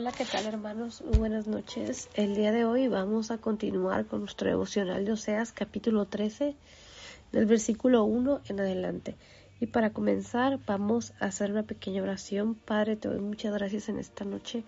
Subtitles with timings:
[0.00, 1.04] Hola, ¿qué tal hermanos?
[1.18, 2.08] Buenas noches.
[2.14, 6.56] El día de hoy vamos a continuar con nuestro devocional de Oseas capítulo 13
[7.32, 9.16] del versículo 1 en adelante.
[9.60, 12.54] Y para comenzar vamos a hacer una pequeña oración.
[12.54, 14.64] Padre, te doy muchas gracias en esta noche.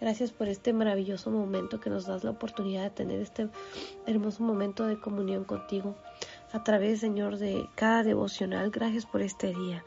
[0.00, 3.50] Gracias por este maravilloso momento que nos das la oportunidad de tener este
[4.06, 5.94] hermoso momento de comunión contigo
[6.52, 8.70] a través, Señor, de cada devocional.
[8.70, 9.84] Gracias por este día.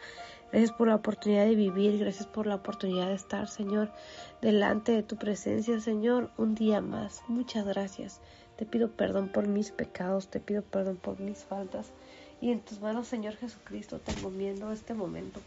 [0.54, 3.92] Gracias por la oportunidad de vivir, gracias por la oportunidad de estar, Señor,
[4.40, 7.24] delante de tu presencia, Señor, un día más.
[7.28, 8.20] Muchas gracias.
[8.56, 11.92] Te pido perdón por mis pecados, te pido perdón por mis faltas.
[12.40, 15.40] Y en tus manos, Señor Jesucristo, te encomiendo este momento.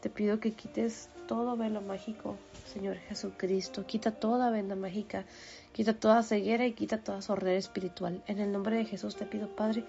[0.00, 3.86] Te pido que quites todo velo mágico, Señor Jesucristo.
[3.86, 5.26] Quita toda venda mágica,
[5.72, 8.20] quita toda ceguera y quita toda sordera espiritual.
[8.26, 9.84] En el nombre de Jesús te pido, Padre,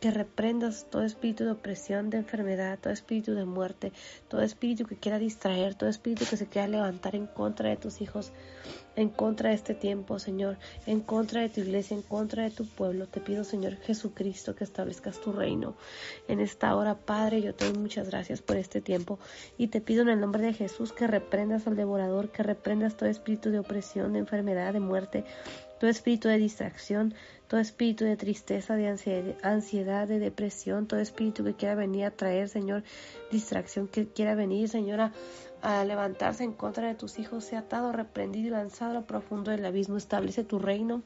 [0.00, 3.92] que reprendas todo espíritu de opresión, de enfermedad, todo espíritu de muerte,
[4.28, 8.00] todo espíritu que quiera distraer, todo espíritu que se quiera levantar en contra de tus
[8.00, 8.32] hijos,
[8.96, 12.66] en contra de este tiempo, Señor, en contra de tu iglesia, en contra de tu
[12.66, 13.06] pueblo.
[13.06, 15.76] Te pido, Señor Jesucristo, que establezcas tu reino.
[16.28, 19.18] En esta hora, Padre, yo te doy muchas gracias por este tiempo
[19.58, 23.08] y te pido en el nombre de Jesús que reprendas al devorador, que reprendas todo
[23.08, 25.24] espíritu de opresión, de enfermedad, de muerte,
[25.78, 27.14] todo espíritu de distracción,
[27.50, 28.86] todo espíritu de tristeza, de
[29.42, 32.84] ansiedad, de depresión, todo espíritu que quiera venir a traer, Señor,
[33.32, 35.12] distracción, que quiera venir, Señora,
[35.60, 39.50] a levantarse en contra de tus hijos, sea atado, reprendido y lanzado a lo profundo
[39.50, 39.96] del abismo.
[39.96, 41.02] Establece tu reino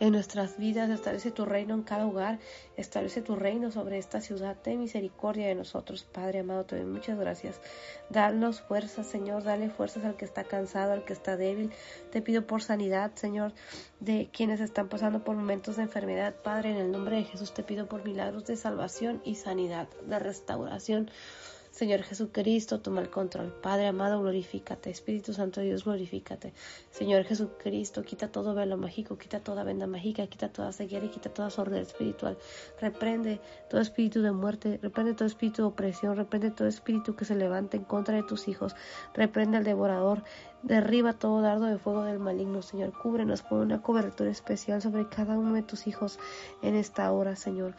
[0.00, 2.38] en nuestras vidas, establece tu reino en cada hogar,
[2.76, 7.18] establece tu reino sobre esta ciudad, ten misericordia de nosotros, Padre amado, te doy muchas
[7.18, 7.60] gracias.
[8.08, 11.70] Danos fuerzas, Señor, dale fuerzas al que está cansado, al que está débil.
[12.10, 13.52] Te pido por sanidad, Señor,
[14.00, 17.62] de quienes están pasando por momentos de enfermedad, Padre, en el nombre de Jesús te
[17.62, 21.10] pido por milagros de salvación y sanidad, de restauración.
[21.70, 23.52] Señor Jesucristo, toma el control.
[23.52, 24.90] Padre amado, glorifícate.
[24.90, 26.52] Espíritu Santo de Dios, glorifícate.
[26.90, 31.30] Señor Jesucristo, quita todo velo mágico, quita toda venda mágica, quita toda ceguera y quita
[31.30, 32.36] toda sordera espiritual.
[32.80, 33.40] Reprende
[33.70, 37.76] todo espíritu de muerte, reprende todo espíritu de opresión, reprende todo espíritu que se levante
[37.76, 38.74] en contra de tus hijos.
[39.14, 40.24] Reprende al devorador.
[40.62, 42.92] Derriba todo dardo de fuego del maligno, Señor.
[42.92, 46.18] Cúbrenos con una cobertura especial sobre cada uno de tus hijos
[46.62, 47.74] en esta hora, Señor.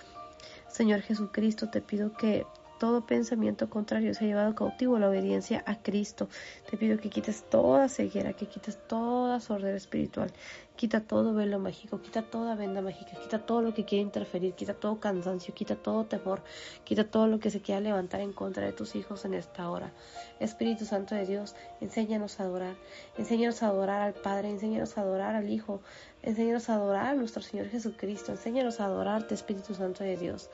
[0.70, 2.48] Señor Jesucristo, te pido que
[2.81, 6.30] todo pensamiento contrario se ha llevado cautivo a la obediencia a Cristo.
[6.68, 10.34] Te pido que quites toda ceguera, que quites toda sordera espiritual,
[10.76, 14.74] quita todo velo mágico, quita toda venda mágica, quita todo lo que quiere interferir, quita
[14.74, 16.42] todo cansancio, quita todo temor,
[16.84, 19.92] quita todo lo que se quiera levantar en contra de tus hijos en esta hora.
[20.40, 22.76] Espíritu Santo de Dios, enséñanos a adorar,
[23.18, 25.82] enséñanos a adorar al Padre, enséñanos a adorar al Hijo,
[26.24, 30.50] enséñanos a adorar a nuestro Señor Jesucristo, enséñanos a adorarte, Espíritu Santo de Dios.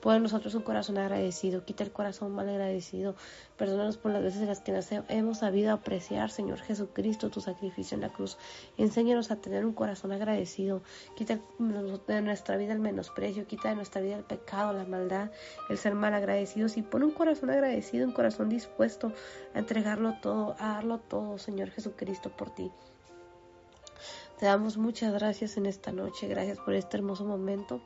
[0.00, 3.14] Pon nosotros un corazón agradecido, quita el corazón mal agradecido,
[3.56, 7.94] perdónanos por las veces en las que nos hemos sabido apreciar, Señor Jesucristo, tu sacrificio
[7.94, 8.36] en la cruz.
[8.76, 10.82] Enséñanos a tener un corazón agradecido,
[11.16, 15.30] quita de nuestra vida el menosprecio, quita de nuestra vida el pecado, la maldad,
[15.68, 19.12] el ser mal agradecidos y pon un corazón agradecido, un corazón dispuesto
[19.54, 22.72] a entregarlo todo, a darlo todo, Señor Jesucristo, por ti.
[24.38, 27.80] Te damos muchas gracias en esta noche, gracias por este hermoso momento.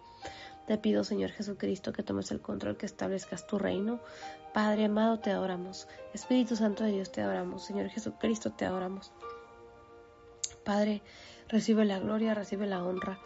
[0.66, 4.00] Te pido, Señor Jesucristo, que tomes el control, que establezcas tu reino.
[4.52, 5.88] Padre amado, te adoramos.
[6.12, 7.64] Espíritu Santo de Dios, te adoramos.
[7.64, 9.10] Señor Jesucristo, te adoramos.
[10.64, 11.00] Padre,
[11.48, 13.18] recibe la gloria, recibe la honra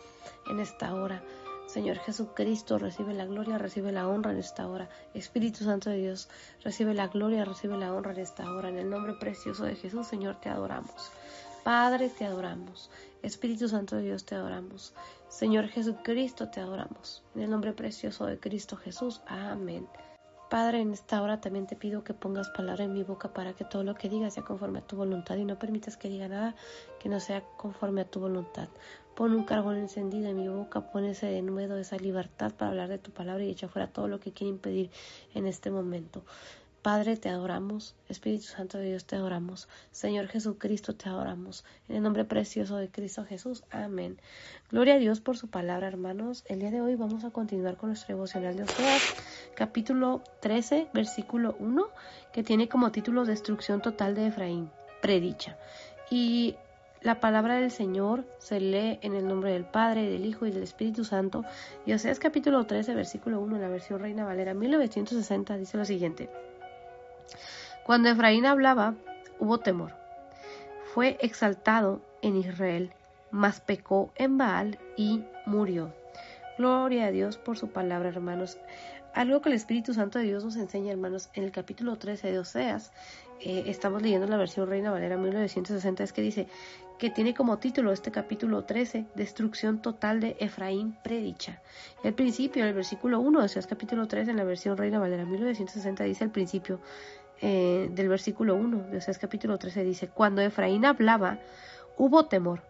[0.49, 1.23] en esta hora.
[1.67, 4.91] Señor Jesucristo, recibe la gloria, recibe la honra en esta hora.
[5.15, 6.29] Espíritu Santo de Dios,
[6.63, 8.69] recibe la gloria, recibe la honra en esta hora.
[8.69, 11.11] En el nombre precioso de Jesús, Señor, te adoramos.
[11.65, 12.91] Padre, te adoramos.
[13.23, 14.93] Espíritu Santo de Dios, te adoramos.
[15.29, 17.23] Señor Jesucristo, te adoramos.
[17.35, 19.23] En el nombre precioso de Cristo Jesús.
[19.27, 19.87] Amén.
[20.53, 23.65] Padre, en esta hora también te pido que pongas palabra en mi boca para que
[23.65, 26.55] todo lo que diga sea conforme a tu voluntad y no permitas que diga nada
[27.01, 28.69] que no sea conforme a tu voluntad.
[29.15, 32.99] Pon un carbón encendido en mi boca, pon ese denuedo, esa libertad para hablar de
[32.99, 34.91] tu palabra y echa fuera todo lo que quiere impedir
[35.33, 36.23] en este momento.
[36.83, 37.95] Padre, te adoramos.
[38.09, 39.69] Espíritu Santo de Dios, te adoramos.
[39.93, 41.65] Señor Jesucristo, te adoramos.
[41.89, 43.63] En el nombre precioso de Cristo Jesús.
[43.71, 44.21] Amén.
[44.69, 46.45] Gloria a Dios por su palabra, hermanos.
[46.49, 49.15] El día de hoy vamos a continuar con nuestro devocional de Oseas,
[49.55, 51.87] capítulo 13, versículo 1,
[52.33, 54.69] que tiene como título Destrucción total de Efraín.
[55.01, 55.57] Predicha.
[56.11, 56.57] Y
[57.01, 60.65] la palabra del Señor se lee en el nombre del Padre, del Hijo y del
[60.65, 61.45] Espíritu Santo.
[61.87, 66.29] Y Oseas capítulo 13, versículo 1, en la versión Reina Valera 1960, dice lo siguiente.
[67.85, 68.95] Cuando Efraín hablaba,
[69.39, 69.93] hubo temor.
[70.95, 72.93] Fue exaltado en Israel,
[73.31, 75.93] mas pecó en Baal y murió.
[76.59, 78.59] Gloria a Dios por su palabra, hermanos.
[79.15, 82.39] Algo que el Espíritu Santo de Dios nos enseña, hermanos, en el capítulo 13 de
[82.39, 82.93] Oseas,
[83.41, 86.47] eh, estamos leyendo la versión Reina Valera 1960, es que dice
[87.03, 91.61] que tiene como título este capítulo 13, Destrucción total de Efraín predicha.
[92.05, 96.05] Al principio, el versículo 1 de Oseas capítulo 13, en la versión Reina Valera 1960,
[96.05, 96.79] dice al principio
[97.41, 101.41] eh, del versículo 1 de Oseas capítulo 13, dice, cuando Efraín hablaba,
[101.97, 102.63] hubo temor,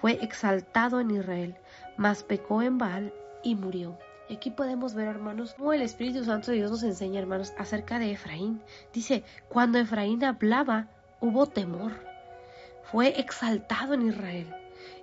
[0.00, 1.54] fue exaltado en Israel,
[1.96, 3.14] mas pecó en Baal
[3.44, 3.96] y murió.
[4.28, 8.10] Aquí podemos ver, hermanos, cómo el Espíritu Santo de Dios nos enseña, hermanos, acerca de
[8.10, 8.60] Efraín.
[8.92, 10.88] Dice, cuando Efraín hablaba,
[11.20, 12.07] hubo temor.
[12.90, 14.46] Fue exaltado en Israel.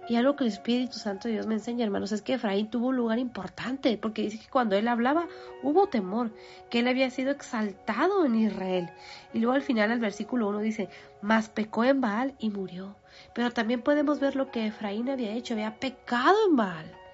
[0.08, 2.88] Y algo que el Espíritu Santo de Dios me enseña, hermanos, es que Efraín tuvo
[2.88, 5.28] un lugar importante, porque dice que cuando él hablaba
[5.64, 6.32] hubo temor,
[6.70, 8.90] que él había sido exaltado en Israel.
[9.34, 10.90] Y luego al final, el versículo 1 dice,
[11.22, 12.96] mas pecó en Baal y murió.
[13.34, 17.05] Pero también podemos ver lo que Efraín había hecho, había pecado en Baal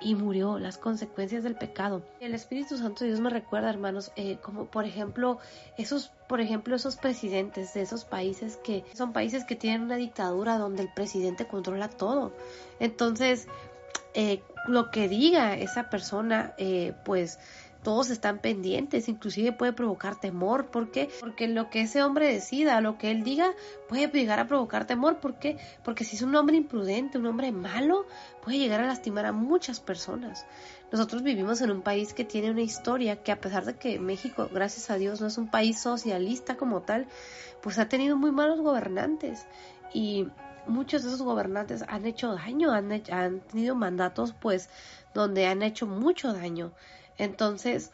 [0.00, 2.02] y murió, las consecuencias del pecado.
[2.20, 5.38] El Espíritu Santo Dios me recuerda, hermanos, eh, como por ejemplo,
[5.76, 10.58] esos, por ejemplo, esos presidentes de esos países que son países que tienen una dictadura
[10.58, 12.32] donde el presidente controla todo.
[12.78, 13.46] Entonces,
[14.14, 17.38] eh, lo que diga esa persona, eh, pues
[17.82, 20.66] todos están pendientes, inclusive puede provocar temor.
[20.66, 21.08] ¿Por qué?
[21.20, 23.52] Porque lo que ese hombre decida, lo que él diga,
[23.88, 25.18] puede llegar a provocar temor.
[25.18, 25.56] ¿Por qué?
[25.82, 28.06] Porque si es un hombre imprudente, un hombre malo,
[28.42, 30.46] puede llegar a lastimar a muchas personas.
[30.92, 34.48] Nosotros vivimos en un país que tiene una historia que a pesar de que México,
[34.52, 37.06] gracias a Dios, no es un país socialista como tal,
[37.62, 39.46] pues ha tenido muy malos gobernantes.
[39.94, 40.28] Y
[40.66, 44.68] muchos de esos gobernantes han hecho daño, han, han tenido mandatos pues
[45.14, 46.72] donde han hecho mucho daño.
[47.20, 47.90] Entonces,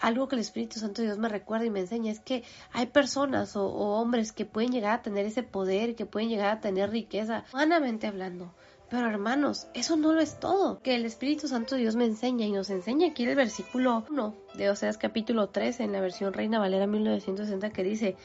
[0.00, 2.86] algo que el Espíritu Santo de Dios me recuerda y me enseña es que hay
[2.86, 6.90] personas o, hombres que pueden llegar a tener ese poder, que pueden llegar a tener
[6.90, 8.54] riqueza, humanamente hablando.
[8.90, 10.80] Pero hermanos, eso no lo es todo.
[10.82, 14.34] Que el Espíritu Santo de Dios me enseña y nos enseña aquí el versículo 1
[14.54, 18.16] de Oseas capítulo 13 en la versión Reina Valera 1960 que dice,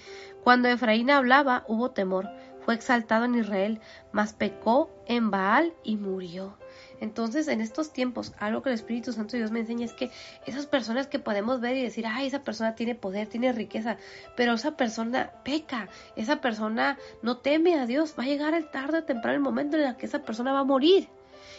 [0.44, 2.30] Cuando Efraín hablaba hubo temor,
[2.66, 3.80] fue exaltado en Israel,
[4.12, 6.58] mas pecó en Baal y murió.
[7.04, 10.10] Entonces, en estos tiempos, algo que el Espíritu Santo de Dios me enseña es que
[10.46, 13.98] esas personas que podemos ver y decir, ay, esa persona tiene poder, tiene riqueza,
[14.38, 19.00] pero esa persona peca, esa persona no teme a Dios, va a llegar el tarde
[19.00, 21.10] o temprano el momento en el que esa persona va a morir.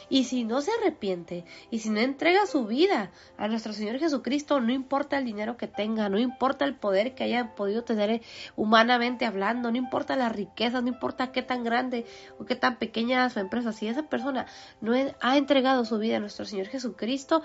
[0.08, 4.60] Y si no se arrepiente y si no entrega su vida a nuestro Señor Jesucristo,
[4.60, 8.22] no importa el dinero que tenga, no importa el poder que haya podido tener
[8.56, 12.06] humanamente hablando, no importa la riqueza, no importa qué tan grande
[12.38, 14.46] o qué tan pequeña su empresa, si esa persona
[14.80, 17.42] no ha entregado su vida a nuestro Señor Jesucristo,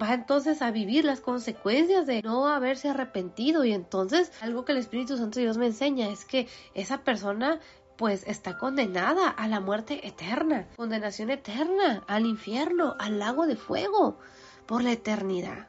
[0.00, 3.64] va entonces a vivir las consecuencias de no haberse arrepentido.
[3.64, 7.60] Y entonces algo que el Espíritu Santo de Dios me enseña es que esa persona
[7.96, 14.18] pues está condenada a la muerte eterna, condenación eterna, al infierno, al lago de fuego,
[14.66, 15.68] por la eternidad.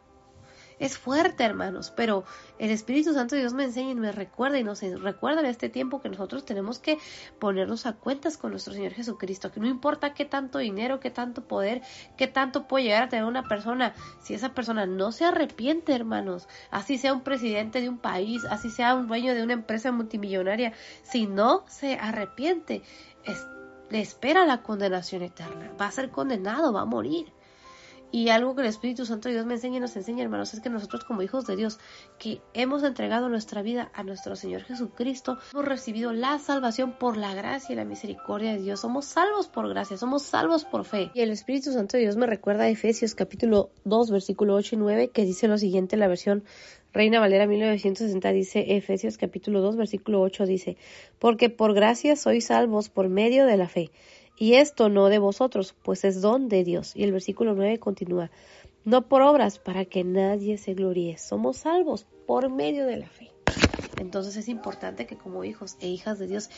[0.80, 2.26] Es fuerte, hermanos, pero
[2.60, 5.70] el Espíritu Santo de Dios me enseña y me recuerda y nos recuerda en este
[5.70, 6.98] tiempo que nosotros tenemos que
[7.40, 11.48] ponernos a cuentas con nuestro Señor Jesucristo, que no importa qué tanto dinero, qué tanto
[11.48, 11.82] poder,
[12.18, 16.48] qué tanto puede llegar a tener una persona, si esa persona no se arrepiente, hermanos,
[16.72, 20.74] así sea un presidente de un país, así sea un dueño de una empresa multimillonaria,
[21.04, 22.84] si no se arrepiente,
[23.90, 27.35] le espera la condenación eterna, va a ser condenado, va a morir.
[28.12, 30.62] Y algo que el Espíritu Santo de Dios me enseña y nos enseña, hermanos, es
[30.62, 31.80] que nosotros como hijos de Dios,
[32.18, 37.34] que hemos entregado nuestra vida a nuestro Señor Jesucristo, hemos recibido la salvación por la
[37.34, 38.80] gracia y la misericordia de Dios.
[38.80, 41.12] Somos salvos por gracia, somos salvos por fe.
[41.14, 44.78] Y el Espíritu Santo de Dios me recuerda a Efesios capítulo 2, versículo 8 y
[44.78, 46.44] 9, que dice lo siguiente, la versión
[46.96, 50.78] Reina Valera 1960 dice, Efesios capítulo 2, versículo 8 dice,
[51.20, 53.92] porque por gracia sois salvos por medio de la fe
[54.38, 56.96] y esto no de vosotros, pues es don de Dios.
[56.96, 58.32] Y el versículo 9 continúa,
[58.84, 63.32] no por obras para que nadie se gloríe, somos salvos por medio de la fe.
[64.00, 66.50] Entonces es importante que como hijos e hijas de Dios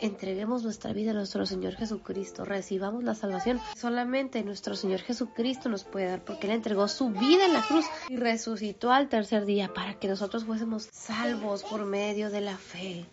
[0.00, 3.60] entreguemos nuestra vida a nuestro Señor Jesucristo, recibamos la salvación.
[3.76, 7.84] Solamente nuestro Señor Jesucristo nos puede dar porque Él entregó su vida en la cruz
[8.08, 13.06] y resucitó al tercer día para que nosotros fuésemos salvos por medio de la fe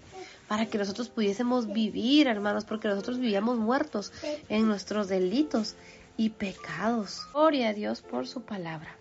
[0.48, 4.12] para que nosotros pudiésemos vivir, hermanos, porque nosotros vivíamos muertos
[4.50, 5.76] en nuestros delitos
[6.18, 7.28] y pecados.
[7.34, 8.96] Gloria a Dios por su palabra.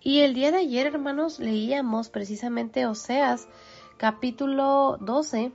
[0.00, 3.46] Y el día de ayer, hermanos, leíamos precisamente Oseas
[3.96, 5.52] capítulo 12,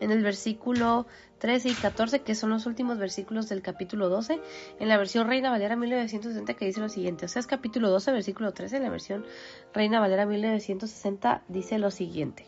[0.00, 1.06] en el versículo
[1.38, 4.40] 13 y 14, que son los últimos versículos del capítulo 12,
[4.78, 7.24] en la versión Reina Valera 1960, que dice lo siguiente.
[7.24, 9.24] Oseas capítulo 12, versículo 13, en la versión
[9.72, 12.44] Reina Valera 1960, dice lo siguiente.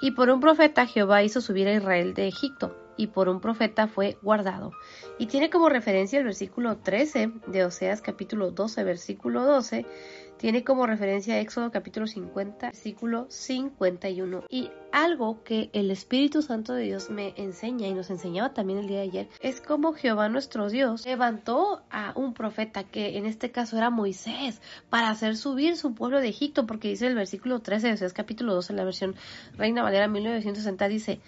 [0.00, 3.88] Y por un profeta Jehová hizo subir a Israel de Egipto, y por un profeta
[3.88, 4.72] fue guardado.
[5.18, 9.86] Y tiene como referencia el versículo 13 de Oseas capítulo 12, versículo 12,
[10.44, 14.44] tiene como referencia Éxodo capítulo 50, versículo 51.
[14.50, 18.86] Y algo que el Espíritu Santo de Dios me enseña y nos enseñaba también el
[18.86, 23.50] día de ayer es como Jehová nuestro Dios levantó a un profeta que en este
[23.50, 24.60] caso era Moisés
[24.90, 28.52] para hacer subir su pueblo de Egipto porque dice el versículo 13 de Oseas capítulo
[28.52, 29.14] 12 en la versión
[29.56, 31.20] Reina Valera 1960 dice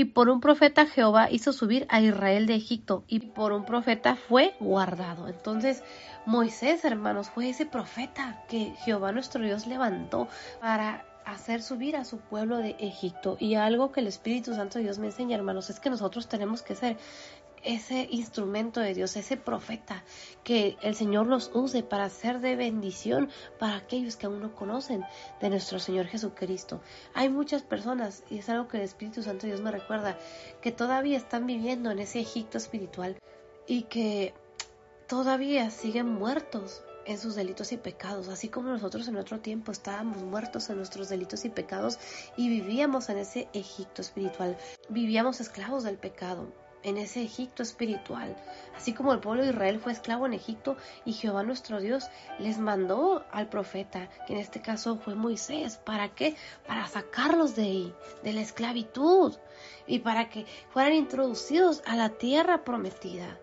[0.00, 4.16] y por un profeta Jehová hizo subir a Israel de Egipto y por un profeta
[4.16, 5.28] fue guardado.
[5.28, 5.82] Entonces
[6.24, 10.26] Moisés, hermanos, fue ese profeta que Jehová nuestro Dios levantó
[10.58, 13.36] para hacer subir a su pueblo de Egipto.
[13.38, 16.62] Y algo que el Espíritu Santo de Dios me enseña, hermanos, es que nosotros tenemos
[16.62, 16.96] que ser
[17.62, 20.04] ese instrumento de Dios, ese profeta,
[20.44, 25.04] que el Señor los use para ser de bendición para aquellos que aún no conocen
[25.40, 26.80] de nuestro Señor Jesucristo.
[27.14, 30.18] Hay muchas personas, y es algo que el Espíritu Santo Dios me recuerda,
[30.60, 33.18] que todavía están viviendo en ese Egipto espiritual
[33.66, 34.34] y que
[35.06, 40.22] todavía siguen muertos en sus delitos y pecados, así como nosotros en otro tiempo estábamos
[40.22, 41.98] muertos en nuestros delitos y pecados
[42.36, 44.56] y vivíamos en ese Egipto espiritual,
[44.88, 46.52] vivíamos esclavos del pecado,
[46.82, 48.36] en ese Egipto espiritual.
[48.76, 52.08] Así como el pueblo de Israel fue esclavo en Egipto y Jehová nuestro Dios
[52.38, 55.76] les mandó al profeta, que en este caso fue Moisés.
[55.76, 56.36] ¿Para qué?
[56.66, 59.36] Para sacarlos de ahí, de la esclavitud
[59.86, 63.38] y para que fueran introducidos a la tierra prometida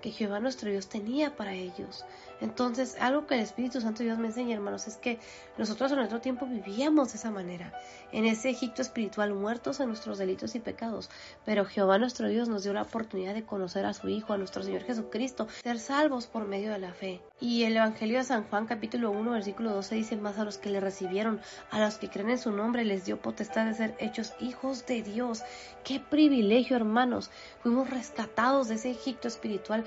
[0.00, 2.04] que Jehová nuestro Dios tenía para ellos.
[2.40, 5.18] Entonces, algo que el Espíritu Santo Dios me enseña, hermanos, es que
[5.56, 7.72] nosotros en nuestro tiempo vivíamos de esa manera,
[8.12, 11.10] en ese Egipto espiritual, muertos en nuestros delitos y pecados.
[11.44, 14.62] Pero Jehová nuestro Dios nos dio la oportunidad de conocer a su Hijo, a nuestro
[14.62, 17.20] Señor Jesucristo, ser salvos por medio de la fe.
[17.40, 20.70] Y el Evangelio de San Juan, capítulo 1, versículo 12, dice más a los que
[20.70, 21.40] le recibieron,
[21.70, 25.02] a los que creen en su nombre, les dio potestad de ser hechos hijos de
[25.02, 25.42] Dios.
[25.84, 27.30] Qué privilegio, hermanos.
[27.62, 29.84] Fuimos rescatados de ese Egipto espiritual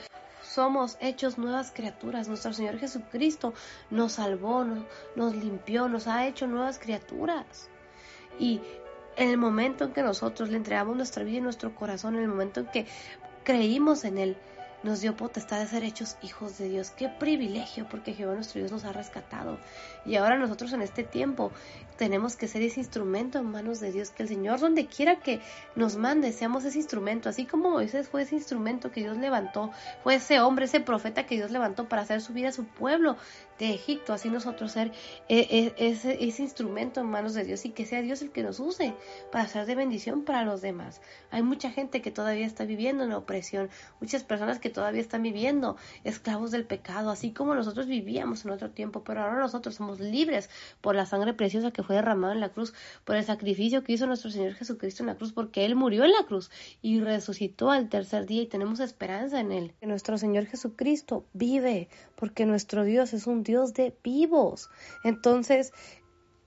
[0.53, 2.27] somos hechos nuevas criaturas.
[2.27, 3.53] Nuestro Señor Jesucristo
[3.89, 4.65] nos salvó,
[5.15, 7.70] nos, limpió, nos ha hecho nuevas criaturas.
[8.38, 8.62] Y
[9.15, 12.27] en el momento en que nosotros le entregamos nuestra vida y nuestro corazón, en el
[12.27, 12.86] momento en que
[13.43, 14.38] creímos en Él,
[14.83, 16.91] nos dio potestad de ser hechos hijos de Dios.
[16.91, 19.57] Qué privilegio, porque Jehová nuestro Dios nos ha rescatado.
[20.05, 21.51] Y ahora nosotros en este tiempo
[21.97, 25.39] tenemos que ser ese instrumento en manos de Dios, que el Señor donde quiera que
[25.75, 29.71] nos mande, seamos ese instrumento, así como Moisés fue ese instrumento que Dios levantó,
[30.03, 33.17] fue ese hombre, ese profeta que Dios levantó para hacer subir a su pueblo
[33.60, 34.91] de Egipto, así nosotros ser
[35.29, 38.60] e, e, ese, instrumento en manos de Dios y que sea Dios el que nos
[38.60, 38.96] use
[39.31, 41.01] para ser de bendición para los demás.
[41.29, 45.77] Hay mucha gente que todavía está viviendo en opresión, muchas personas que todavía están viviendo
[46.03, 50.50] esclavos del pecado, así como nosotros vivíamos en otro tiempo, pero ahora nosotros somos libres
[50.81, 52.74] por la sangre preciosa que fue derramado en la cruz,
[53.05, 56.12] por el sacrificio que hizo nuestro Señor Jesucristo en la cruz, porque Él murió en
[56.12, 56.50] la cruz
[56.81, 59.74] y resucitó al tercer día y tenemos esperanza en Él.
[59.79, 61.89] Que nuestro Señor Jesucristo vive,
[62.21, 64.69] porque nuestro Dios es un Dios de vivos.
[65.03, 65.73] Entonces,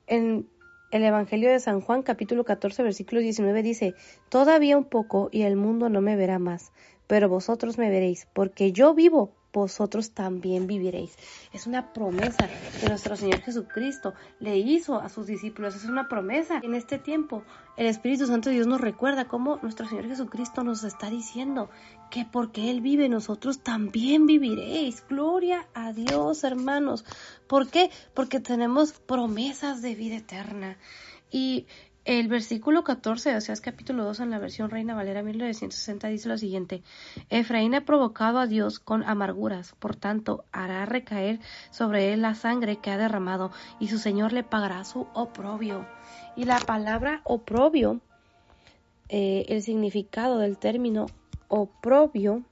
[0.07, 0.49] en
[0.93, 3.97] el Evangelio de San Juan capítulo 14 versículo 19 dice,
[4.29, 6.71] Todavía un poco y el mundo no me verá más,
[7.09, 11.17] pero vosotros me veréis, porque yo vivo vosotros también viviréis.
[11.53, 12.49] Es una promesa
[12.81, 15.77] que nuestro Señor Jesucristo le hizo a sus discípulos.
[15.77, 16.61] Es una promesa.
[16.63, 17.45] En este tiempo,
[17.77, 21.71] el Espíritu Santo de Dios nos recuerda cómo nuestro Señor Jesucristo nos está diciendo
[22.11, 25.05] que porque Él vive, nosotros también viviréis.
[25.09, 27.05] Gloria a Dios, hermanos.
[27.47, 27.91] ¿Por qué?
[28.13, 30.77] Porque tenemos promesas de vida eterna.
[31.31, 31.67] Y
[32.05, 36.37] el versículo 14 de Oseas capítulo 2 en la versión Reina Valera 1960 dice lo
[36.37, 36.83] siguiente,
[37.31, 42.77] Efraín ha provocado a Dios con amarguras, por tanto hará recaer sobre él la sangre
[42.77, 45.87] que ha derramado y su Señor le pagará su oprobio.
[46.37, 48.01] Y la palabra oprobio,
[49.09, 51.07] eh, el significado del término
[51.49, 52.43] oprobio,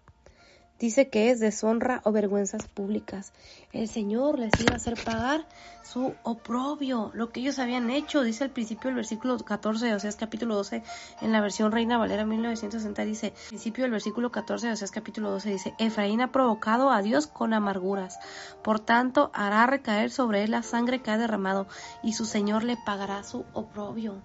[0.82, 3.32] dice que es deshonra o vergüenzas públicas.
[3.72, 5.46] El Señor les iba a hacer pagar
[5.84, 10.16] su oprobio, lo que ellos habían hecho, dice al principio del versículo 14 de Oseas
[10.16, 10.82] capítulo 12,
[11.20, 15.50] en la versión Reina Valera 1960 dice, principio del versículo 14 de Oseas capítulo 12
[15.50, 18.18] dice, Efraín ha provocado a Dios con amarguras,
[18.64, 21.68] por tanto hará recaer sobre él la sangre que ha derramado,
[22.02, 24.20] y su Señor le pagará su oprobio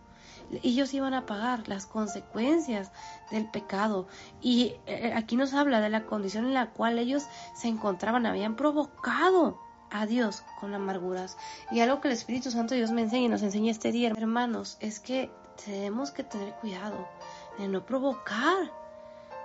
[0.64, 2.92] ellos iban a pagar las consecuencias
[3.32, 4.08] del pecado.
[4.42, 7.26] Y eh, aquí nos habla de la condición en la cual ellos
[7.56, 11.38] se encontraban, habían provocado a Dios con amarguras.
[11.72, 14.78] Y algo que el Espíritu Santo Dios me enseña y nos enseña este día, hermanos,
[14.80, 15.32] es que
[15.66, 17.08] tenemos que tener cuidado
[17.58, 18.72] de no provocar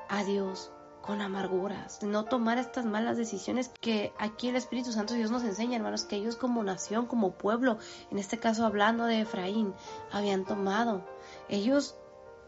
[0.09, 0.71] a Dios
[1.03, 5.77] con amarguras, no tomar estas malas decisiones que aquí el Espíritu Santo Dios nos enseña,
[5.77, 7.79] hermanos, que ellos como nación, como pueblo,
[8.11, 9.75] en este caso hablando de Efraín,
[10.13, 11.05] habían tomado.
[11.49, 11.97] Ellos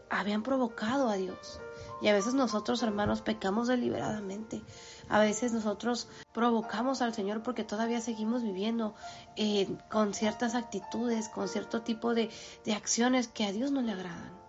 [0.09, 1.59] habían provocado a Dios.
[2.01, 4.61] Y a veces nosotros, hermanos, pecamos deliberadamente.
[5.09, 8.95] A veces nosotros provocamos al Señor porque todavía seguimos viviendo
[9.35, 12.29] eh, con ciertas actitudes, con cierto tipo de,
[12.65, 14.44] de acciones que a Dios no le agradan.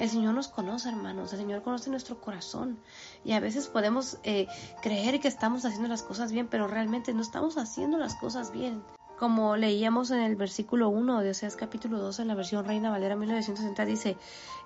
[0.00, 1.30] El Señor nos conoce, hermanos.
[1.34, 2.78] El Señor conoce nuestro corazón.
[3.22, 4.48] Y a veces podemos eh,
[4.80, 8.82] creer que estamos haciendo las cosas bien, pero realmente no estamos haciendo las cosas bien.
[9.18, 13.14] Como leíamos en el versículo 1 de Oseas capítulo 2 en la versión Reina Valera
[13.14, 14.16] 1960 dice,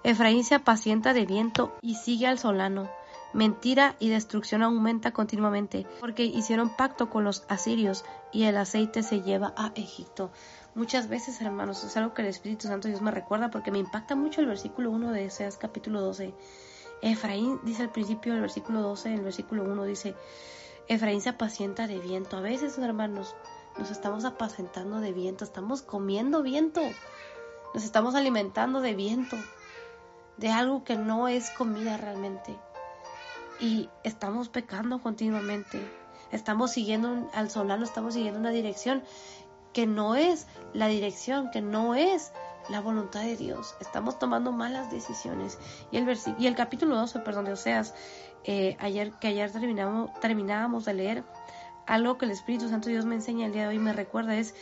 [0.05, 2.89] Efraín se apacienta de viento y sigue al solano.
[3.33, 9.23] Mentira y destrucción aumenta continuamente, porque hicieron pacto con los asirios y el aceite se
[9.23, 10.31] lleva a Egipto.
[10.75, 14.17] Muchas veces, hermanos, es algo que el Espíritu Santo Dios me recuerda porque me impacta
[14.17, 16.35] mucho el versículo 1 de Oseas capítulo 12.
[17.01, 20.17] Efraín dice al principio del versículo 12, el versículo 1 dice,
[20.89, 22.39] Efraín se apacienta de viento.
[22.39, 23.37] A veces, hermanos,
[23.79, 26.81] nos estamos apacentando de viento, estamos comiendo viento,
[27.73, 29.37] nos estamos alimentando de viento,
[30.39, 32.59] de algo que no es comida realmente.
[33.61, 35.81] Y estamos pecando continuamente,
[36.33, 39.05] estamos siguiendo al solano, estamos siguiendo una dirección
[39.75, 42.33] que no es la dirección, que no es
[42.71, 43.75] la voluntad de Dios.
[43.81, 45.59] Estamos tomando malas decisiones.
[45.91, 47.95] Y el, y el capítulo 12, perdón, de Oseas,
[48.45, 51.25] eh, ayer, que ayer terminamos, terminábamos de leer,
[51.87, 54.55] algo que el Espíritu Santo Dios me enseña el día de hoy, me recuerda, es,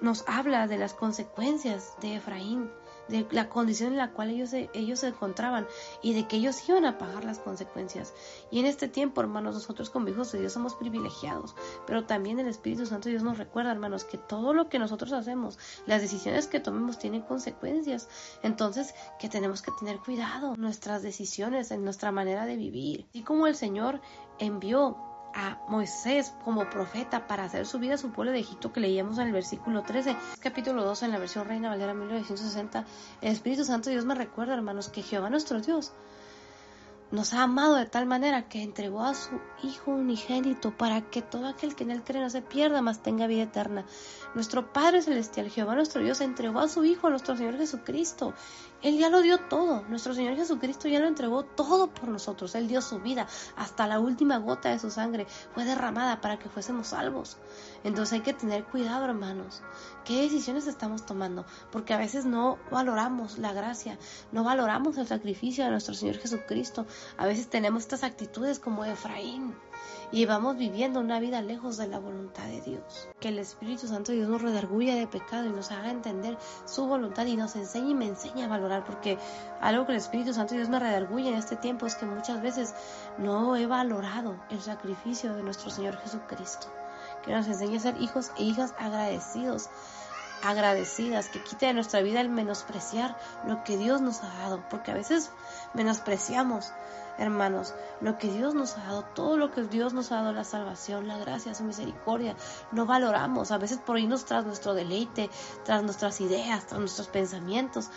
[0.00, 2.70] nos habla de las consecuencias de Efraín,
[3.08, 5.66] de la condición en la cual ellos se, ellos se encontraban
[6.02, 8.14] y de que ellos iban a pagar las consecuencias.
[8.50, 11.54] Y en este tiempo, hermanos, nosotros como hijos de Dios somos privilegiados,
[11.86, 15.58] pero también el Espíritu Santo Dios nos recuerda, hermanos, que todo lo que nosotros hacemos,
[15.86, 18.08] las decisiones que tomemos tienen consecuencias.
[18.42, 23.06] Entonces, que tenemos que tener cuidado nuestras decisiones, en nuestra manera de vivir.
[23.12, 24.00] Y como el Señor
[24.38, 24.96] envió
[25.34, 29.28] a Moisés como profeta para hacer subir a su pueblo de Egipto que leíamos en
[29.28, 32.84] el versículo 13, capítulo 2 en la versión Reina Valera 1960,
[33.20, 35.92] el Espíritu Santo Dios me recuerda, hermanos, que Jehová nuestro Dios
[37.10, 41.46] nos ha amado de tal manera que entregó a su Hijo unigénito para que todo
[41.46, 43.86] aquel que en él cree no se pierda, mas tenga vida eterna.
[44.34, 48.34] Nuestro Padre Celestial, Jehová nuestro Dios, entregó a su Hijo, a nuestro Señor Jesucristo.
[48.82, 49.82] Él ya lo dio todo.
[49.88, 52.54] Nuestro Señor Jesucristo ya lo entregó todo por nosotros.
[52.54, 53.26] Él dio su vida.
[53.56, 57.38] Hasta la última gota de su sangre fue derramada para que fuésemos salvos.
[57.84, 59.62] Entonces hay que tener cuidado, hermanos.
[60.04, 61.44] ¿Qué decisiones estamos tomando?
[61.72, 63.98] Porque a veces no valoramos la gracia,
[64.32, 66.86] no valoramos el sacrificio de nuestro Señor Jesucristo.
[67.16, 69.54] A veces tenemos estas actitudes como Efraín
[70.12, 73.08] y vamos viviendo una vida lejos de la voluntad de Dios.
[73.20, 77.26] Que el Espíritu Santo Dios nos redarguya de pecado y nos haga entender su voluntad
[77.26, 79.18] y nos enseñe y me enseñe a valorar, porque
[79.60, 82.40] algo que el Espíritu Santo de Dios me redarguye en este tiempo es que muchas
[82.42, 82.74] veces
[83.18, 86.68] no he valorado el sacrificio de nuestro Señor Jesucristo.
[87.24, 89.68] Que nos enseñe a ser hijos e hijas agradecidos
[90.42, 94.90] agradecidas, que quite de nuestra vida el menospreciar lo que Dios nos ha dado, porque
[94.90, 95.30] a veces
[95.74, 96.72] menospreciamos
[97.18, 100.44] hermanos, lo que Dios nos ha dado, todo lo que Dios nos ha dado, la
[100.44, 102.36] salvación, la gracia, su misericordia,
[102.72, 105.30] no valoramos, a veces por irnos tras nuestro deleite,
[105.64, 107.90] tras nuestras ideas, tras nuestros pensamientos.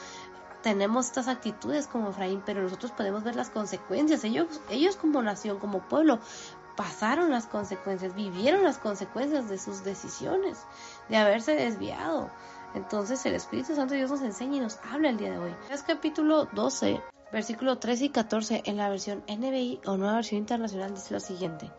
[0.61, 4.25] Tenemos estas actitudes como Efraín, pero nosotros podemos ver las consecuencias.
[4.25, 6.19] Ellos, ellos como nación, como pueblo,
[6.75, 10.59] pasaron las consecuencias, vivieron las consecuencias de sus decisiones,
[11.09, 12.29] de haberse desviado.
[12.73, 15.55] Entonces el Espíritu Santo Dios nos enseña y nos habla el día de hoy.
[15.69, 17.01] Es capítulo 12,
[17.31, 21.71] Versículo 13 y 14 en la versión NBI o nueva versión internacional dice lo siguiente.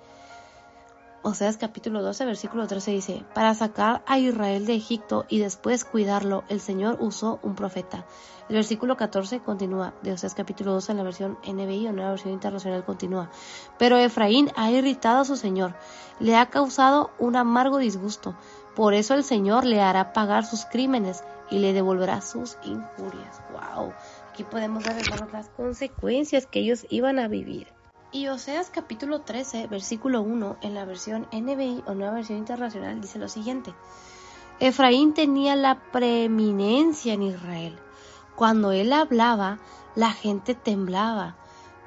[1.23, 6.45] Oseas capítulo 12, versículo 13 dice, para sacar a Israel de Egipto y después cuidarlo,
[6.49, 8.07] el Señor usó un profeta.
[8.49, 12.33] El versículo 14 continúa, de Oseas capítulo 12 en la versión NBI o nueva versión
[12.33, 13.31] internacional continúa.
[13.79, 15.75] Pero Efraín ha irritado a su Señor,
[16.21, 18.35] le ha causado un amargo disgusto.
[18.75, 23.43] Por eso el Señor le hará pagar sus crímenes y le devolverá sus injurias.
[23.53, 23.93] ¡Wow!
[24.31, 24.97] Aquí podemos ver,
[25.33, 27.67] las consecuencias que ellos iban a vivir.
[28.13, 33.19] Y Oseas capítulo 13, versículo 1, en la versión NBI o nueva versión internacional, dice
[33.19, 33.75] lo siguiente.
[34.61, 37.77] Efraín tenía la preeminencia en Israel.
[38.37, 39.59] Cuando él hablaba,
[39.97, 41.37] la gente temblaba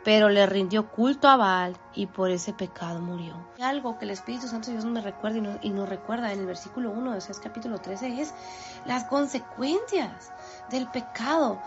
[0.03, 3.36] pero le rindió culto a Baal y por ese pecado murió.
[3.62, 7.13] Algo que el Espíritu Santo Dios me recuerda y nos, recuerda en el versículo 1
[7.13, 8.34] de ese capítulo 13 es
[8.86, 10.32] las consecuencias
[10.69, 11.62] del pecado.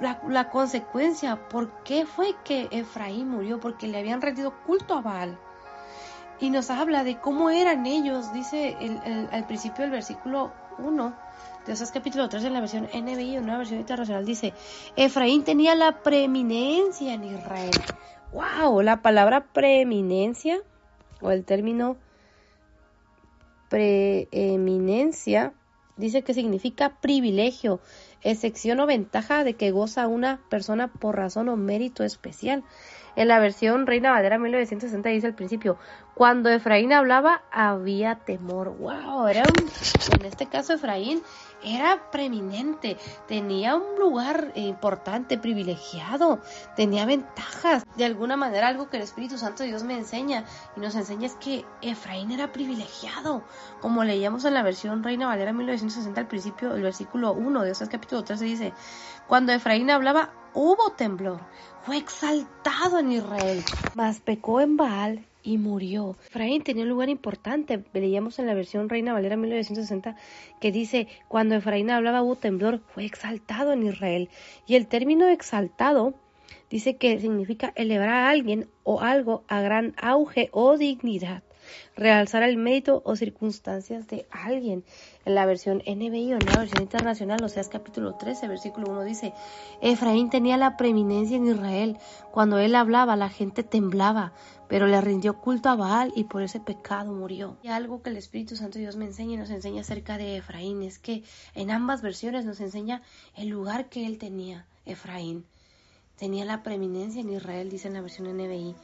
[0.00, 3.58] La, consecuencia, ¿por qué fue que Efraín murió?
[3.58, 5.38] Porque le habían rendido culto a Baal.
[6.40, 8.76] Y nos habla de cómo eran ellos, dice
[9.32, 11.14] al principio del versículo 1
[11.68, 14.54] de capítulo 3 en la versión NBI, una versión internacional, dice,
[14.96, 17.72] Efraín tenía la preeminencia en Israel.
[18.32, 18.80] ¡Wow!
[18.80, 20.60] La palabra preeminencia,
[21.20, 21.98] o el término
[23.68, 25.52] preeminencia,
[25.98, 27.80] dice que significa privilegio,
[28.22, 32.64] excepción o ventaja de que goza una persona por razón o mérito especial.
[33.18, 35.76] En la versión Reina Valera 1960 dice al principio,
[36.14, 38.76] cuando Efraín hablaba había temor.
[38.78, 39.26] ¡Wow!
[39.26, 41.20] Era en este caso Efraín
[41.64, 46.38] era preeminente, tenía un lugar importante, privilegiado,
[46.76, 47.84] tenía ventajas.
[47.96, 50.44] De alguna manera algo que el Espíritu Santo de Dios me enseña
[50.76, 53.42] y nos enseña es que Efraín era privilegiado.
[53.80, 57.88] Como leíamos en la versión Reina Valera 1960 al principio, el versículo 1 de ese
[57.88, 58.72] capítulo 13 dice,
[59.26, 61.40] cuando Efraín hablaba hubo temblor,
[61.82, 63.62] fue exaltado en Israel,
[63.94, 66.16] mas pecó en Baal y murió.
[66.26, 67.84] Efraín tenía un lugar importante.
[67.92, 70.16] Leíamos en la versión Reina Valera 1960
[70.60, 74.28] que dice, cuando Efraín hablaba hubo temblor, fue exaltado en Israel.
[74.66, 76.14] Y el término exaltado
[76.70, 81.42] dice que significa elevar a alguien o algo a gran auge o dignidad
[81.96, 84.84] realzar el mérito o circunstancias de alguien.
[85.24, 88.90] En la versión NBI o en la versión internacional, o sea, es capítulo 13, versículo
[88.90, 89.34] 1 dice,
[89.82, 91.98] Efraín tenía la preeminencia en Israel.
[92.30, 94.32] Cuando él hablaba, la gente temblaba,
[94.68, 97.56] pero le rindió culto a Baal y por ese pecado murió.
[97.62, 100.82] Y algo que el Espíritu Santo Dios me enseña y nos enseña acerca de Efraín
[100.82, 103.02] es que en ambas versiones nos enseña
[103.36, 105.44] el lugar que él tenía, Efraín.
[106.16, 108.74] Tenía la preeminencia en Israel, dice en la versión NBI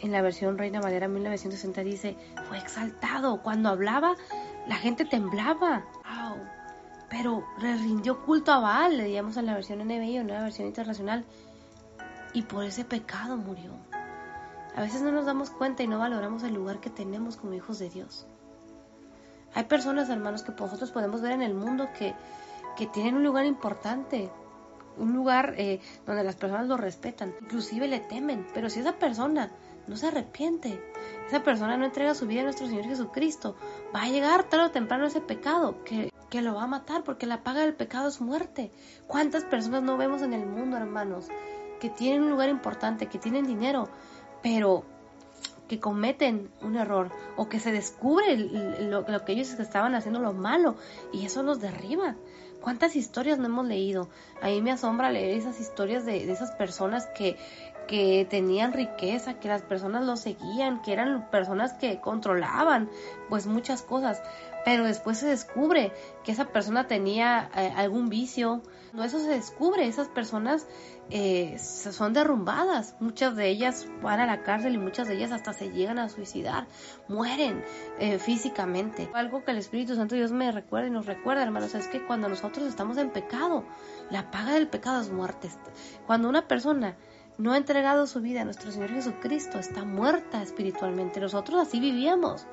[0.00, 2.16] en la versión Reina Valera 1960 dice,
[2.48, 3.42] fue exaltado.
[3.42, 4.14] Cuando hablaba,
[4.66, 5.84] la gente temblaba.
[6.04, 6.38] Wow.
[7.08, 10.66] Pero le rindió culto a Baal, leíamos en la versión NBI o en la versión
[10.66, 11.24] internacional.
[12.32, 13.72] Y por ese pecado murió.
[14.74, 17.78] A veces no nos damos cuenta y no valoramos el lugar que tenemos como hijos
[17.78, 18.26] de Dios.
[19.54, 22.14] Hay personas, hermanos, que nosotros podemos ver en el mundo que,
[22.76, 24.30] que tienen un lugar importante,
[24.98, 29.50] un lugar eh, donde las personas lo respetan, inclusive le temen, pero si esa persona
[29.86, 30.78] no se arrepiente,
[31.26, 33.56] esa persona no entrega su vida a nuestro Señor Jesucristo,
[33.94, 37.26] va a llegar tarde o temprano ese pecado que, que lo va a matar porque
[37.26, 38.70] la paga del pecado es muerte.
[39.06, 41.26] ¿Cuántas personas no vemos en el mundo, hermanos,
[41.80, 43.88] que tienen un lugar importante, que tienen dinero,
[44.42, 44.84] pero
[45.68, 50.76] que cometen un error o que se descubre lo, que ellos estaban haciendo lo malo
[51.12, 52.14] y eso los derriba.
[52.60, 54.08] ¿Cuántas historias no hemos leído?
[54.42, 57.36] A mí me asombra leer esas historias de esas personas que,
[57.86, 62.90] que tenían riqueza, que las personas los seguían, que eran personas que controlaban
[63.28, 64.22] pues muchas cosas,
[64.64, 65.92] pero después se descubre
[66.24, 70.66] que esa persona tenía eh, algún vicio, no eso se descubre, esas personas
[71.08, 75.52] eh, son derrumbadas, muchas de ellas van a la cárcel y muchas de ellas hasta
[75.52, 76.66] se llegan a suicidar,
[77.06, 77.62] mueren
[78.00, 79.08] eh, físicamente.
[79.14, 82.28] Algo que el Espíritu Santo Dios me recuerda y nos recuerda, hermanos, es que cuando
[82.28, 83.64] nosotros estamos en pecado,
[84.10, 85.48] la paga del pecado es muerte.
[86.06, 86.96] Cuando una persona
[87.38, 91.20] no ha entregado su vida a nuestro Señor Jesucristo, está muerta espiritualmente.
[91.20, 92.46] Nosotros así vivíamos.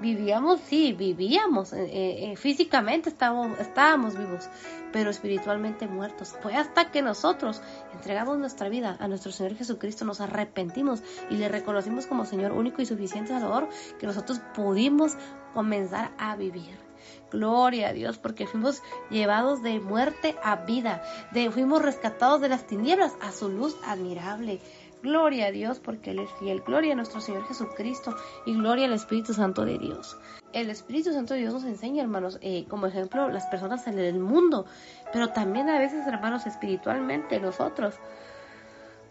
[0.00, 1.72] Vivíamos, sí, vivíamos.
[1.72, 4.48] Eh, eh, eh, físicamente estábamos, estábamos vivos,
[4.92, 6.34] pero espiritualmente muertos.
[6.42, 11.48] Fue hasta que nosotros entregamos nuestra vida a nuestro Señor Jesucristo, nos arrepentimos y le
[11.48, 15.16] reconocimos como Señor único y suficiente Salvador, que nosotros pudimos
[15.52, 16.83] comenzar a vivir.
[17.30, 22.66] Gloria a Dios, porque fuimos llevados de muerte a vida, de, fuimos rescatados de las
[22.66, 24.60] tinieblas a su luz admirable.
[25.02, 26.62] Gloria a Dios porque Él es fiel.
[26.62, 30.16] Gloria a nuestro Señor Jesucristo y gloria al Espíritu Santo de Dios.
[30.54, 34.18] El Espíritu Santo de Dios nos enseña, hermanos, eh, como ejemplo, las personas en el
[34.18, 34.64] mundo,
[35.12, 37.96] pero también a veces, hermanos, espiritualmente nosotros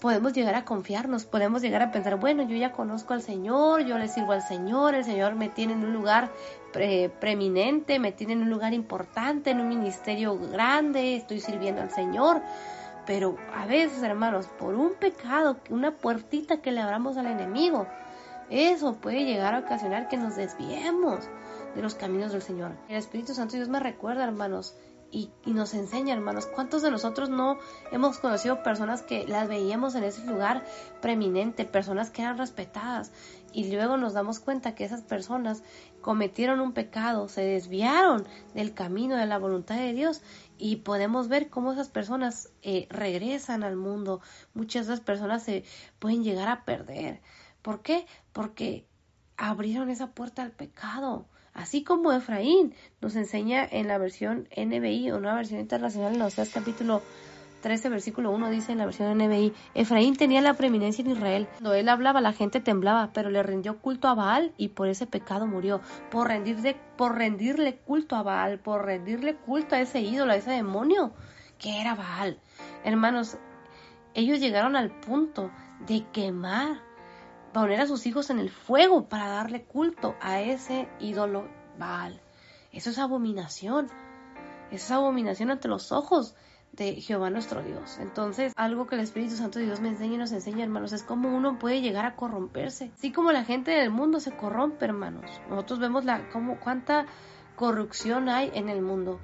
[0.03, 3.97] podemos llegar a confiarnos, podemos llegar a pensar, bueno, yo ya conozco al Señor, yo
[3.97, 6.29] le sirvo al Señor, el Señor me tiene en un lugar
[6.73, 12.41] preeminente, me tiene en un lugar importante, en un ministerio grande, estoy sirviendo al Señor.
[13.05, 17.87] Pero a veces, hermanos, por un pecado, una puertita que le abramos al enemigo,
[18.49, 21.29] eso puede llegar a ocasionar que nos desviemos
[21.75, 22.73] de los caminos del Señor.
[22.89, 24.75] El Espíritu Santo Dios me recuerda, hermanos,
[25.13, 27.59] y, nos enseña, hermanos, cuántos de nosotros no
[27.91, 30.65] hemos conocido personas que las veíamos en ese lugar
[31.01, 33.11] preeminente, personas que eran respetadas,
[33.53, 35.61] y luego nos damos cuenta que esas personas
[36.01, 40.21] cometieron un pecado, se desviaron del camino de la voluntad de Dios
[40.57, 44.19] y podemos ver cómo esas personas eh, regresan al mundo.
[44.55, 45.63] Muchas de esas personas se
[45.99, 47.21] pueden llegar a perder.
[47.61, 48.07] ¿Por qué?
[48.31, 48.87] Porque
[49.37, 51.27] abrieron esa puerta al pecado.
[51.53, 56.49] Así como Efraín nos enseña en la versión NBI o una versión internacional en Oseas
[56.49, 57.01] capítulo
[57.61, 61.47] 13, versículo 1 dice en la versión NBI, Efraín tenía la preeminencia en Israel.
[61.53, 65.07] Cuando él hablaba la gente temblaba, pero le rindió culto a Baal y por ese
[65.07, 65.79] pecado murió.
[66.11, 70.51] Por, rendirle, por rendirle culto a Baal, por rendirle culto a ese ídolo, a ese
[70.51, 71.13] demonio
[71.57, 72.37] que era Baal.
[72.83, 73.37] Hermanos,
[74.13, 75.49] ellos llegaron al punto
[75.87, 76.81] de quemar
[77.53, 82.21] poner a sus hijos en el fuego para darle culto a ese ídolo Baal.
[82.71, 83.89] Eso es abominación.
[84.71, 86.35] es abominación ante los ojos
[86.71, 87.99] de Jehová nuestro Dios.
[87.99, 91.03] Entonces, algo que el Espíritu Santo de Dios me enseña y nos enseña, hermanos, es
[91.03, 92.91] cómo uno puede llegar a corromperse.
[92.95, 95.29] Así como la gente del mundo se corrompe, hermanos.
[95.49, 97.05] Nosotros vemos la, cómo, cuánta
[97.55, 99.19] corrupción hay en el mundo.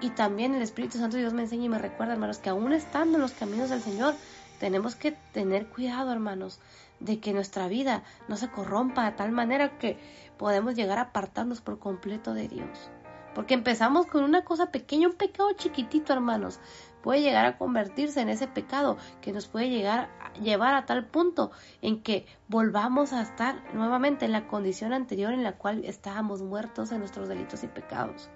[0.00, 2.72] Y también el Espíritu Santo de Dios me enseña y me recuerda, hermanos, que aún
[2.72, 4.14] estando en los caminos del Señor,
[4.60, 6.60] tenemos que tener cuidado, hermanos,
[7.00, 9.98] de que nuestra vida no se corrompa de tal manera que
[10.36, 12.90] podemos llegar a apartarnos por completo de Dios.
[13.34, 16.58] Porque empezamos con una cosa pequeña, un pecado chiquitito, hermanos.
[17.02, 20.08] Puede llegar a convertirse en ese pecado que nos puede llegar
[20.40, 21.50] llevar a tal punto
[21.82, 26.92] en que volvamos a estar nuevamente en la condición anterior en la cual estábamos muertos
[26.92, 28.28] en nuestros delitos y pecados.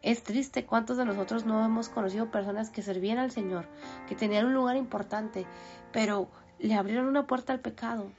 [0.00, 3.66] Es triste cuántos de nosotros no hemos conocido personas que servían al Señor,
[4.08, 5.44] que tenían un lugar importante,
[5.92, 8.10] pero le abrieron una puerta al pecado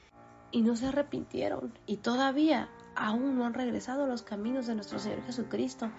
[0.52, 5.00] y no se arrepintieron y todavía aún no han regresado a los caminos de nuestro
[5.00, 5.90] Señor Jesucristo.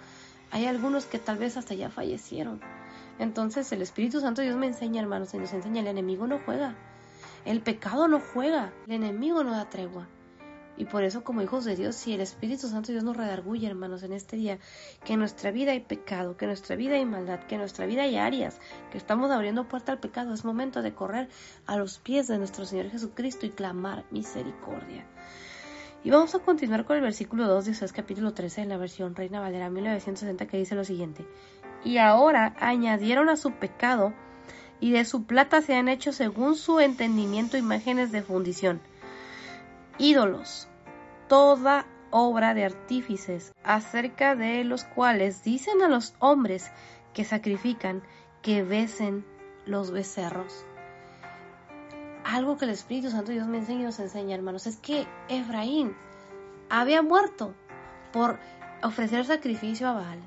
[0.50, 2.60] Hay algunos que tal vez hasta ya fallecieron.
[3.18, 6.74] Entonces el Espíritu Santo Dios me enseña, hermanos, y nos enseña, el enemigo no juega.
[7.44, 8.72] El pecado no juega.
[8.86, 10.08] El enemigo no da tregua.
[10.80, 14.02] Y por eso, como hijos de Dios, si el Espíritu Santo Dios nos redarguye, hermanos,
[14.02, 14.58] en este día,
[15.04, 17.84] que en nuestra vida hay pecado, que en nuestra vida hay maldad, que en nuestra
[17.84, 18.58] vida hay áreas,
[18.90, 21.28] que estamos abriendo puerta al pecado, es momento de correr
[21.66, 25.04] a los pies de nuestro Señor Jesucristo y clamar misericordia.
[26.02, 29.14] Y vamos a continuar con el versículo 2 de Oseas capítulo 13 en la versión
[29.14, 31.26] Reina Valera 1960 que dice lo siguiente.
[31.84, 34.14] Y ahora añadieron a su pecado
[34.80, 38.80] y de su plata se han hecho según su entendimiento imágenes de fundición,
[39.98, 40.69] ídolos,
[41.30, 46.70] toda obra de artífices, acerca de los cuales dicen a los hombres
[47.14, 48.02] que sacrifican
[48.42, 49.24] que besen
[49.64, 50.66] los becerros
[52.24, 55.96] algo que el Espíritu Santo Dios me enseña y nos enseña, hermanos, es que Efraín
[56.68, 57.54] había muerto
[58.12, 58.38] por
[58.82, 60.18] ofrecer sacrificio a Baal.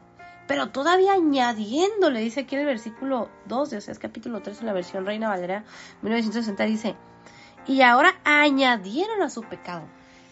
[0.47, 4.73] Pero todavía añadiéndole, dice aquí en el versículo 2 de Oseas capítulo 3 en la
[4.73, 5.63] versión Reina Valera
[6.01, 6.95] 1960, dice,
[7.65, 9.83] y ahora añadieron a su pecado.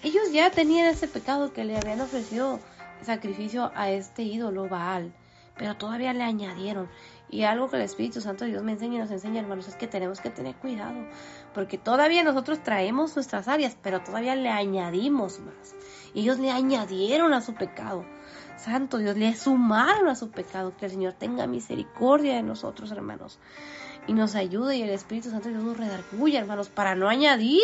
[0.04, 2.60] Ellos ya tenían ese pecado que le habían ofrecido
[3.02, 5.14] sacrificio a este ídolo Baal,
[5.58, 6.90] pero todavía le añadieron.
[7.30, 9.76] Y algo que el Espíritu Santo de Dios me enseña y nos enseña, hermanos, es
[9.76, 11.06] que tenemos que tener cuidado,
[11.54, 15.76] porque todavía nosotros traemos nuestras áreas, pero todavía le añadimos más.
[16.14, 18.06] Ellos le añadieron a su pecado.
[18.58, 20.76] Santo Dios, le sumaron a su pecado.
[20.78, 23.40] Que el Señor tenga misericordia de nosotros, hermanos.
[24.08, 27.62] Y nos ayude y el Espíritu Santo de Dios nos redarguya, hermanos, para no añadir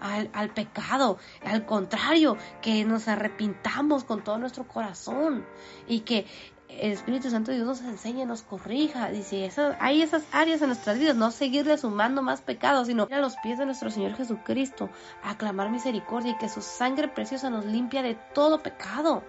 [0.00, 1.18] al, pecado.
[1.44, 5.44] Al contrario, que nos arrepintamos con todo nuestro corazón
[5.86, 6.26] y que
[6.68, 9.08] el Espíritu Santo de Dios nos enseña, nos corrija.
[9.10, 13.20] Dice, hay esas áreas en nuestras vidas, no seguirle sumando más pecados, sino ir a
[13.20, 14.90] los pies de nuestro Señor Jesucristo,
[15.22, 19.22] a clamar misericordia y que su sangre preciosa nos limpia de todo pecado.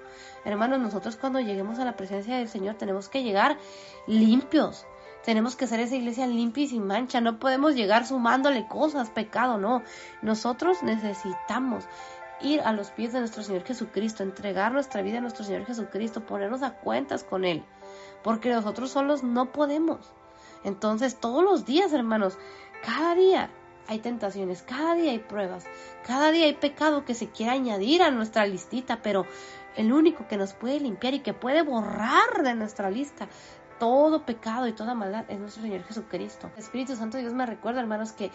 [0.46, 3.58] Hermanos, nosotros cuando lleguemos a la presencia del Señor tenemos que llegar
[4.08, 4.86] limpios.
[5.24, 7.22] Tenemos que ser esa iglesia limpia y sin mancha.
[7.22, 9.84] No podemos llegar sumándole cosas, pecado, no.
[10.22, 11.86] Nosotros necesitamos
[12.42, 16.26] ir a los pies de nuestro Señor Jesucristo, entregar nuestra vida a nuestro Señor Jesucristo,
[16.26, 17.64] ponernos a cuentas con Él,
[18.24, 20.14] porque nosotros solos no podemos.
[20.64, 22.38] Entonces, todos los días, hermanos,
[22.86, 23.50] cada día
[23.88, 25.66] hay tentaciones, cada día hay pruebas,
[26.06, 29.26] cada día hay pecado que se quiere añadir a nuestra listita, pero
[29.76, 33.28] el único que nos puede limpiar y que puede borrar de nuestra lista
[33.80, 36.50] todo pecado y toda maldad es nuestro Señor Jesucristo.
[36.58, 38.32] Espíritu Santo Dios me recuerda, hermanos, que,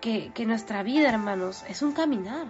[0.00, 2.46] que, que nuestra vida, hermanos, es un caminar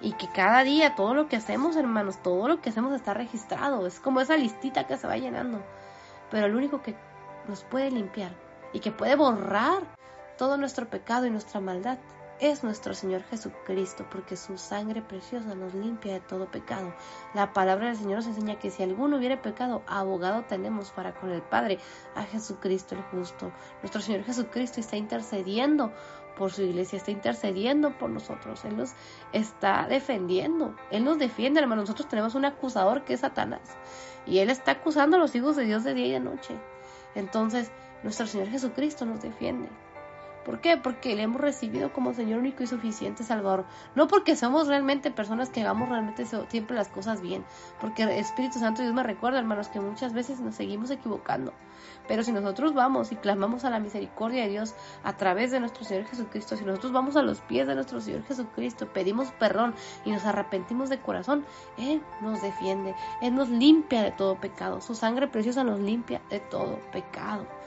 [0.00, 3.86] y que cada día todo lo que hacemos, hermanos, todo lo que hacemos está registrado.
[3.86, 5.62] Es como esa listita que se va llenando.
[6.30, 6.94] Pero el único que
[7.48, 8.32] nos puede limpiar
[8.72, 9.82] y que puede borrar
[10.36, 11.98] todo nuestro pecado y nuestra maldad
[12.40, 16.94] es nuestro Señor Jesucristo, porque su sangre preciosa nos limpia de todo pecado.
[17.34, 21.30] La palabra del Señor nos enseña que si alguno hubiere pecado, abogado tenemos para con
[21.30, 21.78] el Padre,
[22.14, 23.52] a Jesucristo el justo.
[23.82, 25.92] Nuestro Señor Jesucristo está intercediendo
[26.36, 28.92] por su iglesia, está intercediendo por nosotros, Él nos
[29.32, 31.82] está defendiendo, Él nos defiende, hermano.
[31.82, 33.60] Nosotros tenemos un acusador que es Satanás
[34.24, 36.54] y Él está acusando a los hijos de Dios de día y de noche.
[37.14, 37.72] Entonces,
[38.04, 39.68] nuestro Señor Jesucristo nos defiende.
[40.48, 40.78] ¿Por qué?
[40.78, 43.66] Porque le hemos recibido como Señor único y suficiente Salvador.
[43.94, 47.44] No porque somos realmente personas que hagamos realmente siempre las cosas bien.
[47.82, 51.52] Porque el Espíritu Santo Dios me recuerda, hermanos, que muchas veces nos seguimos equivocando.
[52.08, 55.84] Pero si nosotros vamos y clamamos a la misericordia de Dios a través de nuestro
[55.84, 59.74] Señor Jesucristo, si nosotros vamos a los pies de nuestro Señor Jesucristo, pedimos perdón
[60.06, 61.44] y nos arrepentimos de corazón,
[61.76, 64.80] Él nos defiende, Él nos limpia de todo pecado.
[64.80, 67.57] Su sangre preciosa nos limpia de todo pecado.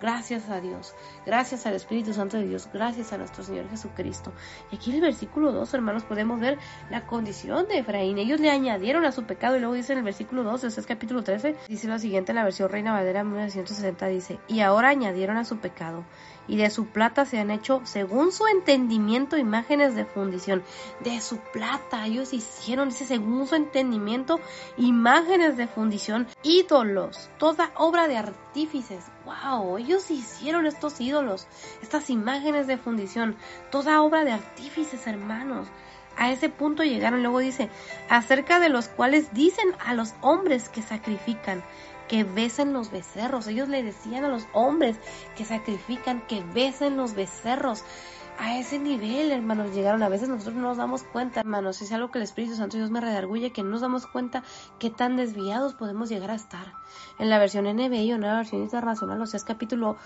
[0.00, 0.94] Gracias a Dios,
[1.26, 4.32] gracias al Espíritu Santo de Dios, gracias a nuestro Señor Jesucristo.
[4.72, 6.58] Y aquí en el versículo 2, hermanos, podemos ver
[6.88, 8.16] la condición de Efraín.
[8.16, 10.86] Ellos le añadieron a su pecado y luego dice en el versículo 2, ese es
[10.86, 15.36] capítulo 13, dice lo siguiente en la versión Reina Valera 1960, dice, y ahora añadieron
[15.36, 16.04] a su pecado
[16.48, 20.62] y de su plata se han hecho, según su entendimiento, imágenes de fundición.
[21.00, 24.40] De su plata, ellos hicieron, dice, según su entendimiento,
[24.76, 29.04] imágenes de fundición, ídolos, toda obra de artífices.
[29.24, 29.78] ¡Wow!
[29.78, 31.46] Ellos hicieron estos ídolos,
[31.82, 33.36] estas imágenes de fundición,
[33.70, 35.68] toda obra de artífices, hermanos.
[36.16, 37.70] A ese punto llegaron, luego dice,
[38.08, 41.62] acerca de los cuales dicen a los hombres que sacrifican,
[42.10, 43.46] que besen los becerros.
[43.46, 44.98] Ellos le decían a los hombres
[45.36, 47.84] que sacrifican, que besen los becerros.
[48.36, 50.02] A ese nivel, hermanos, llegaron.
[50.02, 51.80] A veces nosotros no nos damos cuenta, hermanos.
[51.82, 54.42] Es algo que el Espíritu Santo Dios me redarguye, que no nos damos cuenta
[54.80, 56.72] qué tan desviados podemos llegar a estar.
[57.20, 59.96] En la versión NBI o nueva versión internacional, o sea, es capítulo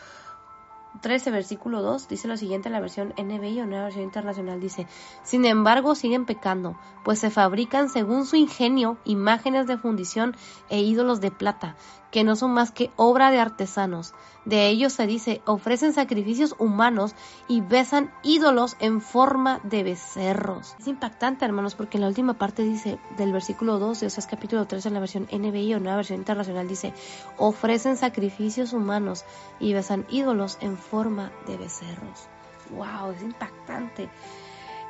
[1.00, 4.86] 13, versículo 2, dice lo siguiente en la versión NBI o Nueva Versión Internacional, dice,
[5.22, 10.36] Sin embargo siguen pecando, pues se fabrican según su ingenio imágenes de fundición
[10.68, 11.76] e ídolos de plata,
[12.14, 14.14] que no son más que obra de artesanos.
[14.44, 17.16] De ellos se dice, ofrecen sacrificios humanos
[17.48, 20.76] y besan ídolos en forma de becerros.
[20.78, 24.28] Es impactante, hermanos, porque en la última parte dice, del versículo 12, o sea, es
[24.28, 26.94] capítulo 3 en la versión NBI o Nueva Versión Internacional, dice,
[27.36, 29.24] ofrecen sacrificios humanos
[29.58, 32.28] y besan ídolos en forma de becerros.
[32.70, 33.10] ¡Wow!
[33.10, 34.08] Es impactante.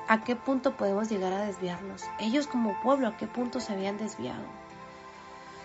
[0.09, 2.03] ¿A qué punto podemos llegar a desviarnos?
[2.19, 4.45] Ellos como pueblo, ¿a qué punto se habían desviado?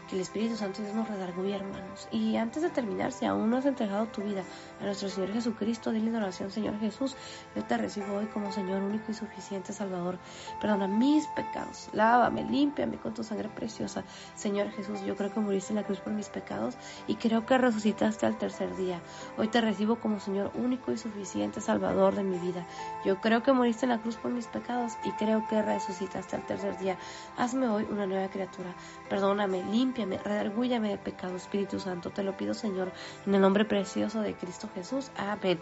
[0.10, 2.08] Que el Espíritu Santo nos redarguye, hermanos.
[2.12, 4.44] Y antes de terminar, si aún no has entregado tu vida
[4.80, 7.16] a nuestro Señor Jesucristo, dile en oración, Señor Jesús,
[7.56, 10.18] yo te recibo hoy como Señor único y suficiente Salvador.
[10.62, 14.04] Perdona mis pecados, lávame, límpiame con tu sangre preciosa.
[14.36, 16.76] Señor Jesús, yo creo que muriste en la cruz por mis pecados
[17.08, 19.02] y creo que resucitaste al tercer día.
[19.38, 22.66] Hoy te recibo como Señor único y suficiente Salvador de mi vida.
[23.06, 26.46] Yo creo que muriste en la cruz por mis pecados y creo que resucitaste al
[26.46, 26.98] tercer día.
[27.38, 28.74] Hazme hoy una nueva criatura.
[29.10, 32.10] Perdóname, límpiame límpiame, de pecado, Espíritu Santo.
[32.12, 32.92] Te lo pido, Señor,
[33.26, 35.12] en el nombre precioso de Cristo Jesús.
[35.18, 35.60] Amén.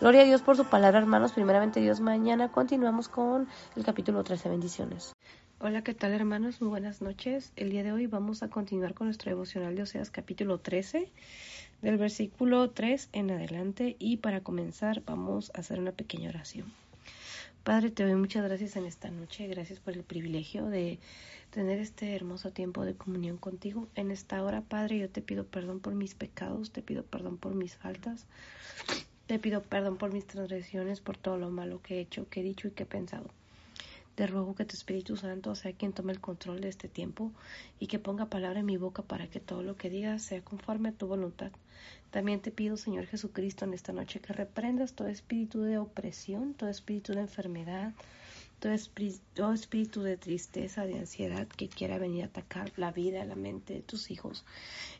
[0.00, 1.32] Gloria a Dios por su palabra, hermanos.
[1.32, 4.48] Primeramente, Dios, mañana continuamos con el capítulo 13.
[4.48, 5.12] Bendiciones.
[5.60, 6.60] Hola, ¿qué tal, hermanos?
[6.60, 7.52] Muy buenas noches.
[7.56, 11.12] El día de hoy vamos a continuar con nuestro devocional de Oseas, capítulo 13,
[11.82, 13.96] del versículo 3 en adelante.
[13.98, 16.72] Y para comenzar, vamos a hacer una pequeña oración.
[17.64, 19.46] Padre, te doy muchas gracias en esta noche.
[19.46, 20.98] Gracias por el privilegio de
[21.50, 23.86] tener este hermoso tiempo de comunión contigo.
[23.94, 27.54] En esta hora, Padre, yo te pido perdón por mis pecados, te pido perdón por
[27.54, 28.26] mis faltas,
[29.26, 32.44] te pido perdón por mis transgresiones, por todo lo malo que he hecho, que he
[32.44, 33.28] dicho y que he pensado.
[34.20, 37.32] Te ruego que tu Espíritu Santo sea quien tome el control de este tiempo
[37.78, 40.90] y que ponga palabra en mi boca para que todo lo que diga sea conforme
[40.90, 41.52] a tu voluntad.
[42.10, 46.68] También te pido, Señor Jesucristo, en esta noche que reprendas todo espíritu de opresión, todo
[46.68, 47.94] espíritu de enfermedad,
[48.60, 53.74] todo espíritu, de tristeza, de ansiedad que quiera venir a atacar la vida, la mente
[53.74, 54.44] de tus hijos.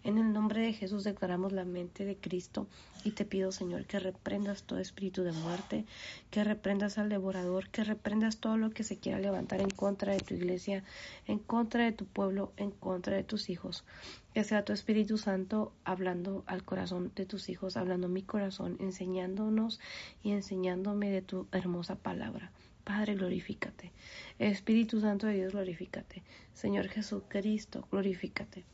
[0.02, 2.66] En el nombre de Jesús declaramos la mente de Cristo
[3.04, 5.84] y te pido, Señor, que reprendas todo espíritu de muerte,
[6.30, 10.20] que reprendas al devorador, que reprendas todo lo que se quiera levantar en contra de
[10.20, 10.82] tu iglesia,
[11.26, 13.84] en contra de tu pueblo, en contra de tus hijos.
[14.32, 19.80] Que sea tu Espíritu Santo hablando al corazón de tus hijos, hablando mi corazón, enseñándonos
[20.22, 22.50] y enseñándome de tu hermosa palabra.
[22.90, 23.92] Padre, glorifícate.
[24.40, 26.24] Espíritu Santo de Dios, glorifícate.
[26.52, 28.64] Señor Jesucristo, glorifícate.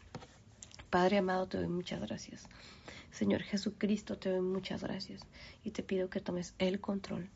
[0.89, 2.49] Padre amado, te doy muchas gracias.
[3.11, 5.21] Señor Jesucristo, te doy muchas gracias
[5.65, 7.29] y te pido que tomes el control.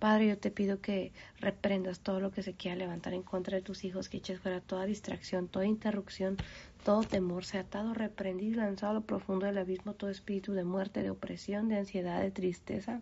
[0.00, 3.62] Padre, yo te pido que reprendas todo lo que se quiera levantar en contra de
[3.62, 6.38] tus hijos, que eches fuera toda distracción, toda interrupción,
[6.84, 10.64] todo temor, sea atado, reprendido y lanzado a lo profundo del abismo, todo espíritu de
[10.64, 13.00] muerte, de opresión, de ansiedad, de tristeza,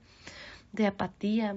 [0.72, 1.56] de apatía,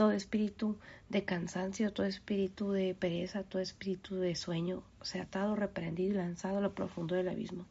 [0.00, 0.78] todo espíritu
[1.10, 6.56] de cansancio, todo espíritu de pereza, todo espíritu de sueño, sea atado, reprendido y lanzado
[6.56, 7.66] a lo profundo del abismo.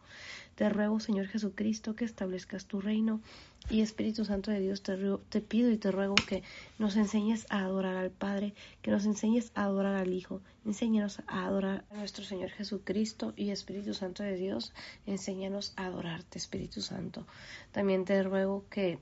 [0.53, 3.19] Te ruego, Señor Jesucristo, que establezcas tu reino
[3.67, 4.95] y Espíritu Santo de Dios, te,
[5.29, 6.43] te, pido y te ruego que
[6.77, 11.47] nos enseñes a adorar al Padre, que nos enseñes a adorar al Hijo, enséñanos a
[11.47, 14.71] adorar a nuestro Señor Jesucristo y Espíritu Santo de Dios,
[15.07, 17.25] enséñanos a adorarte, Espíritu Santo.
[17.71, 18.99] También te ruego que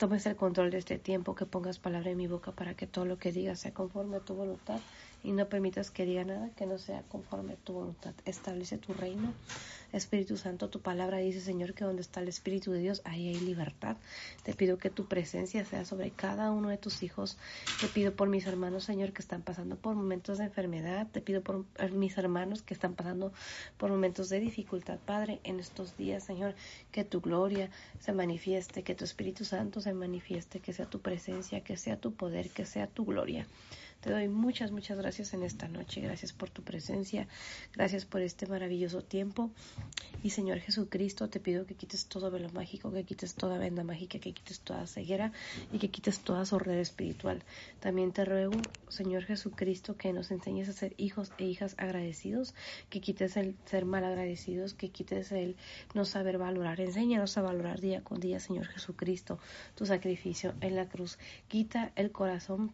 [0.00, 3.04] tomes el control de este tiempo, que pongas palabra en mi boca para que todo
[3.04, 4.80] lo que diga sea conforme a tu voluntad
[5.22, 8.14] y no permitas que diga nada que no sea conforme a tu voluntad.
[8.24, 9.34] Establece tu reino,
[9.92, 13.40] Espíritu Santo, tu palabra dice, Señor, que donde está el Espíritu de Dios, ahí hay
[13.40, 13.96] libertad.
[14.44, 17.38] Te pido que tu presencia sea sobre cada uno de tus hijos.
[17.78, 21.08] Te pido por mis hermanos, Señor, que están pasando por momentos de enfermedad.
[21.10, 23.32] Te pido por mis hermanos que están pasando
[23.78, 26.54] por momentos de dificultad, Padre, en estos días, Señor,
[26.92, 31.62] que tu gloria se manifieste, que tu Espíritu Santo se manifieste, que sea tu presencia,
[31.62, 33.46] que sea tu poder, que sea tu gloria.
[34.00, 36.00] Te doy muchas, muchas gracias en esta noche.
[36.00, 37.28] Gracias por tu presencia.
[37.74, 39.50] Gracias por este maravilloso tiempo.
[40.22, 44.18] Y Señor Jesucristo, te pido que quites todo velo mágico, que quites toda venda mágica,
[44.18, 45.32] que quites toda ceguera
[45.70, 47.42] y que quites toda sordera espiritual.
[47.80, 48.56] También te ruego,
[48.88, 52.54] Señor Jesucristo, que nos enseñes a ser hijos e hijas agradecidos,
[52.88, 55.56] que quites el ser mal agradecidos, que quites el
[55.92, 56.80] no saber valorar.
[56.80, 59.38] Enséñanos a valorar día con día, Señor Jesucristo,
[59.74, 61.18] tu sacrificio en la cruz.
[61.48, 62.72] Quita el corazón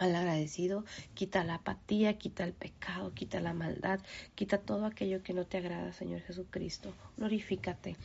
[0.00, 0.84] mal agradecido,
[1.14, 4.00] quita la apatía, quita el pecado, quita la maldad,
[4.34, 6.94] quita todo aquello que no te agrada, Señor Jesucristo.
[7.18, 7.96] Glorifícate,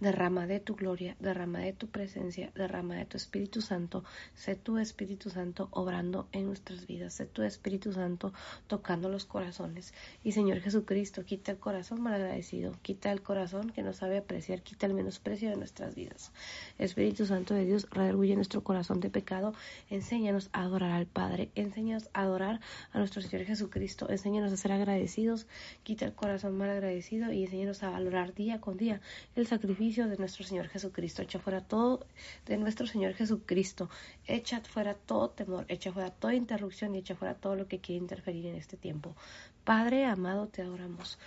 [0.00, 4.04] derrama de tu gloria, derrama de tu presencia, derrama de tu Espíritu Santo.
[4.34, 8.32] Sé tu Espíritu Santo obrando en nuestras vidas, sé tu Espíritu Santo
[8.68, 9.94] tocando los corazones.
[10.22, 14.62] Y Señor Jesucristo, quita el corazón mal agradecido, quita el corazón que no sabe apreciar,
[14.62, 16.30] quita el menosprecio de nuestras vidas.
[16.78, 19.54] Espíritu Santo de Dios, redarguye nuestro corazón de pecado,
[19.90, 22.60] enséñanos a adorar al Padre Padre, enséñanos a adorar
[22.92, 25.46] a nuestro Señor Jesucristo, enséñanos a ser agradecidos,
[25.82, 29.00] quita el corazón mal agradecido y enséñanos a valorar día con día
[29.34, 31.22] el sacrificio de nuestro Señor Jesucristo.
[31.22, 32.04] Echa fuera todo
[32.44, 33.88] de nuestro Señor Jesucristo,
[34.26, 38.02] echa fuera todo temor, echa fuera toda interrupción y echa fuera todo lo que quiere
[38.02, 39.16] interferir en este tiempo.
[39.64, 41.18] Padre amado, te adoramos.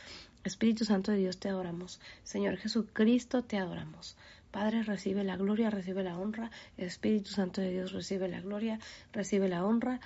[0.43, 1.99] Espíritu Santo de Dios, te adoramos.
[2.23, 4.15] Señor Jesucristo, te adoramos.
[4.55, 6.49] Padre, recibe la gloria, recibe la honra.
[6.77, 8.79] Espíritu Santo de Dios, recibe la gloria,
[9.11, 9.99] recibe la honra.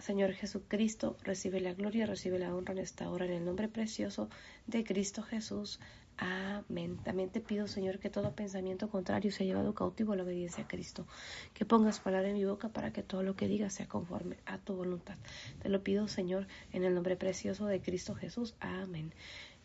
[0.00, 4.30] Señor Jesucristo, recibe la gloria, recibe la honra en esta hora, en el nombre precioso
[4.66, 5.78] de Cristo Jesús.
[6.16, 6.98] Amén.
[7.04, 10.66] También te pido, Señor, que todo pensamiento contrario sea llevado cautivo a la obediencia a
[10.66, 11.06] Cristo.
[11.54, 14.58] Que pongas palabra en mi boca para que todo lo que diga sea conforme a
[14.58, 15.16] tu voluntad.
[15.62, 18.56] Te lo pido, Señor, en el nombre precioso de Cristo Jesús.
[18.58, 19.12] Amén.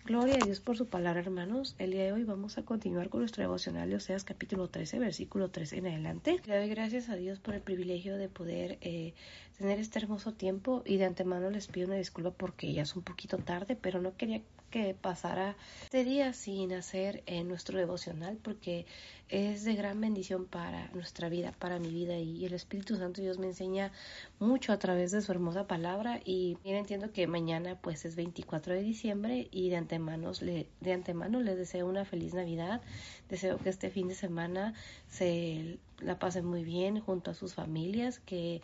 [0.06, 1.76] Gloria a Dios por su palabra, hermanos.
[1.80, 5.50] El día de hoy vamos a continuar con nuestro devocional de Oseas capítulo 13, versículo
[5.50, 6.42] 13 en adelante.
[6.46, 9.14] Le doy gracias a Dios por el privilegio de poder eh,
[9.58, 13.04] tener este hermoso tiempo y de antemano les pido una disculpa porque ya es un
[13.04, 14.42] poquito tarde, pero no quería
[14.74, 18.88] que pasara este día sin hacer eh, nuestro devocional porque
[19.30, 22.18] es de gran bendición para nuestra vida, para mi vida.
[22.18, 23.92] Y el Espíritu Santo Dios me enseña
[24.40, 26.20] mucho a través de su hermosa palabra.
[26.26, 30.94] Y bien entiendo que mañana pues es 24 de diciembre y de antemano, le, de
[30.94, 32.82] antemano les deseo una feliz Navidad,
[33.30, 34.74] deseo que este fin de semana
[35.08, 38.62] se la pasen muy bien junto a sus familias, que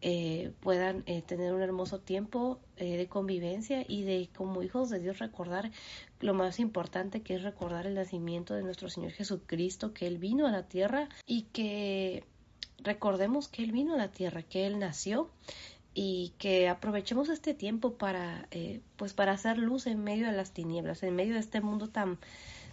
[0.00, 5.00] eh, puedan eh, tener un hermoso tiempo eh, de convivencia y de como hijos de
[5.00, 5.70] Dios recordar
[6.20, 10.46] lo más importante que es recordar el nacimiento de nuestro Señor Jesucristo, que Él vino
[10.46, 12.24] a la tierra y que
[12.82, 15.30] recordemos que Él vino a la tierra, que Él nació
[15.92, 18.48] y que aprovechemos este tiempo para
[18.96, 22.18] pues para hacer luz en medio de las tinieblas, en medio de este mundo tan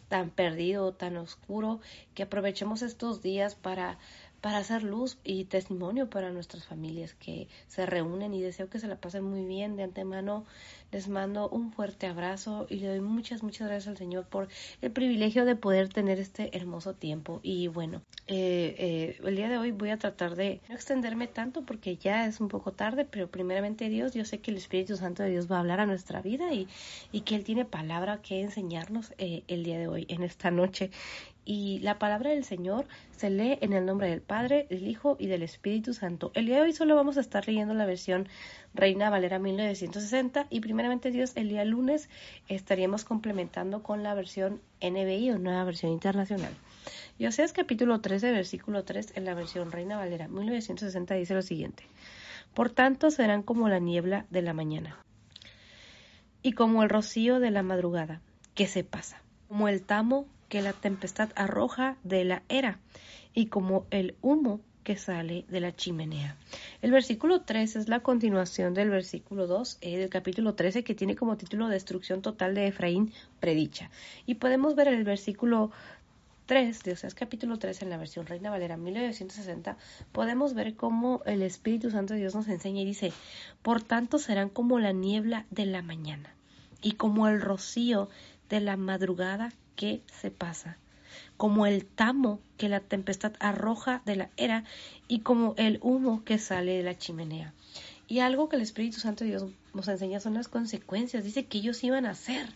[0.07, 1.79] tan perdido, tan oscuro,
[2.13, 3.97] que aprovechemos estos días para
[4.41, 8.87] para hacer luz y testimonio para nuestras familias que se reúnen y deseo que se
[8.87, 9.75] la pasen muy bien.
[9.75, 10.45] De antemano
[10.91, 14.47] les mando un fuerte abrazo y le doy muchas, muchas gracias al Señor por
[14.81, 17.39] el privilegio de poder tener este hermoso tiempo.
[17.43, 21.63] Y bueno, eh, eh, el día de hoy voy a tratar de no extenderme tanto
[21.63, 25.23] porque ya es un poco tarde, pero primeramente Dios, yo sé que el Espíritu Santo
[25.23, 26.67] de Dios va a hablar a nuestra vida y,
[27.11, 30.91] y que Él tiene palabra que enseñarnos eh, el día de hoy, en esta noche
[31.47, 32.85] y la palabra del Señor
[33.15, 36.29] se lee en el nombre del Padre, del Hijo y del Espíritu Santo.
[36.35, 38.27] El día de hoy solo vamos a estar leyendo la versión
[38.77, 42.09] Reina Valera 1960 y primeramente Dios el día lunes
[42.47, 46.53] estaríamos complementando con la versión NBI o Nueva Versión Internacional.
[47.17, 51.85] Y Oseas capítulo 13 versículo 3 en la versión Reina Valera 1960 dice lo siguiente.
[52.53, 54.95] Por tanto serán como la niebla de la mañana
[56.43, 58.21] y como el rocío de la madrugada
[58.53, 62.79] que se pasa, como el tamo que la tempestad arroja de la era
[63.33, 66.37] y como el humo que sale de la chimenea.
[66.81, 71.17] El versículo 3 es la continuación del versículo 2 eh, del capítulo 13 que tiene
[71.17, 73.11] como título Destrucción total de Efraín
[73.41, 73.91] predicha.
[74.25, 75.71] Y podemos ver el versículo
[76.45, 79.75] 3 de Oseas capítulo 3 en la versión Reina Valera 1960,
[80.13, 83.11] podemos ver cómo el Espíritu Santo de Dios nos enseña y dice,
[83.63, 86.33] por tanto serán como la niebla de la mañana
[86.81, 88.07] y como el rocío
[88.47, 90.77] de la madrugada que se pasa,
[91.37, 94.63] como el tamo que la tempestad arroja de la era
[95.07, 97.53] y como el humo que sale de la chimenea.
[98.07, 101.23] Y algo que el Espíritu Santo de Dios nos enseña son las consecuencias.
[101.23, 102.47] Dice que ellos iban a hacer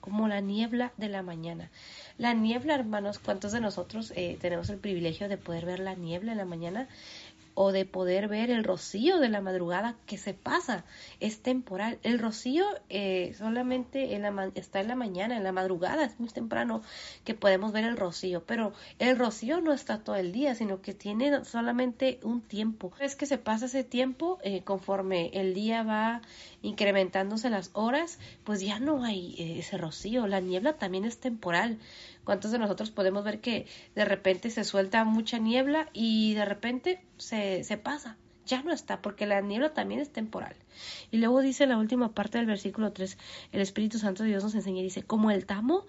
[0.00, 1.70] como la niebla de la mañana.
[2.16, 6.32] La niebla, hermanos, ¿cuántos de nosotros eh, tenemos el privilegio de poder ver la niebla
[6.32, 6.88] en la mañana?
[7.60, 10.84] O de poder ver el rocío de la madrugada que se pasa,
[11.18, 11.98] es temporal.
[12.04, 16.28] El rocío eh, solamente en la está en la mañana, en la madrugada, es muy
[16.28, 16.82] temprano
[17.24, 20.94] que podemos ver el rocío, pero el rocío no está todo el día, sino que
[20.94, 22.92] tiene solamente un tiempo.
[23.00, 26.22] Es que se pasa ese tiempo eh, conforme el día va
[26.62, 30.26] incrementándose las horas, pues ya no hay eh, ese rocío.
[30.26, 31.78] La niebla también es temporal.
[32.24, 37.00] ¿Cuántos de nosotros podemos ver que de repente se suelta mucha niebla y de repente
[37.16, 38.16] se, se pasa?
[38.46, 40.56] Ya no está, porque la niebla también es temporal.
[41.10, 43.18] Y luego dice la última parte del versículo 3,
[43.52, 45.84] el Espíritu Santo de Dios nos enseña y dice, como el tamo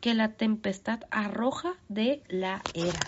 [0.00, 3.00] que la tempestad arroja de la era.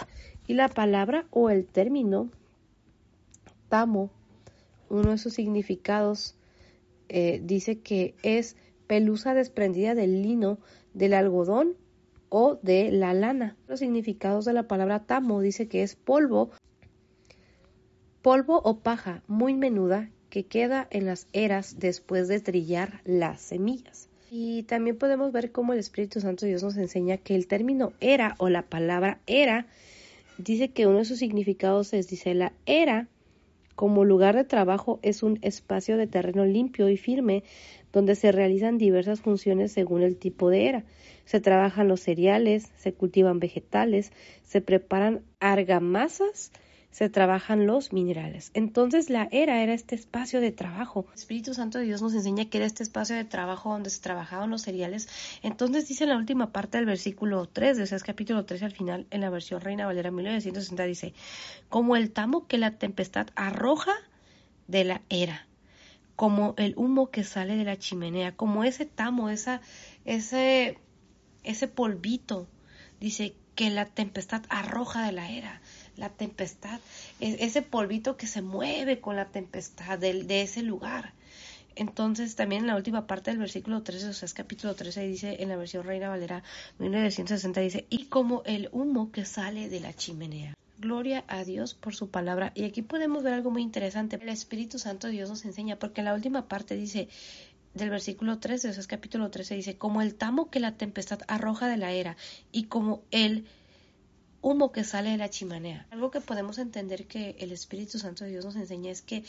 [0.47, 2.31] Y la palabra o el término
[3.69, 4.11] tamo,
[4.89, 6.35] uno de sus significados,
[7.09, 8.57] eh, dice que es
[8.87, 10.59] pelusa desprendida del lino,
[10.95, 11.77] del algodón
[12.29, 13.57] o de la lana.
[13.67, 16.51] Los significados de la palabra tamo dice que es polvo,
[18.23, 24.09] polvo o paja muy menuda que queda en las eras después de trillar las semillas.
[24.31, 28.35] Y también podemos ver cómo el Espíritu Santo Dios nos enseña que el término era
[28.39, 29.67] o la palabra era
[30.39, 33.09] dice que uno de sus significados es, dice, la era
[33.79, 37.45] como lugar de trabajo es un espacio de terreno limpio y firme
[37.93, 40.85] donde se realizan diversas funciones según el tipo de era.
[41.27, 44.11] Se trabajan los cereales, se cultivan vegetales,
[44.43, 46.51] se preparan argamasas,
[46.91, 48.51] se trabajan los minerales.
[48.55, 51.07] Entonces la era era este espacio de trabajo.
[51.09, 54.01] El Espíritu Santo de Dios nos enseña que era este espacio de trabajo donde se
[54.01, 55.09] trabajaban los cereales.
[55.43, 59.07] Entonces dice en la última parte del versículo 3, de ese capítulo 3 al final,
[59.11, 61.15] en la versión Reina Valera 1960, dice,
[61.69, 63.93] como el tamo que la tempestad arroja
[64.67, 65.47] de la era,
[66.17, 69.61] como el humo que sale de la chimenea, como ese tamo, esa,
[70.05, 70.79] ese,
[71.45, 72.49] ese polvito,
[72.99, 75.61] dice que la tempestad arroja de la era
[75.97, 76.79] la tempestad,
[77.19, 81.13] ese polvito que se mueve con la tempestad de, de ese lugar.
[81.75, 85.43] Entonces, también en la última parte del versículo 13, o sea, es capítulo 13, dice
[85.43, 86.45] en la versión Reina Valera
[86.79, 90.55] 1960, dice, y como el humo que sale de la chimenea.
[90.79, 92.53] Gloria a Dios por su palabra.
[92.55, 94.21] Y aquí podemos ver algo muy interesante.
[94.23, 97.09] El Espíritu Santo de Dios nos enseña, porque en la última parte dice,
[97.75, 101.21] del versículo 13, o sea, es capítulo 13, dice, como el tamo que la tempestad
[101.29, 102.17] arroja de la era,
[102.53, 103.47] y como el
[104.41, 105.87] humo que sale de la chimenea.
[105.91, 109.25] Algo que podemos entender que el Espíritu Santo de Dios nos enseña es que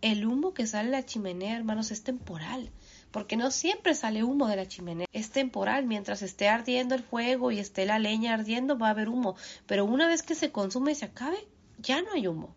[0.00, 2.70] el humo que sale de la chimenea, hermanos, es temporal.
[3.12, 5.06] Porque no siempre sale humo de la chimenea.
[5.12, 5.86] Es temporal.
[5.86, 9.36] Mientras esté ardiendo el fuego y esté la leña ardiendo, va a haber humo.
[9.66, 11.46] Pero una vez que se consume y se acabe,
[11.78, 12.54] ya no hay humo.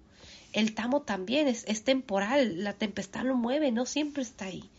[0.54, 2.64] El tamo también es temporal.
[2.64, 4.70] La tempestad lo mueve, no siempre está ahí.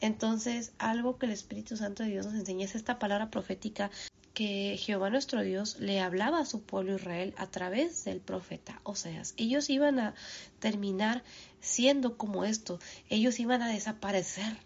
[0.00, 3.90] Entonces, algo que el Espíritu Santo de Dios nos enseña es esta palabra profética
[4.34, 9.32] que Jehová nuestro Dios le hablaba a su pueblo Israel a través del profeta Oseas.
[9.38, 10.14] Ellos iban a
[10.58, 11.24] terminar
[11.60, 12.78] siendo como esto,
[13.08, 14.58] ellos iban a desaparecer.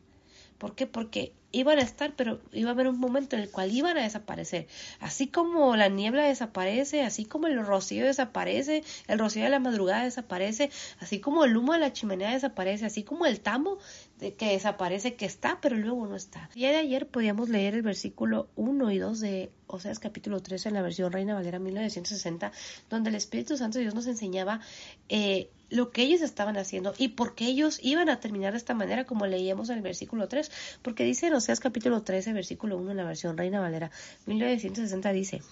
[0.58, 0.88] ¿Por qué?
[0.88, 4.02] Porque iban a estar, pero iba a haber un momento en el cual iban a
[4.02, 4.66] desaparecer.
[5.00, 10.04] Así como la niebla desaparece, así como el rocío desaparece, el rocío de la madrugada
[10.04, 13.78] desaparece, así como el humo de la chimenea desaparece, así como el tamo
[14.20, 16.48] que desaparece, que está, pero luego no está.
[16.54, 20.68] El día de ayer podíamos leer el versículo 1 y 2 de Oseas capítulo 13
[20.68, 22.52] en la versión Reina Valera 1960,
[22.90, 24.60] donde el Espíritu Santo de Dios nos enseñaba
[25.08, 28.74] eh, lo que ellos estaban haciendo y por qué ellos iban a terminar de esta
[28.74, 30.50] manera, como leíamos en el versículo 3,
[30.82, 33.90] porque dice en Oseas capítulo 13, versículo 1 en la versión Reina Valera
[34.26, 35.42] 1960, dice,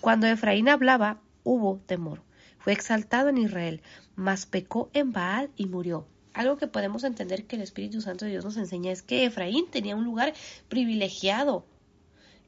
[0.00, 2.22] cuando Efraín hablaba, hubo temor.
[2.58, 3.82] Fue exaltado en Israel,
[4.16, 8.32] mas pecó en Baal y murió algo que podemos entender que el Espíritu Santo de
[8.32, 10.34] Dios nos enseña es que Efraín tenía un lugar
[10.68, 11.64] privilegiado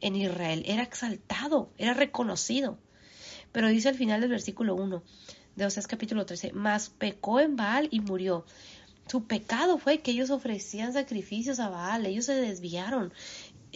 [0.01, 2.79] en Israel, era exaltado, era reconocido.
[3.53, 5.03] Pero dice al final del versículo 1
[5.55, 8.45] de Oseas capítulo 13, mas pecó en Baal y murió.
[9.07, 13.13] Su pecado fue que ellos ofrecían sacrificios a Baal, ellos se desviaron,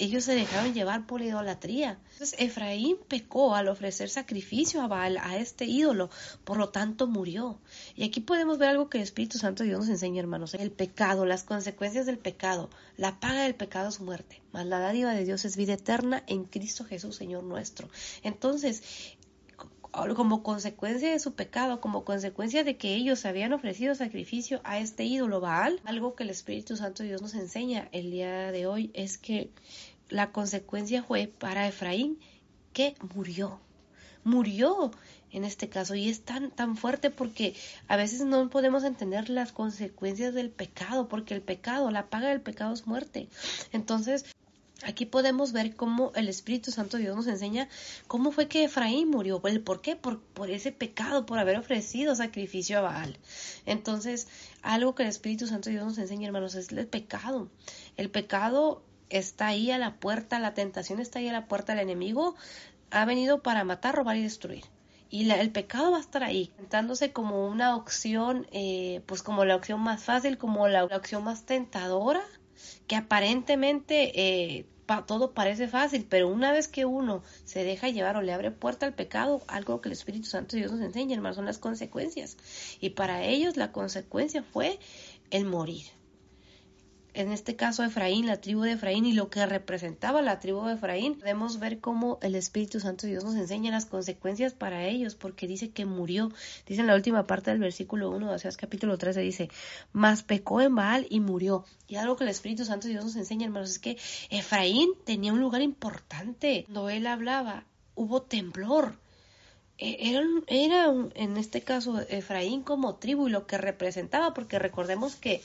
[0.00, 1.98] ellos se dejaron llevar por la idolatría.
[2.12, 6.10] Entonces Efraín pecó al ofrecer sacrificio a Baal, a este ídolo,
[6.44, 7.58] por lo tanto murió.
[7.94, 10.54] Y aquí podemos ver algo que el Espíritu Santo de Dios nos enseña, hermanos.
[10.54, 12.70] El pecado, las consecuencias del pecado.
[12.96, 16.44] La paga del pecado es muerte, mas la dádiva de Dios es vida eterna en
[16.44, 17.88] Cristo Jesús, Señor nuestro.
[18.22, 18.82] Entonces,
[20.14, 25.04] como consecuencia de su pecado, como consecuencia de que ellos habían ofrecido sacrificio a este
[25.04, 28.90] ídolo Baal, algo que el Espíritu Santo de Dios nos enseña el día de hoy
[28.94, 29.50] es que
[30.10, 32.18] la consecuencia fue para Efraín
[32.72, 33.58] que murió.
[34.22, 34.90] Murió
[35.32, 37.54] en este caso y es tan tan fuerte porque
[37.88, 42.40] a veces no podemos entender las consecuencias del pecado porque el pecado la paga del
[42.40, 43.28] pecado es muerte
[43.72, 44.24] entonces
[44.82, 47.68] Aquí podemos ver cómo el Espíritu Santo Dios nos enseña
[48.06, 52.14] cómo fue que Efraín murió, el por qué, por, por ese pecado, por haber ofrecido
[52.14, 53.18] sacrificio a Baal.
[53.66, 54.28] Entonces,
[54.62, 57.50] algo que el Espíritu Santo Dios nos enseña, hermanos, es el pecado.
[57.98, 61.80] El pecado está ahí a la puerta, la tentación está ahí a la puerta, el
[61.80, 62.34] enemigo
[62.90, 64.64] ha venido para matar, robar y destruir.
[65.10, 69.56] Y el pecado va a estar ahí, sentándose como una opción, eh, pues como la
[69.56, 72.22] opción más fácil, como la opción más tentadora
[72.86, 74.12] que aparentemente
[74.58, 74.66] eh,
[75.06, 78.86] todo parece fácil, pero una vez que uno se deja llevar o le abre puerta
[78.86, 82.36] al pecado, algo que el Espíritu Santo Dios nos enseña, hermano, son las consecuencias.
[82.80, 84.78] Y para ellos la consecuencia fue
[85.30, 85.86] el morir
[87.14, 90.74] en este caso Efraín, la tribu de Efraín y lo que representaba la tribu de
[90.74, 95.14] Efraín, podemos ver cómo el Espíritu Santo de Dios nos enseña las consecuencias para ellos,
[95.14, 96.30] porque dice que murió.
[96.66, 99.50] Dice en la última parte del versículo 1 de Oseas capítulo 13, dice,
[99.92, 101.64] mas pecó en Baal y murió.
[101.88, 103.98] Y algo que el Espíritu Santo de Dios nos enseña, hermanos, es que
[104.30, 106.64] Efraín tenía un lugar importante.
[106.66, 108.94] Cuando él hablaba, hubo temblor.
[109.78, 115.16] E, era, era en este caso Efraín como tribu y lo que representaba, porque recordemos
[115.16, 115.42] que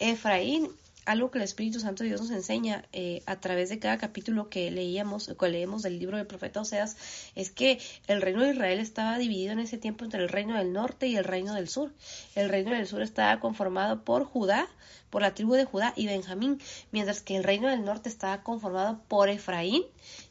[0.00, 0.70] Efraín
[1.06, 4.48] algo que el Espíritu Santo de Dios nos enseña eh, a través de cada capítulo
[4.48, 6.96] que leíamos, que leemos del libro del profeta Oseas,
[7.34, 10.72] es que el reino de Israel estaba dividido en ese tiempo entre el reino del
[10.72, 11.92] norte y el reino del sur.
[12.34, 14.68] El reino del sur estaba conformado por Judá,
[15.10, 19.00] por la tribu de Judá y Benjamín, mientras que el reino del norte estaba conformado
[19.08, 19.84] por Efraín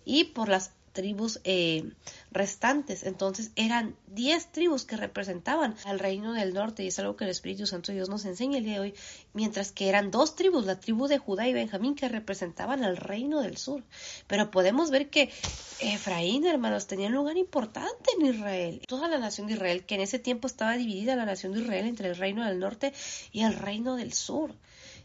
[0.06, 1.92] y por las tribus eh,
[2.32, 3.04] restantes.
[3.04, 7.32] Entonces eran diez tribus que representaban al reino del norte y es algo que el
[7.32, 8.94] Espíritu Santo Dios nos enseña el día de hoy,
[9.34, 13.42] mientras que eran dos tribus, la tribu de Judá y Benjamín, que representaban al reino
[13.42, 13.84] del sur.
[14.28, 15.30] Pero podemos ver que
[15.82, 18.82] Efraín, hermanos, tenía un lugar importante en Israel.
[18.88, 21.88] Toda la nación de Israel, que en ese tiempo estaba dividida la nación de Israel
[21.88, 22.94] entre el reino del norte
[23.32, 24.54] y el reino del sur.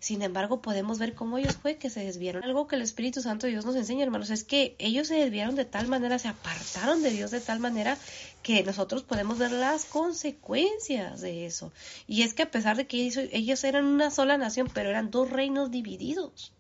[0.01, 2.44] Sin embargo, podemos ver cómo ellos fue que se desviaron.
[2.44, 5.57] Algo que el Espíritu Santo de Dios nos enseña, hermanos, es que ellos se desviaron
[5.57, 7.99] de tal manera, se apartaron de Dios de tal manera
[8.42, 11.72] que nosotros podemos ver las consecuencias de eso.
[12.07, 15.30] Y es que a pesar de que ellos, eran una sola nación, pero eran dos
[15.30, 16.53] reinos divididos.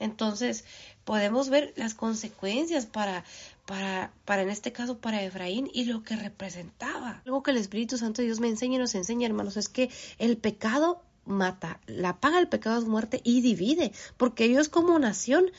[0.00, 0.64] Entonces,
[1.04, 3.24] podemos ver las consecuencias para,
[3.66, 7.22] para, para en este caso para Efraín y lo que representaba.
[7.24, 9.90] Algo que el Espíritu Santo de Dios me enseña y nos enseña, hermanos, es que
[10.18, 15.50] el pecado mata, la paga el pecado es muerte y divide, porque ellos como nación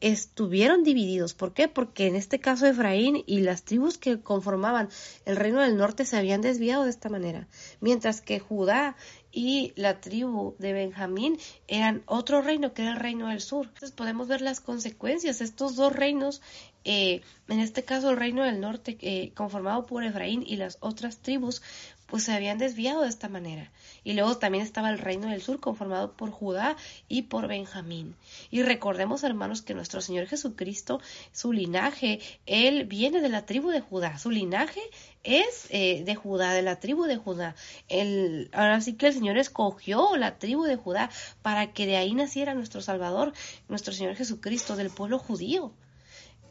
[0.00, 1.32] estuvieron divididos.
[1.32, 1.66] ¿Por qué?
[1.66, 4.90] Porque en este caso Efraín y las tribus que conformaban
[5.24, 7.48] el reino del norte se habían desviado de esta manera,
[7.80, 8.96] mientras que Judá
[9.32, 13.66] y la tribu de Benjamín eran otro reino que era el reino del sur.
[13.66, 15.40] Entonces podemos ver las consecuencias.
[15.40, 16.42] Estos dos reinos,
[16.84, 21.18] eh, en este caso el reino del norte, eh, conformado por Efraín y las otras
[21.18, 21.62] tribus,
[22.14, 23.72] pues se habían desviado de esta manera.
[24.04, 26.76] Y luego también estaba el reino del sur conformado por Judá
[27.08, 28.14] y por Benjamín.
[28.52, 31.00] Y recordemos, hermanos, que nuestro Señor Jesucristo,
[31.32, 34.16] su linaje, él viene de la tribu de Judá.
[34.16, 34.80] Su linaje
[35.24, 37.56] es eh, de Judá, de la tribu de Judá.
[37.88, 41.10] El, ahora sí que el Señor escogió la tribu de Judá
[41.42, 43.32] para que de ahí naciera nuestro Salvador,
[43.68, 45.72] nuestro Señor Jesucristo, del pueblo judío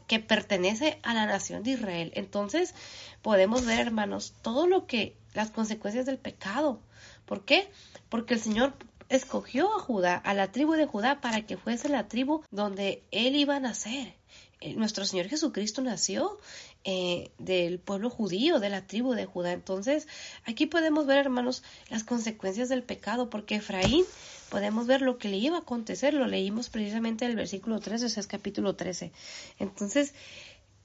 [0.06, 2.12] que pertenece a la nación de Israel.
[2.14, 2.74] Entonces
[3.22, 6.80] podemos ver, hermanos, todo lo que, las consecuencias del pecado.
[7.26, 7.70] ¿Por qué?
[8.08, 8.74] Porque el Señor
[9.08, 13.36] escogió a Judá, a la tribu de Judá, para que fuese la tribu donde él
[13.36, 14.14] iba a nacer.
[14.60, 16.38] Eh, nuestro Señor Jesucristo nació
[16.84, 19.52] eh, del pueblo judío, de la tribu de Judá.
[19.52, 20.08] Entonces,
[20.44, 24.04] aquí podemos ver, hermanos, las consecuencias del pecado, porque Efraín,
[24.48, 28.06] podemos ver lo que le iba a acontecer, lo leímos precisamente en el versículo 13,
[28.06, 29.12] o sea, capítulo 13.
[29.58, 30.14] Entonces,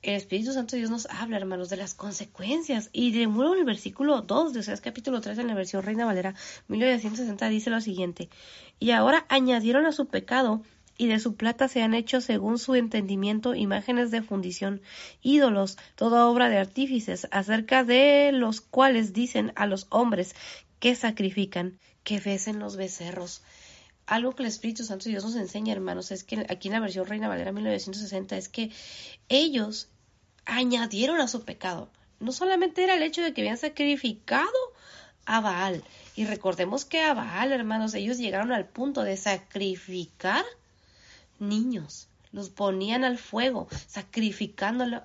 [0.02, 2.90] el Espíritu Santo de Dios nos habla, hermanos, de las consecuencias.
[2.94, 6.36] Y de nuevo el versículo 2 de Oseas capítulo 3 en la versión Reina Valera
[6.68, 8.30] 1960 dice lo siguiente.
[8.80, 10.64] Y ahora añadieron a su pecado
[10.98, 14.82] y de su plata se han hecho según su entendimiento imágenes de fundición,
[15.22, 20.36] ídolos, toda obra de artífices, acerca de los cuales dicen a los hombres
[20.80, 23.44] que sacrifican, que besen los becerros.
[24.10, 26.80] Algo que el Espíritu Santo de Dios nos enseña, hermanos, es que aquí en la
[26.80, 28.72] versión Reina Valera 1960 es que
[29.30, 29.88] ellos
[30.46, 31.92] añadieron a su pecado.
[32.20, 34.50] No solamente era el hecho de que habían sacrificado
[35.26, 35.84] a Baal.
[36.16, 40.44] Y recordemos que a Baal, hermanos, ellos llegaron al punto de sacrificar
[41.38, 45.04] niños, los ponían al fuego, sacrificándolo,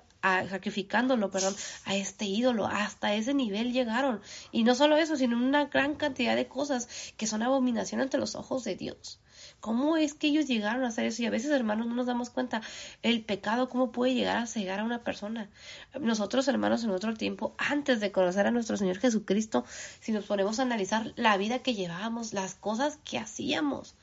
[0.49, 1.55] sacrificándolo, perdón,
[1.85, 2.67] a este ídolo.
[2.67, 4.21] Hasta ese nivel llegaron.
[4.51, 8.35] Y no solo eso, sino una gran cantidad de cosas que son abominación ante los
[8.35, 9.19] ojos de Dios.
[9.59, 11.23] ¿Cómo es que ellos llegaron a hacer eso?
[11.23, 12.61] Y a veces, hermanos, no nos damos cuenta
[13.01, 15.49] el pecado, cómo puede llegar a cegar a una persona.
[15.99, 19.65] Nosotros, hermanos, en otro tiempo, antes de conocer a nuestro Señor Jesucristo,
[19.99, 23.95] si nos ponemos a analizar la vida que llevábamos, las cosas que hacíamos,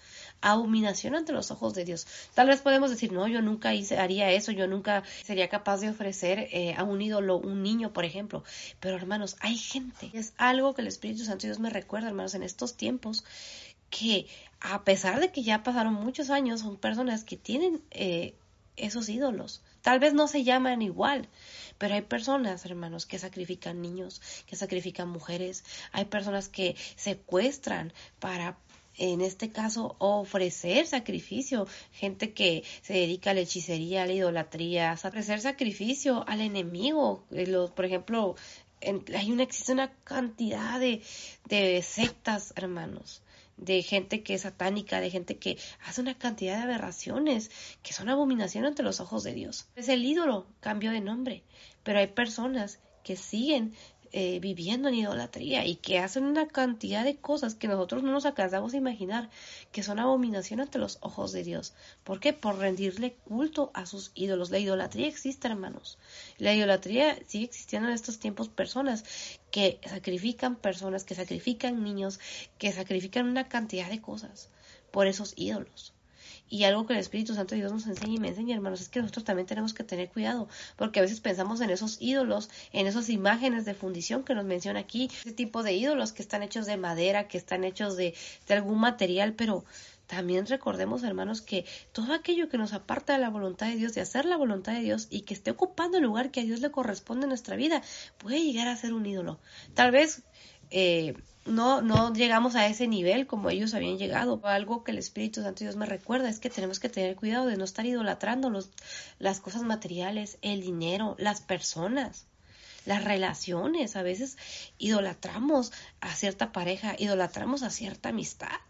[0.43, 2.07] abominación ante los ojos de Dios.
[2.35, 5.89] Tal vez podemos decir, no, yo nunca hice, haría eso, yo nunca sería capaz de
[5.89, 8.45] ofrecer eh, a un ídolo un niño, por ejemplo.
[8.81, 10.11] Pero hermanos, hay gente.
[10.13, 13.25] Es algo que el Espíritu Santo Dios me recuerda, hermanos, en estos tiempos,
[13.89, 14.27] que
[14.61, 18.35] a pesar de que ya pasaron muchos años, son personas que tienen eh,
[18.77, 19.63] esos ídolos.
[19.83, 21.29] Tal vez no se llaman igual,
[21.77, 28.57] pero hay personas, hermanos, que sacrifican niños, que sacrifican mujeres, hay personas que secuestran para
[28.97, 34.93] en este caso ofrecer sacrificio, gente que se dedica a la hechicería, a la idolatría,
[34.93, 38.37] ofrecer sacrificio al enemigo, eh, por ejemplo,
[39.29, 41.03] una, existe una cantidad de,
[41.49, 43.23] de sectas, hermanos,
[43.57, 47.51] de gente que es satánica, de gente que hace una cantidad de aberraciones
[47.83, 49.69] que son abominación ante los ojos de Dios.
[49.77, 51.45] Es el ídolo, cambio de nombre,
[51.83, 53.75] pero hay personas que siguen
[54.15, 58.27] eh, viviendo en idolatría y que hacen una cantidad de cosas que nosotros no nos
[58.27, 59.31] alcanzamos a imaginar
[59.73, 61.73] que son abominación ante los ojos de Dios.
[62.05, 62.35] ¿Por qué?
[62.35, 64.51] Por rendirle culto a sus ídolos.
[64.51, 65.99] La idolatría existe, hermanos.
[66.37, 69.05] La idolatría sigue existiendo en estos tiempos personas
[69.51, 72.21] que sacrifican personas, que sacrifican niños,
[72.59, 74.51] que sacrifican una cantidad de cosas
[74.91, 75.95] por esos ídolos.
[76.53, 78.91] Y algo que el Espíritu Santo de Dios nos enseña y me enseña, hermanos, es
[78.91, 82.87] que nosotros también tenemos que tener cuidado, porque a veces pensamos en esos ídolos, en
[82.87, 86.67] esas imágenes de fundición que nos menciona aquí, ese tipo de ídolos que están hechos
[86.67, 88.15] de madera, que están hechos de,
[88.47, 89.65] de algún material, pero
[90.07, 94.03] también recordemos, hermanos, que todo aquello que nos aparta de la voluntad de Dios, de
[94.03, 96.71] hacer la voluntad de Dios y que esté ocupando el lugar que a Dios le
[96.71, 97.81] corresponde en nuestra vida,
[98.19, 99.39] puede llegar a ser un ídolo.
[99.73, 100.21] Tal vez
[100.73, 101.15] eh,
[101.45, 104.41] no, no llegamos a ese nivel como ellos habían llegado.
[104.45, 107.57] Algo que el Espíritu Santo Dios me recuerda es que tenemos que tener cuidado de
[107.57, 108.71] no estar idolatrando los,
[109.19, 112.27] las cosas materiales, el dinero, las personas,
[112.87, 113.97] las relaciones.
[113.97, 114.39] A veces
[114.79, 118.61] idolatramos a cierta pareja, idolatramos a cierta amistad.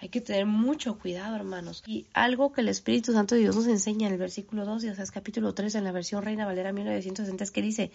[0.00, 1.82] Hay que tener mucho cuidado, hermanos.
[1.86, 4.94] Y algo que el Espíritu Santo de Dios nos enseña en el versículo 2, o
[4.94, 7.90] sea, es capítulo 3 en la versión Reina Valera 1960, es que dice,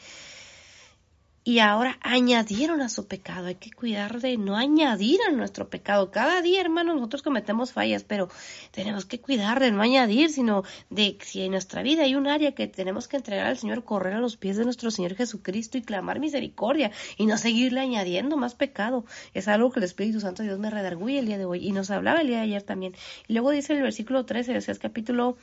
[1.45, 3.47] y ahora añadieron a su pecado.
[3.47, 6.09] Hay que cuidar de no añadir a nuestro pecado.
[6.09, 8.29] Cada día, hermanos, nosotros cometemos fallas, pero
[8.71, 12.53] tenemos que cuidar de no añadir, sino de si en nuestra vida hay un área
[12.53, 15.81] que tenemos que entregar al Señor, correr a los pies de nuestro Señor Jesucristo y
[15.81, 19.05] clamar misericordia y no seguirle añadiendo más pecado.
[19.33, 21.73] Es algo que el Espíritu Santo de Dios me redarguye el día de hoy y
[21.73, 22.95] nos hablaba el día de ayer también.
[23.27, 25.37] Y luego dice el versículo 13, es capítulo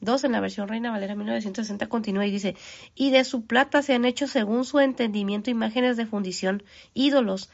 [0.00, 2.56] 2 en la versión Reina Valera 1960 continúa y dice,
[2.94, 6.62] y de su plata se han hecho según su entendimiento imágenes de fundición,
[6.94, 7.50] ídolos,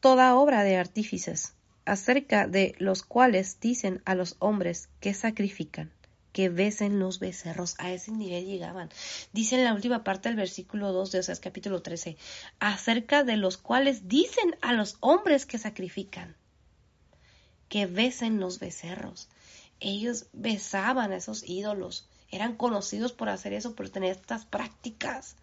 [0.00, 1.54] toda obra de artífices,
[1.84, 5.92] acerca de los cuales dicen a los hombres que sacrifican
[6.36, 7.76] que besen los becerros.
[7.78, 8.90] A ese nivel llegaban.
[9.32, 12.18] Dice en la última parte del versículo 2 de Oseas capítulo 13,
[12.58, 16.36] acerca de los cuales dicen a los hombres que sacrifican,
[17.70, 19.30] que besen los becerros
[19.80, 25.36] ellos besaban a esos ídolos, eran conocidos por hacer eso, por tener estas prácticas.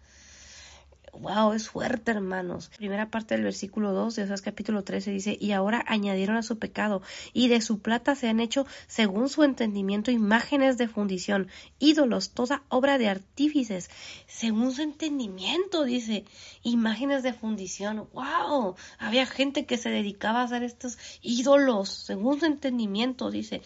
[1.20, 2.70] Wow, es fuerte, hermanos.
[2.76, 6.58] Primera parte del versículo 2 de Osas capítulo 13 dice, y ahora añadieron a su
[6.58, 12.30] pecado, y de su plata se han hecho, según su entendimiento, imágenes de fundición, ídolos,
[12.30, 13.90] toda obra de artífices,
[14.26, 16.24] según su entendimiento, dice,
[16.64, 18.08] imágenes de fundición.
[18.12, 23.62] Wow, había gente que se dedicaba a hacer estos ídolos, según su entendimiento, dice.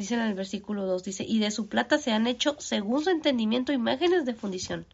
[0.00, 3.10] Dice en el versículo 2, dice, y de su plata se han hecho, según su
[3.10, 4.86] entendimiento, imágenes de fundición.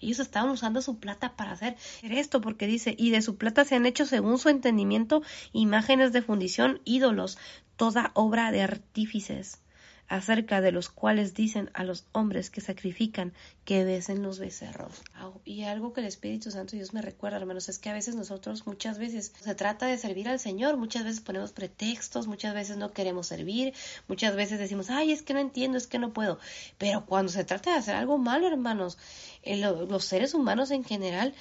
[0.00, 3.74] Ellos estaban usando su plata para hacer esto, porque dice, y de su plata se
[3.74, 5.20] han hecho, según su entendimiento,
[5.52, 7.36] imágenes de fundición, ídolos,
[7.76, 9.60] toda obra de artífices
[10.08, 13.34] acerca de los cuales dicen a los hombres que sacrifican
[13.64, 15.02] que besen los becerros.
[15.44, 18.66] Y algo que el Espíritu Santo Dios me recuerda, hermanos, es que a veces nosotros
[18.66, 22.92] muchas veces se trata de servir al Señor, muchas veces ponemos pretextos, muchas veces no
[22.92, 23.74] queremos servir,
[24.08, 26.38] muchas veces decimos, ay, es que no entiendo, es que no puedo.
[26.78, 28.96] Pero cuando se trata de hacer algo malo, hermanos,
[29.42, 31.34] eh, los seres humanos en general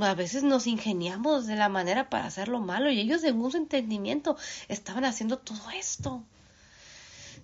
[0.00, 3.56] a veces nos ingeniamos de la manera para hacer lo malo y ellos según su
[3.56, 4.36] entendimiento
[4.68, 6.22] estaban haciendo todo esto.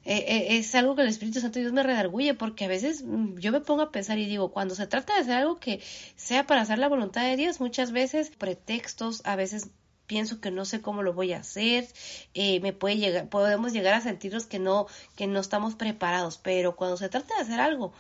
[0.09, 3.39] Eh, eh, es algo que el Espíritu Santo Dios me redarguye porque a veces mm,
[3.39, 5.83] yo me pongo a pensar y digo, cuando se trata de hacer algo que
[6.15, 9.71] sea para hacer la voluntad de Dios, muchas veces pretextos, a veces
[10.07, 11.89] pienso que no sé cómo lo voy a hacer,
[12.35, 14.87] eh, me puede llegar, podemos llegar a sentirnos que no,
[15.17, 17.93] que no estamos preparados, pero cuando se trata de hacer algo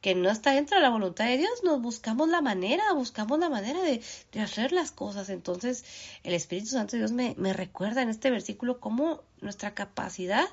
[0.00, 3.48] que no está dentro de la voluntad de Dios, nos buscamos la manera, buscamos la
[3.48, 4.02] manera de,
[4.32, 5.28] de hacer las cosas.
[5.28, 5.84] Entonces,
[6.24, 10.44] el Espíritu Santo de Dios me, me recuerda en este versículo cómo nuestra capacidad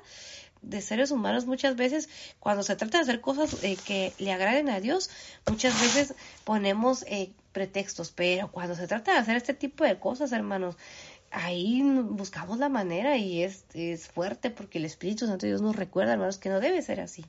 [0.62, 2.08] de seres humanos muchas veces
[2.38, 5.10] cuando se trata de hacer cosas eh, que le agraden a Dios,
[5.48, 10.32] muchas veces ponemos eh, pretextos, pero cuando se trata de hacer este tipo de cosas,
[10.32, 10.76] hermanos,
[11.30, 15.76] ahí buscamos la manera y es, es fuerte porque el Espíritu Santo de Dios nos
[15.76, 17.24] recuerda, hermanos, que no debe ser así,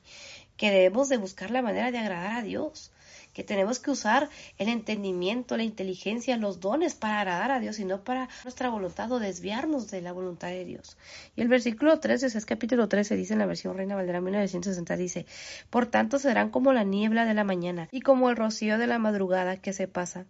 [0.56, 2.90] que debemos de buscar la manera de agradar a Dios
[3.32, 4.28] que tenemos que usar
[4.58, 9.10] el entendimiento, la inteligencia, los dones para agradar a Dios y no para nuestra voluntad
[9.12, 10.96] o desviarnos de la voluntad de Dios.
[11.36, 15.26] Y el versículo 13, es capítulo 13, dice en la versión Reina Valera 1960, dice,
[15.70, 18.98] Por tanto serán como la niebla de la mañana y como el rocío de la
[18.98, 20.26] madrugada que se pasa,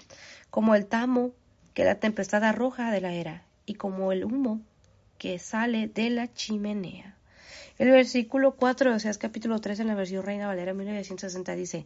[0.50, 1.32] como el tamo
[1.74, 4.60] que la tempestad arroja de la era y como el humo
[5.18, 7.16] que sale de la chimenea.
[7.82, 11.84] El versículo 4 de Oseas capítulo 3 en la versión Reina Valera 1960 dice,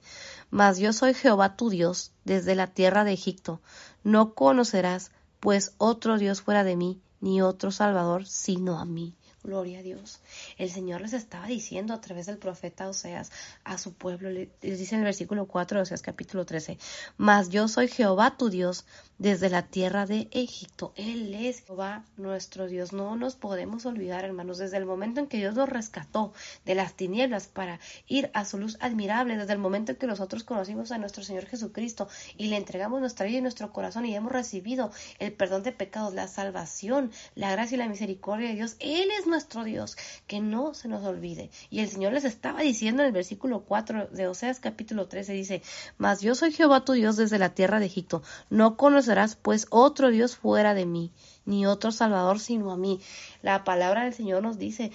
[0.50, 3.62] Mas yo soy Jehová tu Dios desde la tierra de Egipto.
[4.04, 9.14] No conocerás, pues, otro Dios fuera de mí, ni otro Salvador sino a mí.
[9.46, 10.18] Gloria a Dios.
[10.58, 13.30] El Señor les estaba diciendo a través del profeta Oseas
[13.62, 16.78] a su pueblo, les dice en el versículo 4 de Oseas capítulo 13,
[17.16, 18.84] Mas yo soy Jehová tu Dios
[19.18, 20.92] desde la tierra de Egipto.
[20.96, 22.92] Él es Jehová nuestro Dios.
[22.92, 26.32] No nos podemos olvidar, hermanos, desde el momento en que Dios nos rescató
[26.64, 27.78] de las tinieblas para
[28.08, 31.46] ir a su luz admirable, desde el momento en que nosotros conocimos a nuestro Señor
[31.46, 34.90] Jesucristo y le entregamos nuestra vida y nuestro corazón y hemos recibido
[35.20, 38.74] el perdón de pecados, la salvación, la gracia y la misericordia de Dios.
[38.80, 41.50] Él es nuestro Dios, que no se nos olvide.
[41.70, 45.62] Y el Señor les estaba diciendo en el versículo 4 de Oseas capítulo 13, dice,
[45.98, 50.10] Mas yo soy Jehová tu Dios desde la tierra de Egipto, no conocerás pues otro
[50.10, 51.12] Dios fuera de mí
[51.46, 53.00] ni otro Salvador sino a mí.
[53.40, 54.90] La palabra del Señor nos dice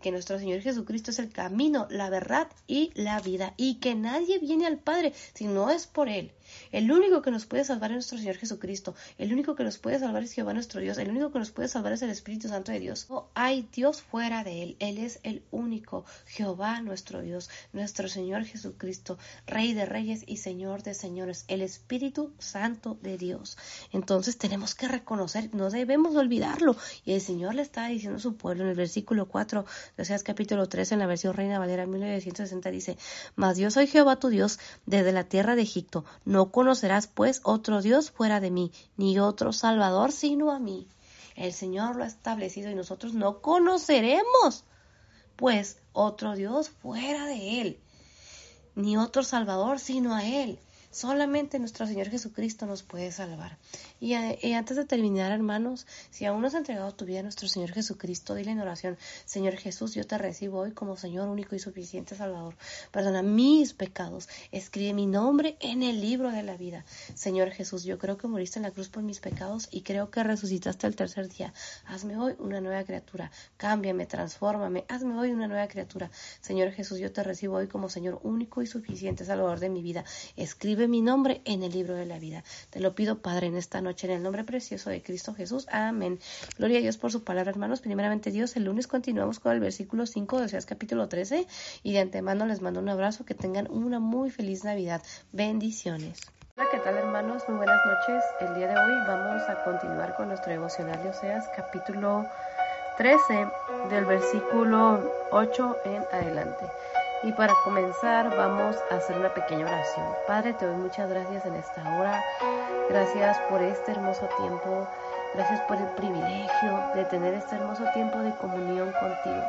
[0.00, 4.38] que nuestro Señor Jesucristo es el camino, la verdad y la vida, y que nadie
[4.38, 6.32] viene al Padre si no es por Él.
[6.70, 8.94] El único que nos puede salvar es nuestro Señor Jesucristo.
[9.18, 10.98] El único que nos puede salvar es Jehová nuestro Dios.
[10.98, 13.06] El único que nos puede salvar es el Espíritu Santo de Dios.
[13.10, 14.76] No hay Dios fuera de Él.
[14.78, 16.04] Él es el único.
[16.26, 17.50] Jehová nuestro Dios.
[17.72, 19.18] Nuestro Señor Jesucristo.
[19.46, 21.44] Rey de reyes y Señor de señores.
[21.48, 23.58] El Espíritu Santo de Dios.
[23.92, 26.76] Entonces tenemos que reconocer, no debemos olvidarlo.
[27.04, 29.64] Y el Señor le está diciendo a su pueblo en el versículo 4
[29.96, 32.98] de capítulo 3 en la versión Reina Valera 1960 dice,
[33.34, 36.04] Mas yo soy Jehová tu Dios desde la tierra de Egipto.
[36.24, 40.88] No no conocerás pues otro Dios fuera de mí, ni otro Salvador sino a mí.
[41.36, 44.64] El Señor lo ha establecido y nosotros no conoceremos
[45.36, 47.80] pues otro Dios fuera de Él,
[48.74, 50.58] ni otro Salvador sino a Él.
[50.92, 53.56] Solamente nuestro Señor Jesucristo nos puede salvar.
[53.98, 57.70] Y, antes de terminar, hermanos, si aún no has entregado tu vida a nuestro Señor
[57.72, 62.14] Jesucristo, dile en oración, Señor Jesús, yo te recibo hoy como Señor único y suficiente
[62.14, 62.56] Salvador.
[62.90, 64.28] Perdona mis pecados.
[64.50, 66.84] Escribe mi nombre en el libro de la vida.
[67.14, 70.22] Señor Jesús, yo creo que moriste en la cruz por mis pecados y creo que
[70.22, 71.54] resucitaste el tercer día.
[71.86, 73.30] Hazme hoy una nueva criatura.
[73.56, 74.84] Cámbiame, transfórmame.
[74.88, 76.10] Hazme hoy una nueva criatura.
[76.42, 80.04] Señor Jesús, yo te recibo hoy como Señor único y suficiente Salvador de mi vida.
[80.36, 82.44] Escribe mi nombre en el libro de la vida.
[82.70, 85.66] Te lo pido, Padre, en esta noche, en el nombre precioso de Cristo Jesús.
[85.70, 86.18] Amén.
[86.58, 87.80] Gloria a Dios por su palabra, hermanos.
[87.80, 91.46] Primeramente, Dios, el lunes continuamos con el versículo 5 de Oseas capítulo 13
[91.82, 93.24] y de antemano les mando un abrazo.
[93.24, 95.02] Que tengan una muy feliz Navidad.
[95.32, 96.20] Bendiciones.
[96.56, 97.42] Hola, ¿qué tal hermanos?
[97.48, 98.22] Muy buenas noches.
[98.40, 102.26] El día de hoy vamos a continuar con nuestro devocional de Oseas capítulo
[102.98, 103.46] 13
[103.88, 106.66] del versículo 8 en adelante.
[107.24, 110.06] Y para comenzar vamos a hacer una pequeña oración.
[110.26, 112.24] Padre, te doy muchas gracias en esta hora.
[112.88, 114.88] Gracias por este hermoso tiempo.
[115.34, 119.44] Gracias por el privilegio de tener este hermoso tiempo de comunión contigo.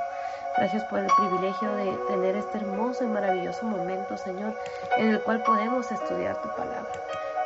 [0.56, 4.54] Gracias por el privilegio de tener este hermoso y maravilloso momento, Señor,
[4.98, 6.92] en el cual podemos estudiar tu palabra.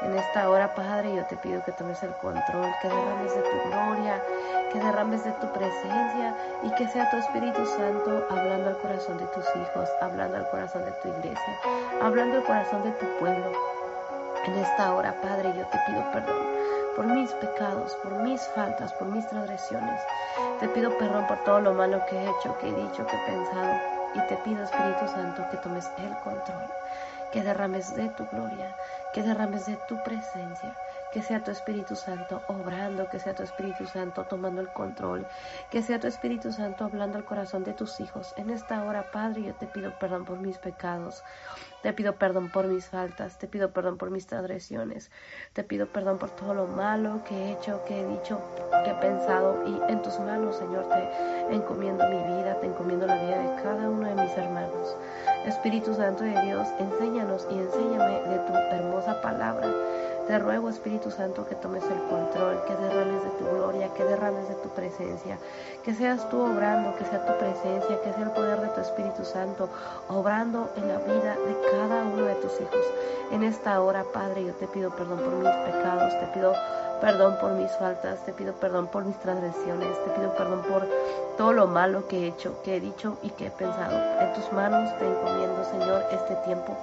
[0.01, 3.69] En esta hora, Padre, yo te pido que tomes el control, que derrames de tu
[3.69, 4.21] gloria,
[4.71, 9.25] que derrames de tu presencia y que sea tu Espíritu Santo hablando al corazón de
[9.27, 11.59] tus hijos, hablando al corazón de tu iglesia,
[12.01, 13.51] hablando al corazón de tu pueblo.
[14.45, 16.57] En esta hora, Padre, yo te pido perdón
[16.95, 20.01] por mis pecados, por mis faltas, por mis transgresiones.
[20.59, 23.25] Te pido perdón por todo lo malo que he hecho, que he dicho, que he
[23.25, 23.73] pensado.
[24.15, 26.65] Y te pido, Espíritu Santo, que tomes el control,
[27.31, 28.75] que derrames de tu gloria,
[29.13, 30.73] que derrames de tu presencia,
[31.17, 35.25] que sea tu Espíritu Santo obrando, que sea tu Espíritu Santo tomando el control,
[35.71, 38.35] que sea tu Espíritu Santo hablando al corazón de tus hijos.
[38.37, 41.23] En esta hora, Padre, yo te pido perdón por mis pecados.
[41.81, 45.09] Te pido perdón por mis faltas, te pido perdón por mis transgresiones,
[45.53, 48.39] te pido perdón por todo lo malo que he hecho, que he dicho,
[48.83, 53.15] que he pensado y en tus manos, Señor, te encomiendo mi vida, te encomiendo la
[53.15, 54.95] vida de cada uno de mis hermanos.
[55.45, 59.67] Espíritu Santo de Dios, enséñanos y enséñame de tu hermosa palabra.
[60.27, 64.49] Te ruego, Espíritu Santo, que tomes el control, que derrames de tu gloria, que derrames
[64.49, 65.37] de tu presencia,
[65.85, 69.23] que seas tú obrando, que sea tu presencia, que sea el poder de tu Espíritu
[69.23, 69.69] Santo,
[70.09, 72.85] obrando en la vida de cada uno de tus hijos.
[73.31, 76.53] En esta hora, Padre, yo te pido perdón por mis pecados, te pido
[76.99, 80.85] perdón por mis faltas, te pido perdón por mis transgresiones, te pido perdón por
[81.37, 83.95] todo lo malo que he hecho, que he dicho y que he pensado.
[84.19, 86.75] En tus manos te encomiendo, Señor, este tiempo.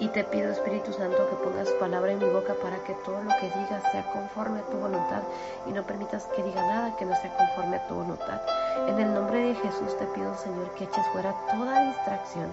[0.00, 3.28] Y te pido, Espíritu Santo, que pongas palabra en mi boca para que todo lo
[3.38, 5.22] que digas sea conforme a tu voluntad
[5.66, 8.40] y no permitas que diga nada que no sea conforme a tu voluntad.
[8.88, 12.50] En el nombre de Jesús te pido, Señor, que eches fuera toda distracción,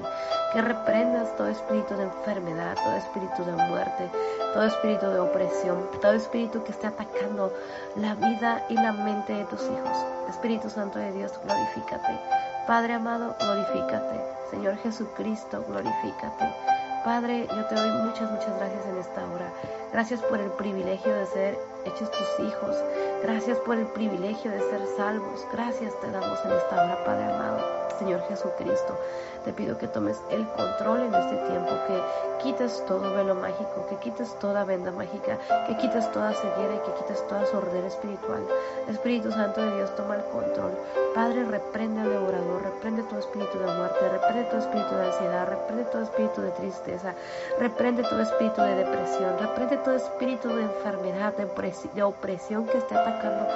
[0.51, 4.09] que reprendas todo espíritu de enfermedad, todo espíritu de muerte,
[4.53, 7.53] todo espíritu de opresión, todo espíritu que esté atacando
[7.95, 10.05] la vida y la mente de tus hijos.
[10.29, 12.19] Espíritu Santo de Dios, glorifícate.
[12.67, 14.19] Padre amado, glorifícate.
[14.51, 16.76] Señor Jesucristo, glorifícate.
[17.08, 19.53] Padre, yo te doy muchas, muchas gracias en esta hora.
[19.93, 22.76] Gracias por el privilegio de ser hechos tus hijos.
[23.24, 25.47] Gracias por el privilegio de ser salvos.
[25.53, 27.76] Gracias te damos en esta hora, Padre amado.
[27.99, 28.97] Señor Jesucristo.
[29.45, 33.95] Te pido que tomes el control en este tiempo, que quites todo velo mágico, que
[33.95, 38.43] quites toda venda mágica, que quites toda ceguera y que quites toda sordera espiritual.
[38.89, 40.71] Espíritu Santo de Dios, toma el control.
[41.15, 45.83] Padre, reprende al devorador, reprende todo espíritu de muerte, reprende todo espíritu de ansiedad, reprende
[45.85, 47.13] todo espíritu de tristeza,
[47.57, 53.47] reprende todo espíritu de depresión, reprende todo espíritu de enfermedad, de opresión que esté atacando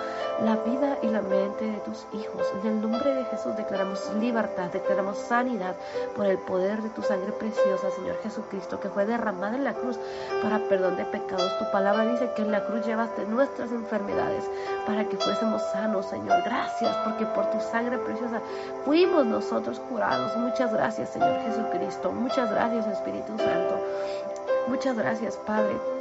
[0.43, 2.47] la vida y la mente de tus hijos.
[2.61, 5.75] En el nombre de Jesús declaramos libertad, declaramos sanidad
[6.15, 9.99] por el poder de tu sangre preciosa, Señor Jesucristo, que fue derramada en la cruz
[10.41, 11.57] para perdón de pecados.
[11.59, 14.49] Tu palabra dice que en la cruz llevaste nuestras enfermedades
[14.85, 16.41] para que fuésemos sanos, Señor.
[16.45, 18.39] Gracias, porque por tu sangre preciosa
[18.85, 20.35] fuimos nosotros curados.
[20.37, 22.11] Muchas gracias, Señor Jesucristo.
[22.11, 23.79] Muchas gracias, Espíritu Santo.
[24.67, 26.00] Muchas gracias, Padre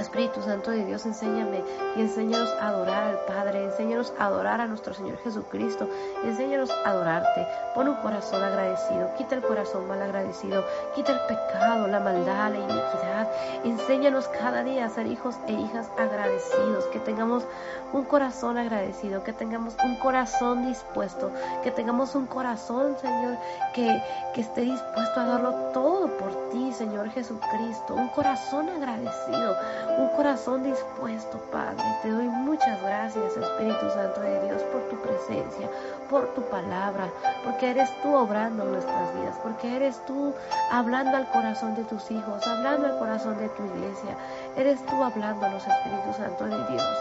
[0.00, 1.62] Espíritu Santo de Dios, enséñame
[1.96, 5.88] y enséñanos a adorar al Padre, enséñanos a adorar a nuestro Señor Jesucristo,
[6.24, 7.46] enséñanos a adorarte.
[7.74, 12.58] Pon un corazón agradecido, quita el corazón mal agradecido, quita el pecado, la maldad, la
[12.58, 13.30] iniquidad.
[13.64, 17.44] Enséñanos cada día a ser hijos e hijas agradecidos, que tengamos
[17.92, 21.30] un corazón agradecido, que tengamos un corazón dispuesto,
[21.62, 23.36] que tengamos un corazón, Señor,
[23.74, 24.02] que,
[24.34, 29.56] que esté dispuesto a darlo todo por ti, Señor Jesucristo, un corazón agradecido
[29.98, 31.84] un corazón dispuesto, Padre.
[32.02, 35.68] Te doy muchas gracias, Espíritu Santo de Dios, por tu presencia,
[36.08, 37.08] por tu palabra,
[37.44, 40.34] porque eres tú obrando nuestras vidas, porque eres tú
[40.70, 44.16] hablando al corazón de tus hijos, hablando al corazón de tu iglesia,
[44.56, 45.02] eres tú
[45.48, 46.96] los Espíritu Santo de Dios.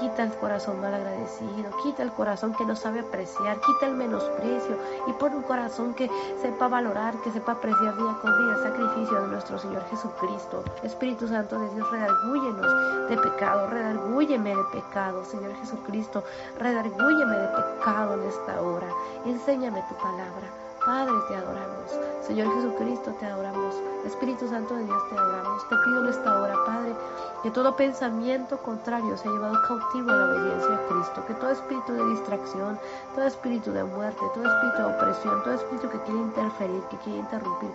[0.00, 4.76] Quita el corazón mal agradecido, quita el corazón que no sabe apreciar, quita el menosprecio
[5.08, 6.08] y pon un corazón que
[6.40, 10.62] sepa valorar, que sepa apreciar día con día el sacrificio de nuestro Señor Jesucristo.
[10.84, 16.22] Espíritu Santo de Dios, redargúyenos de pecado, redargúyeme de pecado, Señor Jesucristo,
[16.58, 18.88] redargúyeme de pecado en esta hora.
[19.24, 20.48] Enséñame tu palabra.
[20.84, 21.98] Padre, te adoramos.
[22.22, 23.74] Señor Jesucristo, te adoramos.
[24.06, 25.68] Espíritu Santo de Dios, te adoramos.
[25.68, 26.94] Te pido en esta hora, Padre,
[27.42, 31.24] que todo pensamiento contrario sea llevado cautivo a la obediencia a Cristo.
[31.26, 32.78] Que todo espíritu de distracción,
[33.14, 37.18] todo espíritu de muerte, todo espíritu de opresión, todo espíritu que quiere interferir, que quiere
[37.20, 37.70] interrumpir,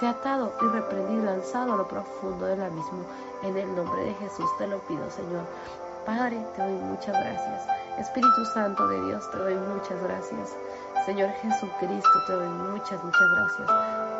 [0.00, 3.04] sea atado y reprendido lanzado a lo profundo del abismo.
[3.42, 5.44] En el nombre de Jesús te lo pido, Señor.
[6.04, 7.66] Padre, te doy muchas gracias.
[7.98, 10.54] Espíritu Santo de Dios, te doy muchas gracias.
[11.06, 13.70] Señor Jesucristo, te doy muchas, muchas gracias.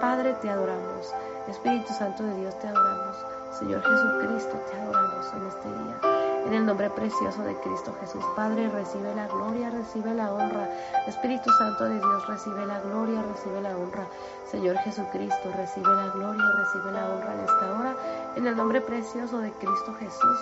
[0.01, 1.13] Padre, te adoramos.
[1.49, 3.36] Espíritu Santo de Dios, te adoramos.
[3.59, 5.99] Señor Jesucristo, te adoramos en este día.
[6.47, 10.69] En el nombre precioso de Cristo Jesús, Padre, recibe la gloria, recibe la honra.
[11.07, 14.07] Espíritu Santo de Dios, recibe la gloria, recibe la honra.
[14.51, 17.97] Señor Jesucristo, recibe la gloria, recibe la honra en esta hora.
[18.37, 20.39] En el nombre precioso de Cristo Jesús.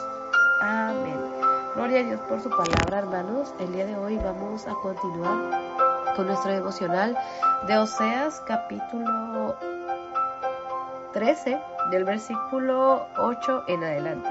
[0.61, 1.21] Amén.
[1.77, 3.55] Gloria a Dios por su palabra, hermanos.
[3.61, 7.17] El día de hoy vamos a continuar con nuestro devocional
[7.67, 9.57] de Oseas capítulo
[11.15, 11.61] 13
[11.93, 14.31] del versículo 8 en adelante.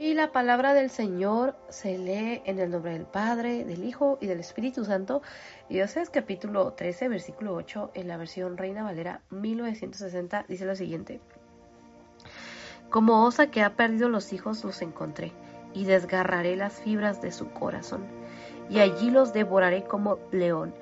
[0.00, 4.26] Y la palabra del Señor se lee en el nombre del Padre, del Hijo y
[4.26, 5.22] del Espíritu Santo.
[5.68, 11.20] Y Oseas capítulo 13, versículo 8 en la versión Reina Valera 1960 dice lo siguiente.
[12.90, 15.32] Como osa que ha perdido los hijos los encontré,
[15.72, 18.04] y desgarraré las fibras de su corazón,
[18.68, 20.74] y allí los devoraré como león.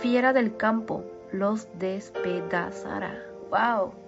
[0.00, 1.02] Fiera del campo
[1.32, 3.24] los despedazará.
[3.50, 4.07] ¡Wow!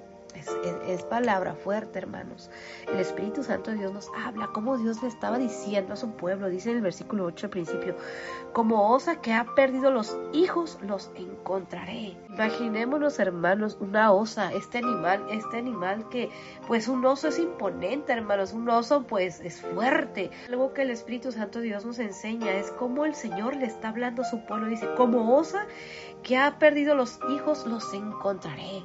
[0.87, 2.51] Es, palabra fuerte, hermanos.
[2.89, 6.49] El Espíritu Santo de Dios nos habla como Dios le estaba diciendo a su pueblo,
[6.49, 7.97] dice en el versículo 8 al principio,
[8.53, 12.17] como osa que ha perdido los hijos, los encontraré.
[12.29, 16.31] Imaginémonos, hermanos, una osa, este animal, este animal que,
[16.67, 20.31] pues un oso es imponente, hermanos, un oso pues es fuerte.
[20.49, 23.91] Algo que el Espíritu Santo de Dios nos enseña es cómo el Señor le está
[23.91, 25.67] hablando a su pueblo, dice, como osa
[26.23, 28.83] que ha perdido los hijos, los encontraré.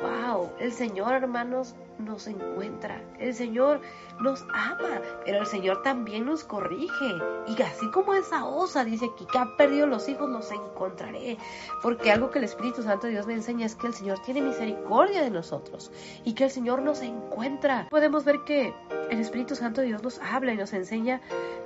[0.00, 3.02] Wow, el Señor, hermanos, nos encuentra.
[3.18, 3.80] El Señor
[4.20, 7.18] nos ama, pero el Señor también nos corrige.
[7.46, 11.38] Y así como esa osa dice que, que ha perdido los hijos, los encontraré.
[11.82, 14.42] Porque algo que el Espíritu Santo de Dios me enseña es que el Señor tiene
[14.42, 15.90] misericordia de nosotros
[16.24, 17.88] y que el Señor nos encuentra.
[17.90, 18.74] Podemos ver que
[19.10, 21.20] el Espíritu Santo de Dios nos habla y nos enseña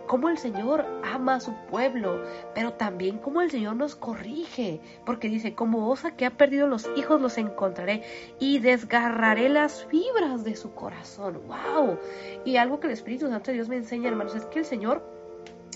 [0.06, 2.22] cómo el Señor ama a su pueblo,
[2.54, 6.88] pero también cómo el Señor nos corrige, porque dice, como osa que ha perdido los
[6.96, 8.02] hijos los encontraré
[8.38, 11.40] y desgarraré las fibras de su corazón.
[11.48, 11.98] ¡Wow!
[12.44, 15.02] Y algo que el Espíritu Santo de Dios me enseña, hermanos, es que el Señor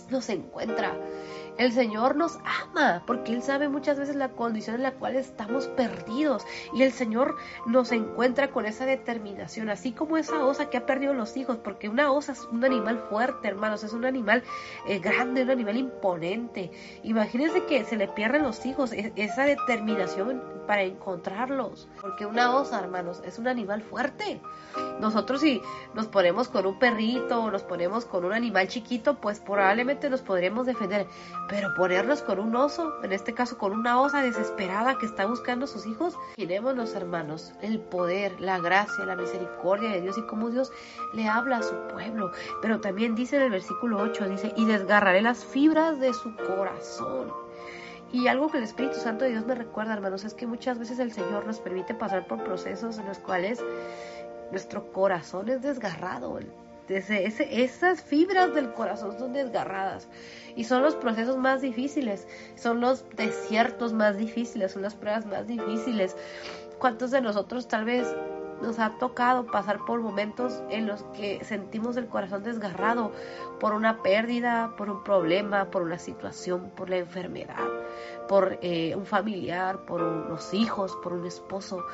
[0.08, 0.94] nos encuentra.
[1.58, 5.66] El Señor nos ama porque Él sabe muchas veces la condición en la cual estamos
[5.68, 6.44] perdidos
[6.74, 11.14] y el Señor nos encuentra con esa determinación, así como esa osa que ha perdido
[11.14, 14.42] los hijos, porque una osa es un animal fuerte, hermanos, es un animal
[14.86, 16.70] eh, grande, un animal imponente.
[17.02, 22.80] Imagínense que se le pierden los hijos, e, esa determinación para encontrarlos, porque una osa,
[22.80, 24.40] hermanos, es un animal fuerte.
[25.00, 25.62] Nosotros si
[25.94, 30.22] nos ponemos con un perrito o nos ponemos con un animal chiquito, pues probablemente nos
[30.22, 31.06] podremos defender,
[31.48, 35.64] pero ponernos con un oso, en este caso con una osa desesperada que está buscando
[35.64, 40.50] a sus hijos, imaginémonos hermanos, el poder, la gracia, la misericordia de Dios y cómo
[40.50, 40.72] Dios
[41.14, 42.32] le habla a su pueblo.
[42.62, 47.32] Pero también dice en el versículo 8, dice, y desgarraré las fibras de su corazón.
[48.12, 50.98] Y algo que el Espíritu Santo de Dios me recuerda, hermanos, es que muchas veces
[50.98, 53.62] el Señor nos permite pasar por procesos en los cuales
[54.50, 56.38] nuestro corazón es desgarrado.
[56.88, 60.08] Esas fibras del corazón son desgarradas
[60.54, 62.26] y son los procesos más difíciles,
[62.56, 66.16] son los desiertos más difíciles, son las pruebas más difíciles.
[66.78, 68.06] ¿Cuántos de nosotros tal vez
[68.60, 73.12] nos ha tocado pasar por momentos en los que sentimos el corazón desgarrado
[73.60, 77.68] por una pérdida, por un problema, por una situación, por la enfermedad,
[78.28, 81.84] por eh, un familiar, por unos hijos, por un esposo,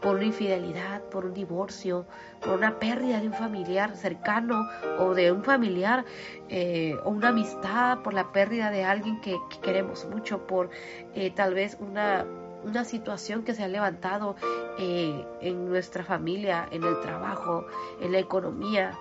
[0.00, 2.06] por una infidelidad, por un divorcio,
[2.40, 6.04] por una pérdida de un familiar cercano o de un familiar
[6.48, 10.70] eh, o una amistad, por la pérdida de alguien que, queremos mucho, por
[11.14, 12.26] eh, tal vez una
[12.62, 14.36] una situación que se ha levantado
[14.78, 17.64] eh, en nuestra familia, en el trabajo,
[18.02, 18.98] en la economía.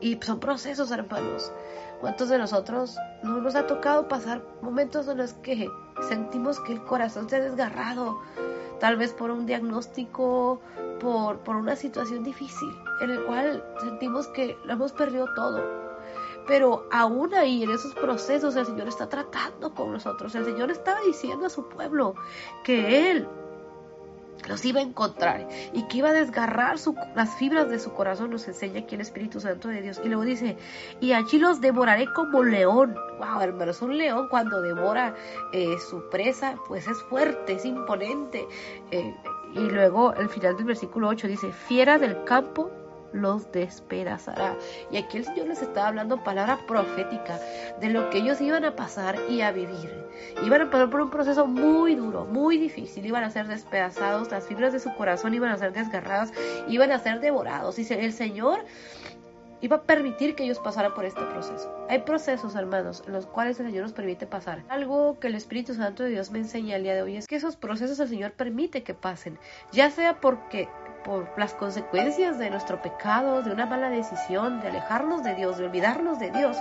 [0.00, 1.50] Y son procesos, hermanos.
[2.00, 5.68] ¿Cuántos de nosotros no nos ha tocado pasar momentos en los que
[6.06, 8.20] sentimos que el corazón se ha desgarrado?
[8.84, 10.60] Tal vez por un diagnóstico,
[11.00, 12.68] por, por una situación difícil,
[13.00, 15.84] en el cual sentimos que lo hemos perdido todo
[16.46, 20.34] pero aún ahí, en esos procesos, el Señor está tratando con nosotros.
[20.34, 22.14] El Señor estaba diciendo a su pueblo
[22.64, 23.26] que Él
[24.48, 26.76] los iba a encontrar y que iba a desgarrar
[27.14, 30.00] las fibras de su corazón, nos enseña aquí el Espíritu Santo de Dios.
[30.04, 30.56] Y luego dice,
[31.00, 32.94] y allí los devoraré como león.
[33.18, 35.14] Wow, hermanos, un león cuando devora
[35.52, 38.46] eh, su presa, pues es fuerte, es imponente.
[38.90, 39.14] Eh,
[39.54, 42.70] y luego el final del versículo 8 dice, fiera del campo
[43.14, 44.56] los despedazará.
[44.90, 47.40] Y aquí el Señor les estaba hablando palabra profética
[47.80, 50.04] de lo que ellos iban a pasar y a vivir.
[50.44, 53.06] Iban a pasar por un proceso muy duro, muy difícil.
[53.06, 56.32] Iban a ser despedazados, las fibras de su corazón iban a ser desgarradas,
[56.68, 57.78] iban a ser devorados.
[57.78, 58.64] Y el Señor
[59.64, 61.72] iba a permitir que ellos pasaran por este proceso.
[61.88, 64.62] Hay procesos, hermanos, en los cuales el Señor nos permite pasar.
[64.68, 67.36] Algo que el Espíritu Santo de Dios me enseña el día de hoy es que
[67.36, 69.38] esos procesos el Señor permite que pasen,
[69.72, 70.68] ya sea porque
[71.04, 75.66] por las consecuencias de nuestro pecado, de una mala decisión, de alejarnos de Dios, de
[75.66, 76.56] olvidarnos de Dios,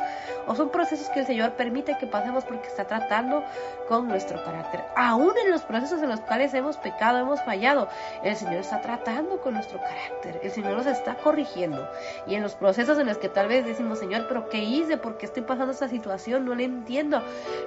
[0.46, 3.44] o son procesos que el Señor permite que pasemos porque está tratando
[3.88, 4.84] con nuestro carácter.
[4.96, 7.88] Aún en los procesos en los cuales hemos pecado, hemos fallado,
[8.24, 11.90] el Señor está tratando con nuestro carácter, el Señor nos está corrigiendo.
[12.28, 14.98] Y en los procesos en los que tal vez decimos, Señor, pero ¿qué hice?
[14.98, 16.46] ¿Por qué estoy pasando esta situación?
[16.46, 17.22] No le entiendo.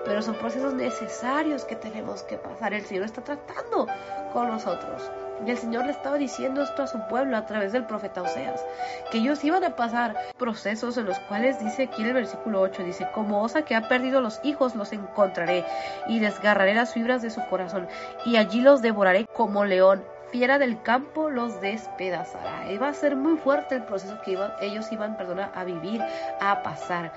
[0.05, 2.75] Pero son procesos necesarios que tenemos que pasar.
[2.75, 3.87] El Señor está tratando
[4.33, 5.11] con nosotros.
[5.45, 8.65] Y el Señor le estaba diciendo esto a su pueblo a través del profeta Oseas,
[9.11, 12.83] que ellos iban a pasar procesos en los cuales dice aquí en el versículo 8,
[12.85, 15.65] dice, como osa que ha perdido los hijos los encontraré
[16.09, 17.87] y desgarraré las fibras de su corazón
[18.25, 20.03] y allí los devoraré como león.
[20.33, 22.65] fiera del campo los despedazará.
[22.83, 25.17] Va a ser muy fuerte el proceso que ellos iban
[25.55, 26.03] a vivir,
[26.41, 27.13] a pasar.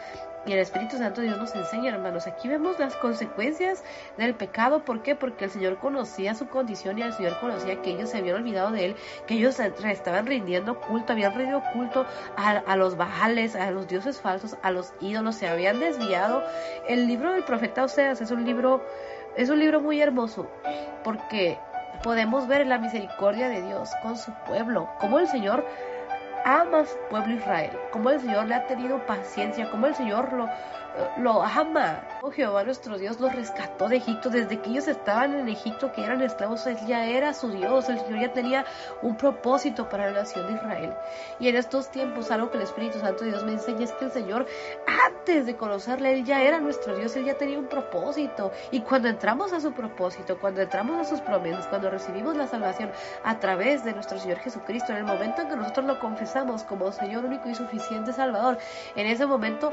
[0.45, 2.25] Y el Espíritu Santo Dios nos enseña, hermanos.
[2.25, 3.83] Aquí vemos las consecuencias
[4.17, 4.85] del pecado.
[4.85, 5.15] ¿Por qué?
[5.15, 8.71] Porque el Señor conocía su condición y el Señor conocía que ellos se habían olvidado
[8.71, 8.95] de Él,
[9.27, 12.05] que ellos estaban rindiendo culto, habían rendido culto
[12.37, 16.43] a, a los bajales, a los dioses falsos, a los ídolos, se habían desviado.
[16.87, 18.83] El libro del profeta Oseas es un libro,
[19.35, 20.49] es un libro muy hermoso,
[21.03, 21.59] porque
[22.01, 25.65] podemos ver la misericordia de Dios con su pueblo, como el Señor
[26.43, 30.33] ama a su pueblo Israel, como el Señor le ha tenido paciencia, como el Señor
[30.33, 30.49] lo,
[31.17, 32.01] lo ama.
[32.21, 34.29] Oh, Jehová nuestro Dios los rescató de Egipto.
[34.29, 37.89] Desde que ellos estaban en Egipto, que eran esclavos, Él ya era su Dios.
[37.89, 38.65] El Señor ya tenía
[39.01, 40.93] un propósito para la nación de Israel.
[41.39, 44.05] Y en estos tiempos, algo que el Espíritu Santo de Dios me enseña es que
[44.05, 44.45] el Señor,
[45.07, 47.15] antes de conocerle, Él ya era nuestro Dios.
[47.15, 48.51] Él ya tenía un propósito.
[48.71, 52.91] Y cuando entramos a su propósito, cuando entramos a sus promesas, cuando recibimos la salvación
[53.23, 56.91] a través de nuestro Señor Jesucristo, en el momento en que nosotros lo confesamos como
[56.91, 58.57] Señor único y suficiente Salvador,
[58.95, 59.71] en ese momento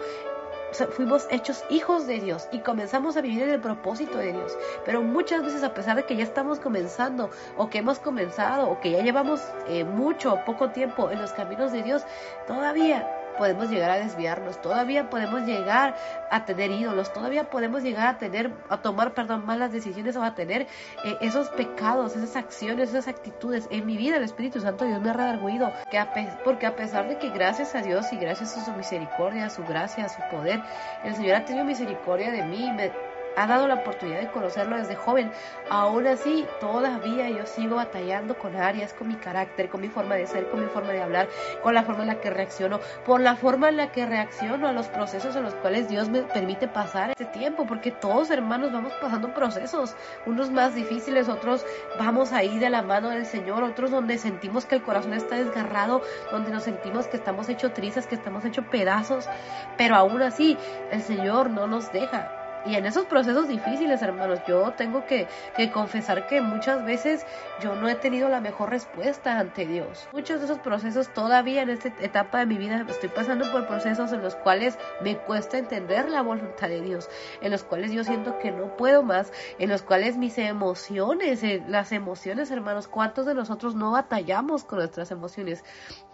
[0.72, 4.56] fuimos hechos hijos de Dios y comenzamos a vivir en el propósito de Dios.
[4.84, 8.80] Pero muchas veces a pesar de que ya estamos comenzando o que hemos comenzado o
[8.80, 12.02] que ya llevamos eh, mucho o poco tiempo en los caminos de Dios,
[12.47, 15.96] todavía podemos llegar a desviarnos, todavía podemos llegar
[16.30, 20.34] a tener ídolos, todavía podemos llegar a tener, a tomar, perdón, malas decisiones o a
[20.34, 20.62] tener
[21.04, 23.68] eh, esos pecados, esas acciones, esas actitudes.
[23.70, 26.04] En mi vida el Espíritu Santo Dios me ha redarguido, que
[26.44, 29.64] porque a pesar de que gracias a Dios y gracias a su misericordia, a su
[29.64, 30.62] gracia, a su poder,
[31.04, 32.92] el Señor ha tenido misericordia de mí, me,
[33.36, 35.30] ha dado la oportunidad de conocerlo desde joven.
[35.70, 40.26] Aún así, todavía yo sigo batallando con áreas, con mi carácter, con mi forma de
[40.26, 41.28] ser, con mi forma de hablar,
[41.62, 44.72] con la forma en la que reacciono, por la forma en la que reacciono a
[44.72, 48.92] los procesos en los cuales Dios me permite pasar este tiempo, porque todos hermanos vamos
[49.00, 49.94] pasando procesos,
[50.24, 51.64] unos más difíciles, otros
[51.98, 56.02] vamos ahí de la mano del Señor, otros donde sentimos que el corazón está desgarrado,
[56.30, 59.28] donde nos sentimos que estamos hechos trizas, que estamos hechos pedazos,
[59.76, 60.56] pero aún así
[60.90, 62.35] el Señor no nos deja.
[62.66, 65.28] Y en esos procesos difíciles, hermanos, yo tengo que,
[65.72, 67.24] confesar que muchas veces
[67.62, 70.08] yo no he tenido la mejor respuesta ante Dios.
[70.12, 74.12] Muchos de esos procesos todavía en esta etapa de mi vida estoy pasando por procesos
[74.12, 77.08] en los cuales me cuesta entender la voluntad de Dios,
[77.40, 81.62] en los cuales yo siento que no puedo más, en los cuales mis emociones, eh,
[81.66, 85.64] las emociones, hermanos, ¿cuántos de nosotros no batallamos con nuestras emociones?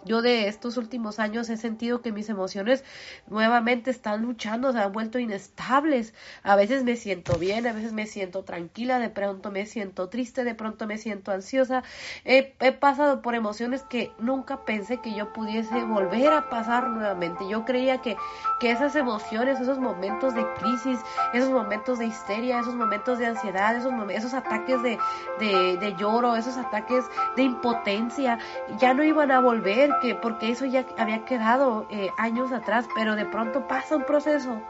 [0.05, 2.83] Yo de estos últimos años he sentido que mis emociones
[3.27, 6.13] nuevamente están luchando, se han vuelto inestables.
[6.43, 10.43] A veces me siento bien, a veces me siento tranquila, de pronto me siento triste,
[10.43, 11.83] de pronto me siento ansiosa.
[12.25, 12.43] He,
[12.79, 17.47] pasado por emociones que nunca pensé que yo pudiese volver a pasar nuevamente.
[17.47, 18.17] Yo creía que,
[18.59, 20.99] que esas emociones, esos momentos de crisis,
[21.33, 24.97] esos momentos de histeria, esos momentos de ansiedad, esos, esos ataques de,
[25.39, 27.05] de, lloro, esos ataques
[27.35, 28.39] de impotencia,
[28.79, 33.15] ya no iban a volver, que porque eso ya había quedado eh, años atrás, pero
[33.15, 34.61] de pronto pasa un proceso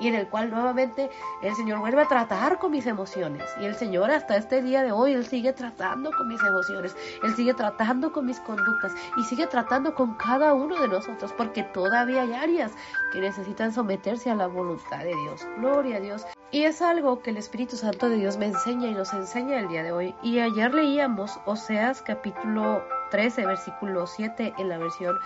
[0.00, 1.10] y en el cual nuevamente
[1.42, 3.48] el Señor vuelve a tratar con mis emociones.
[3.60, 7.34] Y el Señor hasta este día de hoy, Él sigue tratando con mis emociones, Él
[7.34, 12.22] sigue tratando con mis conductas y sigue tratando con cada uno de nosotros, porque todavía
[12.22, 12.72] hay áreas
[13.12, 15.46] que necesitan someterse a la voluntad de Dios.
[15.58, 16.26] Gloria a Dios.
[16.52, 19.68] Y es algo que el Espíritu Santo de Dios me enseña y nos enseña el
[19.68, 20.14] día de hoy.
[20.22, 25.16] Y ayer leíamos Oseas capítulo 13, versículo 7 en la versión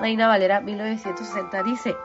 [0.00, 1.62] Reina Valera 1960.
[1.62, 1.96] Dice,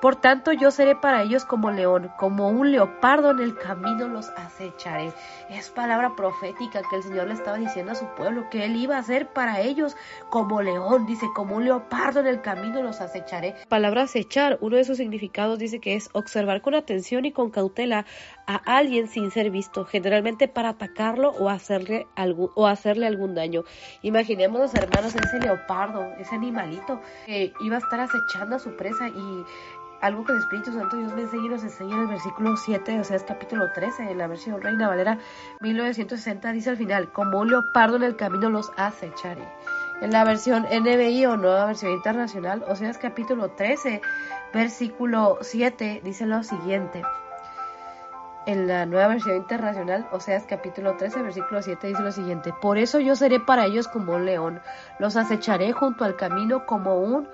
[0.00, 4.30] por tanto yo seré para ellos como león, como un leopardo en el camino los
[4.30, 5.12] acecharé.
[5.48, 8.98] Es palabra profética que el Señor le estaba diciendo a su pueblo, que Él iba
[8.98, 9.96] a ser para ellos
[10.30, 13.54] como león, dice, como un leopardo en el camino los acecharé.
[13.68, 18.04] Palabra acechar, uno de sus significados dice que es observar con atención y con cautela
[18.46, 23.64] a alguien sin ser visto, generalmente para atacarlo o hacerle, algún, o hacerle algún daño.
[24.02, 29.08] Imaginemos los hermanos ese leopardo, ese animalito que iba a estar acechando a su presa
[29.08, 29.44] y
[30.00, 33.00] algo que el Espíritu Santo Dios me enseña y nos enseña en el versículo 7,
[33.00, 35.18] o sea, es capítulo 13, en la versión Reina Valera
[35.60, 39.48] 1960, dice al final, como un leopardo en el camino los acecharé.
[40.02, 44.02] En la versión NBI o nueva versión internacional, o sea, es capítulo 13,
[44.52, 47.02] versículo 7, dice lo siguiente.
[48.46, 52.52] En la nueva versión internacional, o sea, es capítulo 13, versículo 7, dice lo siguiente.
[52.62, 54.60] Por eso yo seré para ellos como un león,
[55.00, 57.28] los acecharé junto al camino como un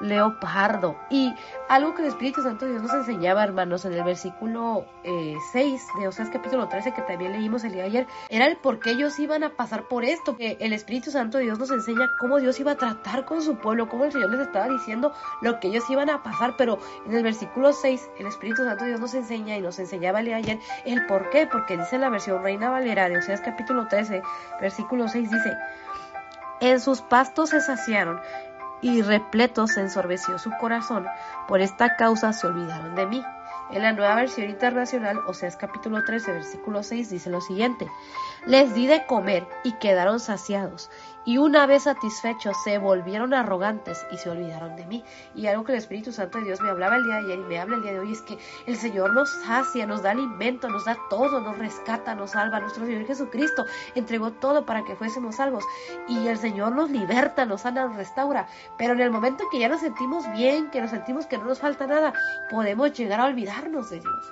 [0.00, 0.96] leopardo.
[1.10, 1.34] Y
[1.68, 6.08] algo que el Espíritu Santo Dios nos enseñaba, hermanos, en el versículo 6 eh, de
[6.08, 9.18] Oseas capítulo 13, que también leímos el día de ayer, era el por qué ellos
[9.18, 12.72] iban a pasar por esto, que el Espíritu Santo Dios nos enseña cómo Dios iba
[12.72, 15.12] a tratar con su pueblo, cómo el Señor les estaba diciendo
[15.42, 19.00] lo que ellos iban a pasar, pero en el versículo 6 el Espíritu Santo Dios
[19.00, 22.02] nos enseña y nos enseñaba el día de ayer el por qué, porque dice en
[22.02, 24.22] la versión Reina Valera de Oseas capítulo 13,
[24.60, 25.56] versículo 6 dice,
[26.60, 28.20] en sus pastos se saciaron
[28.80, 31.06] y repleto se ensorbeció su corazón.
[31.46, 33.24] Por esta causa se olvidaron de mí.
[33.70, 37.86] En la nueva versión internacional, o sea, es capítulo 13, versículo 6, dice lo siguiente.
[38.46, 40.90] Les di de comer y quedaron saciados,
[41.28, 45.04] y una vez satisfechos se volvieron arrogantes y se olvidaron de mí.
[45.34, 47.42] Y algo que el Espíritu Santo de Dios me hablaba el día de ayer y
[47.42, 50.70] me habla el día de hoy es que el Señor nos sacia, nos da alimento,
[50.70, 52.60] nos da todo, nos rescata, nos salva.
[52.60, 55.64] Nuestro Señor Jesucristo entregó todo para que fuésemos salvos.
[56.08, 58.48] Y el Señor nos liberta, nos sana, nos restaura.
[58.78, 61.44] Pero en el momento en que ya nos sentimos bien, que nos sentimos que no
[61.44, 62.14] nos falta nada,
[62.50, 63.24] podemos llegar a
[63.62, 64.30] de Dios.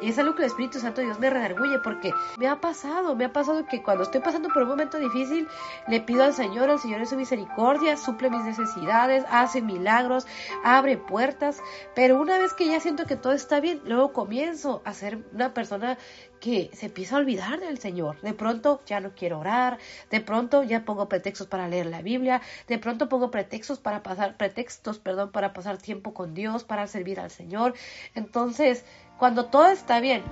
[0.00, 3.24] Y es algo que el Espíritu Santo Dios me redarguye porque me ha pasado, me
[3.24, 5.48] ha pasado que cuando estoy pasando por un momento difícil,
[5.86, 10.26] le pido al Señor, al Señor en su misericordia, suple mis necesidades, hace milagros,
[10.64, 11.60] abre puertas,
[11.94, 15.54] pero una vez que ya siento que todo está bien, luego comienzo a ser una
[15.54, 15.96] persona
[16.44, 18.20] que se empieza a olvidar del Señor.
[18.20, 19.78] De pronto ya no quiero orar,
[20.10, 24.36] de pronto ya pongo pretextos para leer la Biblia, de pronto pongo pretextos para pasar
[24.36, 27.72] pretextos, perdón, para pasar tiempo con Dios, para servir al Señor.
[28.14, 28.84] Entonces,
[29.18, 30.22] cuando todo está bien,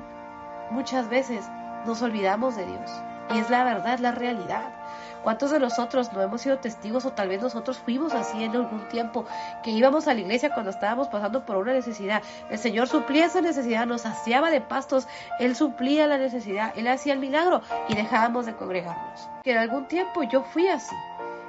[0.71, 1.47] muchas veces
[1.87, 2.91] nos olvidamos de Dios.
[3.35, 4.82] Y es la verdad, la realidad.
[5.23, 8.89] ¿Cuántos de nosotros no hemos sido testigos o tal vez nosotros fuimos así en algún
[8.89, 9.25] tiempo
[9.63, 12.23] que íbamos a la iglesia cuando estábamos pasando por una necesidad?
[12.51, 15.07] El Señor suplía esa necesidad, nos saciaba de pastos,
[15.39, 19.29] Él suplía la necesidad, Él hacía el milagro y dejábamos de congregarnos.
[19.45, 20.95] Que en algún tiempo yo fui así.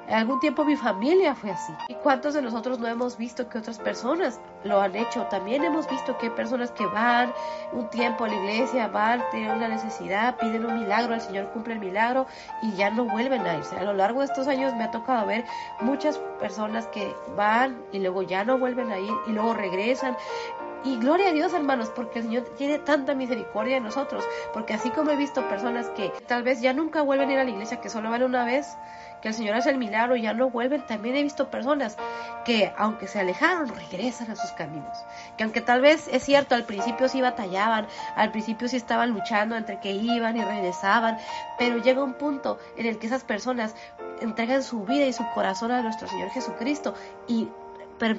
[0.09, 1.73] Algún tiempo mi familia fue así.
[1.87, 5.23] ¿Y cuántos de nosotros no hemos visto que otras personas lo han hecho?
[5.27, 7.33] También hemos visto que hay personas que van
[7.71, 11.75] un tiempo a la iglesia, van, tienen una necesidad, piden un milagro, el Señor cumple
[11.75, 12.27] el milagro
[12.61, 13.77] y ya no vuelven a irse.
[13.77, 15.45] A lo largo de estos años me ha tocado ver
[15.79, 20.17] muchas personas que van y luego ya no vuelven a ir y luego regresan.
[20.85, 24.25] Y gloria a Dios, hermanos, porque el Señor tiene tanta misericordia de nosotros.
[24.53, 27.43] Porque así como he visto personas que tal vez ya nunca vuelven a ir a
[27.45, 28.67] la iglesia, que solo van una vez,
[29.23, 30.85] que el Señor hace el milagro y ya no vuelven.
[30.85, 31.95] También he visto personas
[32.43, 34.97] que, aunque se alejaron, regresan a sus caminos.
[35.37, 37.87] Que aunque tal vez es cierto, al principio sí batallaban,
[38.17, 41.17] al principio sí estaban luchando entre que iban y regresaban,
[41.57, 43.75] pero llega un punto en el que esas personas
[44.19, 46.93] entregan su vida y su corazón a nuestro Señor Jesucristo
[47.25, 47.47] y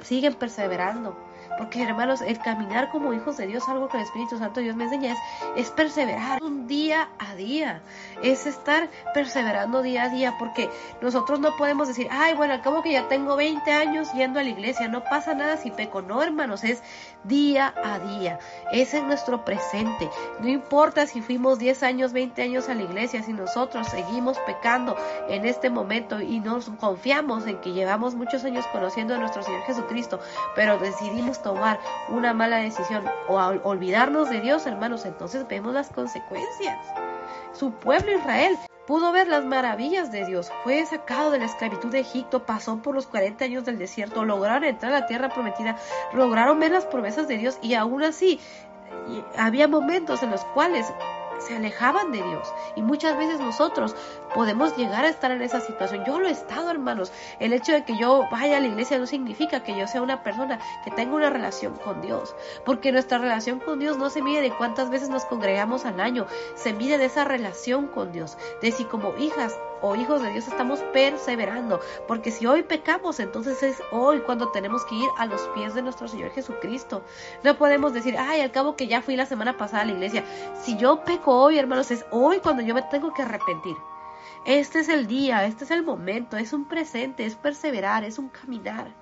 [0.01, 1.15] siguen perseverando
[1.57, 4.85] porque hermanos, el caminar como hijos de Dios, algo que el Espíritu Santo Dios me
[4.85, 5.19] enseña, es,
[5.55, 7.81] es perseverar un día a día,
[8.21, 10.69] es estar perseverando día a día, porque
[11.01, 14.43] nosotros no podemos decir, ay, bueno, al cabo que ya tengo 20 años yendo a
[14.43, 16.01] la iglesia, no pasa nada si peco.
[16.01, 16.81] No, hermanos, es
[17.23, 18.39] día a día,
[18.71, 20.09] es nuestro presente.
[20.39, 24.95] No importa si fuimos 10 años, 20 años a la iglesia, si nosotros seguimos pecando
[25.27, 29.61] en este momento y nos confiamos en que llevamos muchos años conociendo a nuestro Señor
[29.63, 30.19] Jesucristo,
[30.55, 36.79] pero decidimos tomar una mala decisión o olvidarnos de Dios, hermanos, entonces vemos las consecuencias.
[37.53, 38.57] Su pueblo Israel
[38.87, 42.95] pudo ver las maravillas de Dios, fue sacado de la esclavitud de Egipto, pasó por
[42.95, 45.77] los 40 años del desierto, lograron entrar a la tierra prometida,
[46.13, 48.39] lograron ver las promesas de Dios y aún así
[49.37, 50.91] había momentos en los cuales
[51.37, 52.53] se alejaban de Dios.
[52.75, 53.95] Y muchas veces nosotros
[54.35, 56.03] podemos llegar a estar en esa situación.
[56.05, 57.13] Yo lo he estado, hermanos.
[57.39, 60.23] El hecho de que yo vaya a la iglesia no significa que yo sea una
[60.23, 62.35] persona que tenga una relación con Dios.
[62.65, 66.27] Porque nuestra relación con Dios no se mide de cuántas veces nos congregamos al año.
[66.55, 68.37] Se mide de esa relación con Dios.
[68.61, 71.79] De si como hijas o hijos de Dios estamos perseverando.
[72.05, 75.81] Porque si hoy pecamos, entonces es hoy cuando tenemos que ir a los pies de
[75.81, 77.03] nuestro Señor Jesucristo.
[77.43, 80.25] No podemos decir, ay, al cabo que ya fui la semana pasada a la iglesia.
[80.61, 83.77] Si yo peco hoy, hermanos, es hoy cuando yo me tengo que arrepentir.
[84.45, 88.29] Este es el día, este es el momento, es un presente, es perseverar, es un
[88.29, 88.95] caminar.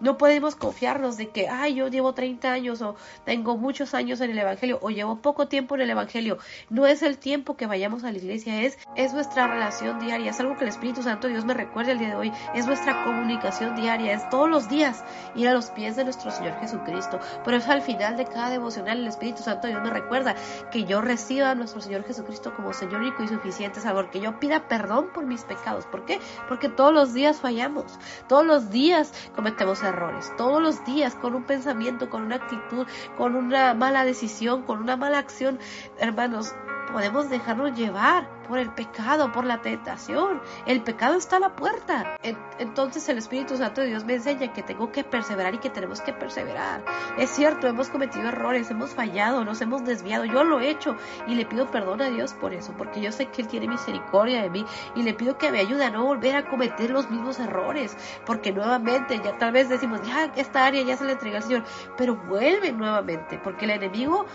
[0.00, 4.30] No podemos confiarnos de que, ay, yo llevo 30 años o tengo muchos años en
[4.30, 6.38] el Evangelio o llevo poco tiempo en el Evangelio.
[6.70, 10.40] No es el tiempo que vayamos a la iglesia, es, es nuestra relación diaria, es
[10.40, 13.76] algo que el Espíritu Santo Dios me recuerda el día de hoy, es nuestra comunicación
[13.76, 15.04] diaria, es todos los días
[15.34, 17.20] ir a los pies de nuestro Señor Jesucristo.
[17.44, 20.34] Pero es al final de cada devocional el Espíritu Santo Dios me recuerda
[20.70, 24.38] que yo reciba a nuestro Señor Jesucristo como Señor único y suficiente Salvador, que yo
[24.38, 25.86] pida perdón por mis pecados.
[25.86, 26.20] ¿Por qué?
[26.48, 27.98] Porque todos los días fallamos,
[28.28, 32.86] todos los días cometemos errores, todos los días con un pensamiento, con una actitud,
[33.16, 35.58] con una mala decisión, con una mala acción,
[35.98, 36.54] hermanos,
[36.92, 40.40] podemos dejarnos llevar por el pecado, por la tentación.
[40.66, 42.16] El pecado está a la puerta.
[42.58, 46.00] Entonces el Espíritu Santo de Dios me enseña que tengo que perseverar y que tenemos
[46.00, 46.84] que perseverar.
[47.18, 50.24] Es cierto, hemos cometido errores, hemos fallado, nos hemos desviado.
[50.24, 50.96] Yo lo he hecho
[51.26, 54.42] y le pido perdón a Dios por eso, porque yo sé que Él tiene misericordia
[54.42, 54.64] de mí
[54.94, 58.52] y le pido que me ayude a no volver a cometer los mismos errores, porque
[58.52, 61.64] nuevamente ya tal vez decimos, ya esta área ya se le entrega al Señor,
[61.96, 64.26] pero vuelve nuevamente, porque el enemigo,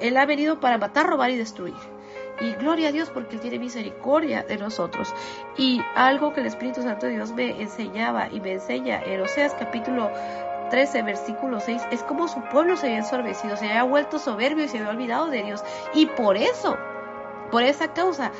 [0.00, 1.74] Él ha venido para matar, robar y destruir.
[2.40, 5.14] Y gloria a Dios porque Él tiene misericordia de nosotros.
[5.56, 9.54] Y algo que el Espíritu Santo de Dios me enseñaba y me enseña en Oseas
[9.58, 10.10] capítulo
[10.70, 14.68] 13, versículo 6, es como su pueblo se había ensorbecido, se había vuelto soberbio y
[14.68, 15.62] se había olvidado de Dios.
[15.92, 16.78] Y por eso,
[17.50, 18.30] por esa causa,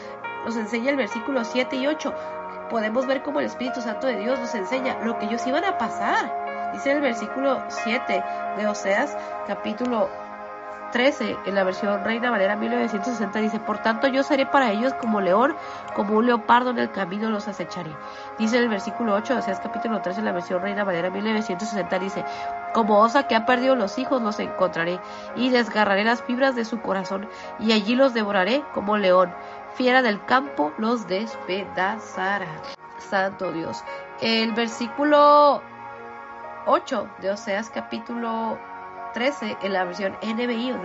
[0.45, 2.15] nos enseña el versículo 7 y 8,
[2.70, 5.77] podemos ver como el Espíritu Santo de Dios nos enseña lo que ellos iban a
[5.77, 6.70] pasar.
[6.73, 8.24] Dice el versículo 7
[8.57, 9.16] de Oseas,
[9.47, 10.09] capítulo
[10.91, 15.21] 13, en la versión Reina Valera 1960, dice, por tanto yo seré para ellos como
[15.21, 15.57] león,
[15.95, 17.91] como un leopardo en el camino los acecharé.
[18.39, 22.25] Dice el versículo 8 de Oseas capítulo 13, en la versión Reina Valera 1960, dice,
[22.73, 25.01] como osa que ha perdido los hijos los encontraré,
[25.37, 29.33] y desgarraré las fibras de su corazón, y allí los devoraré como león,
[29.75, 32.49] fiera del campo los despedazará.
[32.99, 33.83] Santo Dios.
[34.21, 35.62] El versículo
[36.67, 38.59] 8 de Oseas capítulo
[39.12, 40.78] 13 en la versión NBI o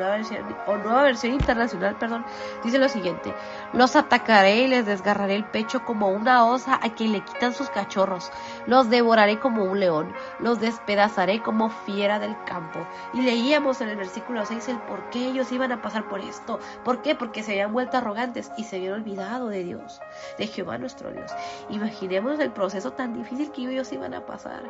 [0.78, 2.26] nueva versión, internacional, perdón,
[2.64, 3.34] dice lo siguiente:
[3.74, 7.70] Los atacaré y les desgarraré el pecho como una osa a quien le quitan sus
[7.70, 8.32] cachorros.
[8.66, 12.86] Los devoraré como un león, los despedazaré como fiera del campo.
[13.14, 16.60] Y leíamos en el versículo 6 el por qué ellos iban a pasar por esto.
[16.84, 17.16] ¿Por qué?
[17.16, 20.02] Porque se habían vuelto arrogantes y se habían olvidado de Dios,
[20.38, 21.32] de Jehová nuestro Dios.
[21.70, 24.64] Imaginemos el proceso tan difícil que ellos iban a pasar.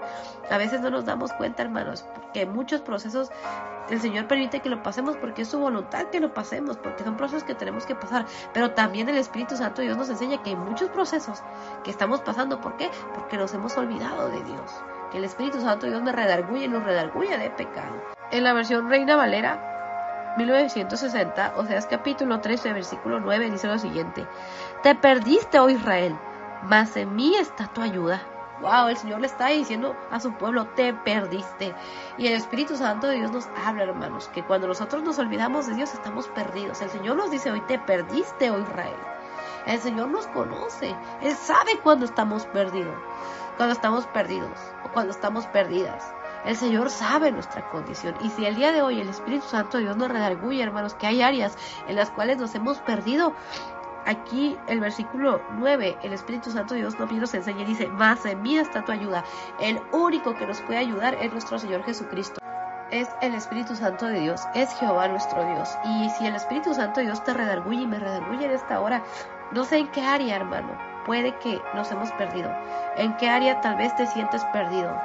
[0.49, 3.30] A veces no nos damos cuenta, hermanos, que muchos procesos
[3.89, 7.17] el Señor permite que lo pasemos porque es su voluntad que lo pasemos, porque son
[7.17, 8.26] procesos que tenemos que pasar.
[8.53, 11.43] Pero también el Espíritu Santo Dios nos enseña que hay muchos procesos
[11.84, 12.61] que estamos pasando.
[12.61, 12.89] ¿Por qué?
[13.13, 14.72] Porque nos hemos olvidado de Dios.
[15.11, 17.95] Que el Espíritu Santo Dios me redarguye y nos redarguye de pecado.
[18.31, 23.77] En la versión Reina Valera 1960, o sea, es capítulo 13, versículo 9, dice lo
[23.77, 24.26] siguiente.
[24.84, 26.17] Te perdiste, oh Israel,
[26.63, 28.22] mas en mí está tu ayuda
[28.61, 31.73] wow, el Señor le está diciendo a su pueblo, te perdiste.
[32.18, 35.76] Y el Espíritu Santo de Dios nos habla, hermanos, que cuando nosotros nos olvidamos de
[35.76, 36.82] Dios estamos perdidos.
[36.82, 38.95] El Señor nos dice hoy, te perdiste, oh Israel.
[39.65, 42.95] El Señor nos conoce, Él sabe cuando estamos perdidos,
[43.57, 46.14] cuando estamos perdidos o cuando estamos perdidas.
[46.45, 48.14] El Señor sabe nuestra condición.
[48.22, 51.07] Y si el día de hoy el Espíritu Santo de Dios nos redarguye, hermanos, que
[51.07, 51.57] hay áreas
[51.88, 53.34] en las cuales nos hemos perdido,
[54.06, 58.41] aquí el versículo 9, el Espíritu Santo de Dios nos enseña y dice, más en
[58.41, 59.23] mí está tu ayuda.
[59.60, 62.40] El único que nos puede ayudar es nuestro Señor Jesucristo.
[62.91, 65.69] Es el Espíritu Santo de Dios, es Jehová nuestro Dios.
[65.86, 69.03] Y si el Espíritu Santo de Dios te redarguye y me redarguye en esta hora,
[69.52, 72.52] no sé en qué área, hermano, puede que nos hemos perdido.
[72.98, 74.95] En qué área tal vez te sientes perdido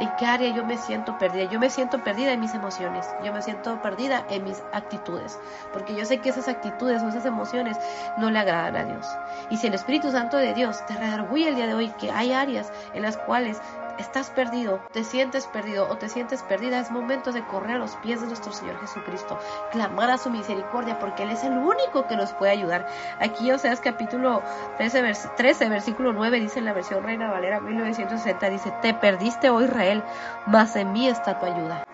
[0.00, 1.44] ¿En qué área yo me siento perdida?
[1.44, 5.38] Yo me siento perdida en mis emociones, yo me siento perdida en mis actitudes,
[5.72, 7.76] porque yo sé que esas actitudes o esas emociones
[8.16, 9.06] no le agradan a Dios.
[9.50, 12.32] Y si el Espíritu Santo de Dios te redarguye el día de hoy que hay
[12.32, 13.60] áreas en las cuales
[14.02, 17.96] estás perdido, te sientes perdido o te sientes perdida, es momento de correr a los
[17.96, 19.38] pies de nuestro Señor Jesucristo,
[19.70, 22.86] clamar a su misericordia, porque Él es el único que nos puede ayudar.
[23.20, 24.42] Aquí, o sea, es capítulo
[24.76, 29.62] 13, 13, versículo 9, dice en la versión Reina Valera 1960, dice, te perdiste, oh
[29.62, 30.02] Israel,
[30.46, 31.84] mas en mí está tu ayuda.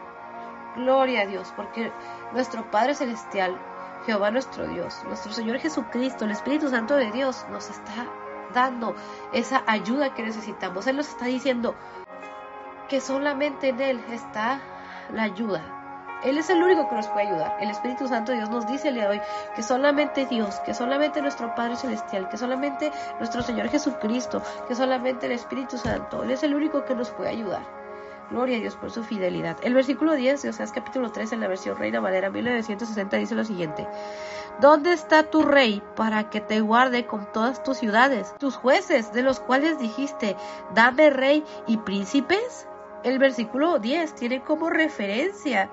[0.76, 1.92] Gloria a Dios, porque
[2.32, 3.58] nuestro Padre Celestial,
[4.06, 8.06] Jehová nuestro Dios, nuestro Señor Jesucristo, el Espíritu Santo de Dios, nos está
[8.54, 8.94] dando
[9.32, 10.86] esa ayuda que necesitamos.
[10.86, 11.74] Él nos está diciendo
[12.88, 14.60] que solamente en Él está
[15.12, 15.62] la ayuda.
[16.24, 17.56] Él es el único que nos puede ayudar.
[17.60, 19.20] El Espíritu Santo de Dios nos dice el día de hoy
[19.54, 25.26] que solamente Dios, que solamente nuestro Padre Celestial, que solamente nuestro Señor Jesucristo, que solamente
[25.26, 27.62] el Espíritu Santo, Él es el único que nos puede ayudar.
[28.30, 29.56] Gloria a Dios por su fidelidad.
[29.62, 33.44] El versículo 10 de Oseas capítulo 3 en la versión Reina Valera 1960 dice lo
[33.44, 33.86] siguiente.
[34.60, 38.34] ¿Dónde está tu rey para que te guarde con todas tus ciudades?
[38.38, 40.36] Tus jueces, de los cuales dijiste,
[40.74, 42.68] dame rey y príncipes.
[43.04, 45.70] El versículo 10 tiene como referencia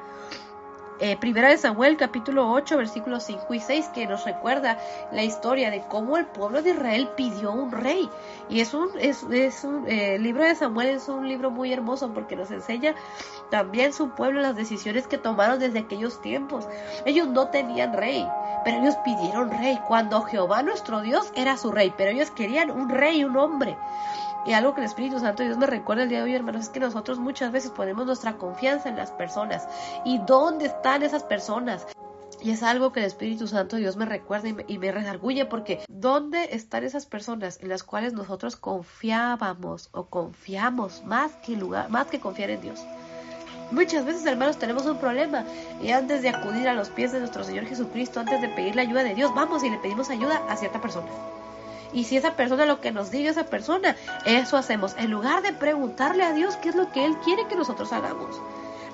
[0.99, 4.79] eh, primera de Samuel capítulo 8 versículos 5 y 6 que nos recuerda
[5.11, 8.09] la historia de cómo el pueblo de Israel pidió un rey.
[8.47, 9.23] Y es un, es,
[9.63, 12.95] un eh, libro de Samuel es un libro muy hermoso porque nos enseña
[13.49, 16.65] también su pueblo las decisiones que tomaron desde aquellos tiempos.
[17.05, 18.25] Ellos no tenían rey
[18.63, 19.77] pero ellos pidieron rey.
[19.87, 23.77] Cuando Jehová nuestro Dios era su rey pero ellos querían un rey un hombre
[24.45, 26.69] y algo que el Espíritu Santo Dios me recuerda el día de hoy, hermanos, es
[26.69, 29.67] que nosotros muchas veces ponemos nuestra confianza en las personas.
[30.05, 31.87] ¿Y dónde están esas personas?
[32.41, 36.49] Y es algo que el Espíritu Santo Dios me recuerda y me, y porque ¿dónde
[36.51, 42.19] están esas personas en las cuales nosotros confiábamos o confiamos más que lugar, más que
[42.19, 42.85] confiar en Dios?
[43.71, 45.43] Muchas veces, hermanos, tenemos un problema
[45.81, 48.83] y antes de acudir a los pies de nuestro Señor Jesucristo, antes de pedir la
[48.83, 51.07] ayuda de Dios, vamos y le pedimos ayuda a cierta persona.
[51.95, 53.95] Y si esa persona lo que nos diga esa persona,
[54.25, 54.95] eso hacemos.
[54.97, 58.39] En lugar de preguntarle a Dios qué es lo que Él quiere que nosotros hagamos.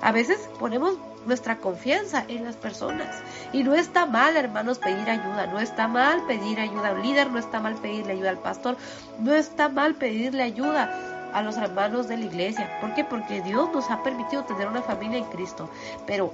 [0.00, 0.94] A veces ponemos
[1.26, 3.08] nuestra confianza en las personas.
[3.52, 5.48] Y no está mal, hermanos, pedir ayuda.
[5.48, 8.76] No está mal pedir ayuda a un líder, no está mal pedirle ayuda al pastor,
[9.18, 12.78] no está mal pedirle ayuda a los hermanos de la iglesia.
[12.80, 13.02] ¿Por qué?
[13.02, 15.68] Porque Dios nos ha permitido tener una familia en Cristo.
[16.06, 16.32] Pero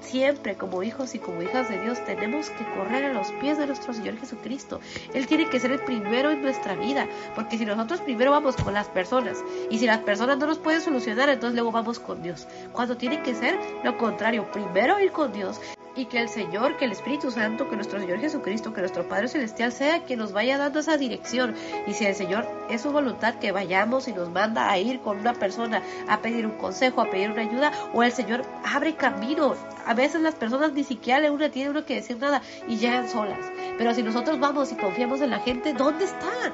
[0.00, 3.66] siempre como hijos y como hijas de Dios tenemos que correr a los pies de
[3.66, 4.80] nuestro Señor Jesucristo.
[5.14, 8.74] Él tiene que ser el primero en nuestra vida, porque si nosotros primero vamos con
[8.74, 9.38] las personas
[9.70, 12.46] y si las personas no nos pueden solucionar, entonces luego vamos con Dios.
[12.72, 15.60] Cuando tiene que ser lo contrario, primero ir con Dios
[15.96, 19.28] y que el Señor, que el Espíritu Santo, que nuestro Señor Jesucristo, que nuestro Padre
[19.28, 21.54] Celestial sea quien nos vaya dando esa dirección.
[21.86, 25.18] Y si el Señor es su voluntad que vayamos y nos manda a ir con
[25.18, 29.54] una persona a pedir un consejo, a pedir una ayuda, o el Señor abre camino.
[29.86, 33.08] A veces las personas ni siquiera le una tiene uno que decir nada y llegan
[33.08, 33.46] solas.
[33.78, 36.52] Pero si nosotros vamos y confiamos en la gente, ¿dónde están?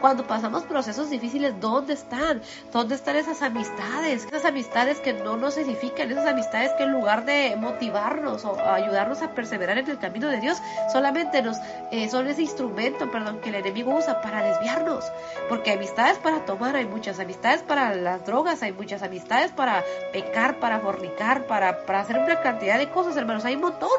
[0.00, 2.42] Cuando pasamos procesos difíciles, ¿dónde están?
[2.72, 4.26] ¿Dónde están esas amistades?
[4.26, 9.22] Esas amistades que no nos edifican, esas amistades que en lugar de motivarnos o ayudarnos
[9.22, 10.58] a perseverar en el camino de Dios,
[10.92, 11.56] solamente nos
[11.90, 15.04] eh, son ese instrumento, perdón, que el enemigo usa para desviarnos.
[15.48, 19.82] Porque amistades para tomar hay muchas, amistades para las drogas hay muchas, amistades para
[20.12, 23.90] pecar, para fornicar, para, para hacer una cantidad de cosas, hermanos, hay un montón.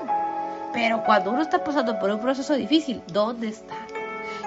[0.73, 3.75] Pero cuando uno está pasando por un proceso difícil, ¿dónde está?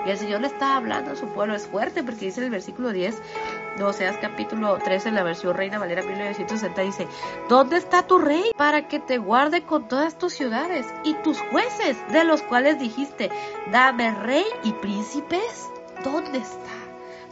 [0.06, 1.54] Y el Señor le está hablando a su pueblo.
[1.54, 3.20] Es fuerte porque dice el versículo 10,
[3.76, 7.08] de Oseas capítulo 13, en la versión Reina Valera 1960, dice,
[7.48, 11.96] ¿dónde está tu rey para que te guarde con todas tus ciudades y tus jueces,
[12.12, 13.30] de los cuales dijiste,
[13.70, 15.68] dame rey y príncipes?
[16.02, 16.79] ¿Dónde está?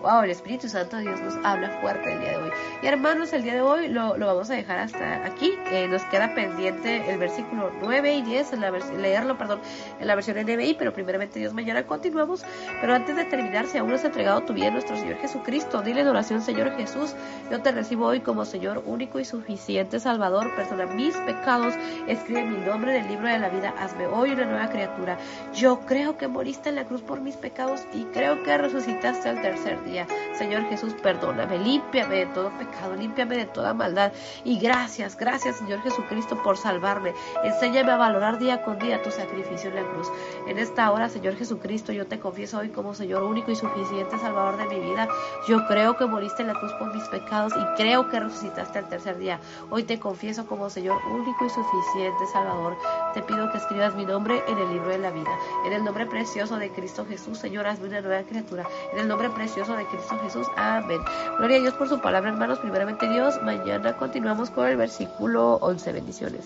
[0.00, 2.50] Wow, el Espíritu Santo de Dios nos habla fuerte el día de hoy.
[2.82, 5.54] Y hermanos, el día de hoy lo, lo vamos a dejar hasta aquí.
[5.72, 9.58] Eh, nos queda pendiente el versículo 9 y 10, en la leerlo, perdón,
[9.98, 12.44] en la versión NBI, pero primeramente Dios, mañana continuamos.
[12.80, 15.82] Pero antes de terminar, si aún no has entregado tu vida a nuestro Señor Jesucristo,
[15.82, 17.16] dile en oración, Señor Jesús,
[17.50, 21.74] yo te recibo hoy como Señor único y suficiente Salvador, perdona mis pecados,
[22.06, 25.18] escribe mi nombre en el libro de la vida, hazme hoy una nueva criatura.
[25.54, 29.42] Yo creo que moriste en la cruz por mis pecados y creo que resucitaste al
[29.42, 29.87] tercer día.
[30.34, 34.12] Señor Jesús, perdóname, límpiame de todo pecado, límpiame de toda maldad.
[34.44, 37.14] Y gracias, gracias Señor Jesucristo por salvarme.
[37.42, 40.08] Enséñame a valorar día con día tu sacrificio en la cruz.
[40.46, 44.58] En esta hora, Señor Jesucristo, yo te confieso hoy como Señor único y suficiente Salvador
[44.58, 45.08] de mi vida.
[45.48, 48.88] Yo creo que moriste en la cruz por mis pecados y creo que resucitaste al
[48.88, 49.40] tercer día.
[49.70, 52.76] Hoy te confieso como Señor único y suficiente Salvador.
[53.14, 55.30] Te pido que escribas mi nombre en el libro de la vida.
[55.66, 58.64] En el nombre precioso de Cristo Jesús, Señor, hazme una nueva criatura.
[58.92, 60.46] En el nombre precioso de Cristo Jesús.
[60.56, 61.00] Amén.
[61.38, 62.58] Gloria a Dios por su palabra, hermanos.
[62.58, 65.92] Primeramente Dios, mañana continuamos con el versículo 11.
[65.92, 66.44] Bendiciones.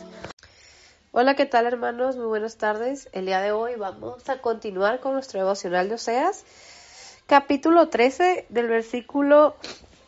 [1.13, 2.17] Hola, ¿qué tal hermanos?
[2.17, 3.09] Muy buenas tardes.
[3.13, 6.45] El día de hoy vamos a continuar con nuestro devocional de Oseas,
[7.27, 9.57] capítulo 13 del versículo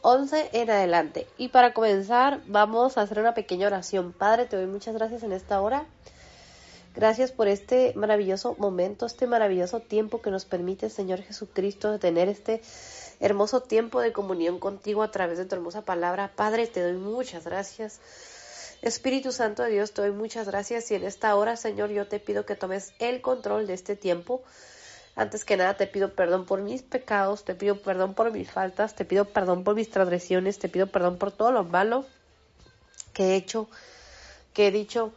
[0.00, 1.26] 11 en adelante.
[1.38, 4.12] Y para comenzar vamos a hacer una pequeña oración.
[4.12, 5.86] Padre, te doy muchas gracias en esta hora.
[6.94, 12.28] Gracias por este maravilloso momento, este maravilloso tiempo que nos permite, Señor Jesucristo, de tener
[12.28, 12.62] este
[13.20, 16.32] hermoso tiempo de comunión contigo a través de tu hermosa palabra.
[16.34, 18.00] Padre, te doy muchas gracias.
[18.82, 22.20] Espíritu Santo de Dios, te doy muchas gracias y en esta hora, Señor, yo te
[22.20, 24.42] pido que tomes el control de este tiempo.
[25.16, 28.94] Antes que nada, te pido perdón por mis pecados, te pido perdón por mis faltas,
[28.94, 32.04] te pido perdón por mis transgresiones, te pido perdón por todo lo malo
[33.14, 33.68] que he hecho,
[34.52, 35.12] que he dicho,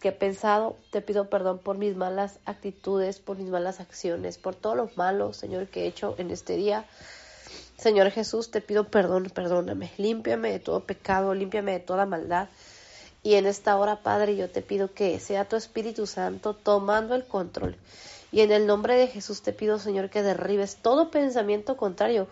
[0.00, 0.76] que he pensado.
[0.90, 5.32] Te pido perdón por mis malas actitudes, por mis malas acciones, por todo lo malo,
[5.32, 6.84] Señor, que he hecho en este día.
[7.76, 12.48] Señor Jesús, te pido perdón, perdóname, límpiame de todo pecado, límpiame de toda maldad.
[13.22, 17.26] Y en esta hora, Padre, yo te pido que sea tu Espíritu Santo tomando el
[17.26, 17.76] control.
[18.32, 22.28] Y en el nombre de Jesús te pido, Señor, que derribes todo pensamiento contrario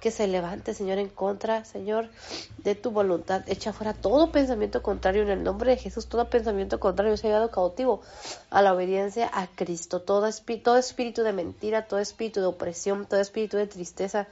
[0.00, 2.10] que se levante, Señor, en contra, Señor,
[2.58, 3.42] de tu voluntad.
[3.46, 6.08] Echa fuera todo pensamiento contrario en el nombre de Jesús.
[6.08, 8.02] Todo pensamiento contrario se ha llevado cautivo
[8.50, 10.02] a la obediencia a Cristo.
[10.02, 10.28] Todo
[10.62, 14.28] todo espíritu de mentira, todo espíritu de opresión, todo espíritu de tristeza,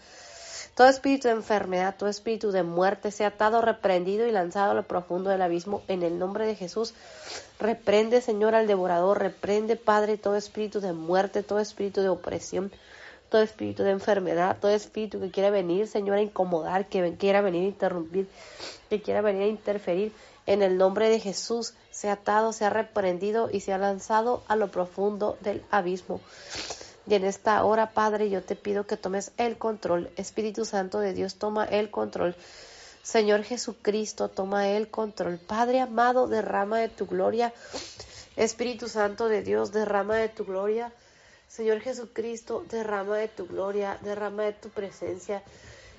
[0.74, 4.84] todo espíritu de enfermedad, todo espíritu de muerte sea atado, reprendido y lanzado a lo
[4.84, 6.94] profundo del abismo en el nombre de Jesús.
[7.60, 12.72] Reprende, Señor, al devorador, reprende, Padre, todo espíritu de muerte, todo espíritu de opresión,
[13.28, 17.64] todo espíritu de enfermedad, todo espíritu que quiera venir, Señor, a incomodar, que quiera venir
[17.64, 18.28] a interrumpir,
[18.88, 20.12] que quiera venir a interferir
[20.46, 25.36] en el nombre de Jesús, sea atado, sea reprendido y sea lanzado a lo profundo
[25.40, 26.20] del abismo.
[27.06, 30.10] Y en esta hora, Padre, yo te pido que tomes el control.
[30.16, 32.36] Espíritu Santo de Dios, toma el control.
[33.02, 35.38] Señor Jesucristo, toma el control.
[35.38, 37.52] Padre amado, derrama de tu gloria.
[38.36, 40.92] Espíritu Santo de Dios, derrama de tu gloria.
[41.48, 45.42] Señor Jesucristo, derrama de tu gloria, derrama de tu presencia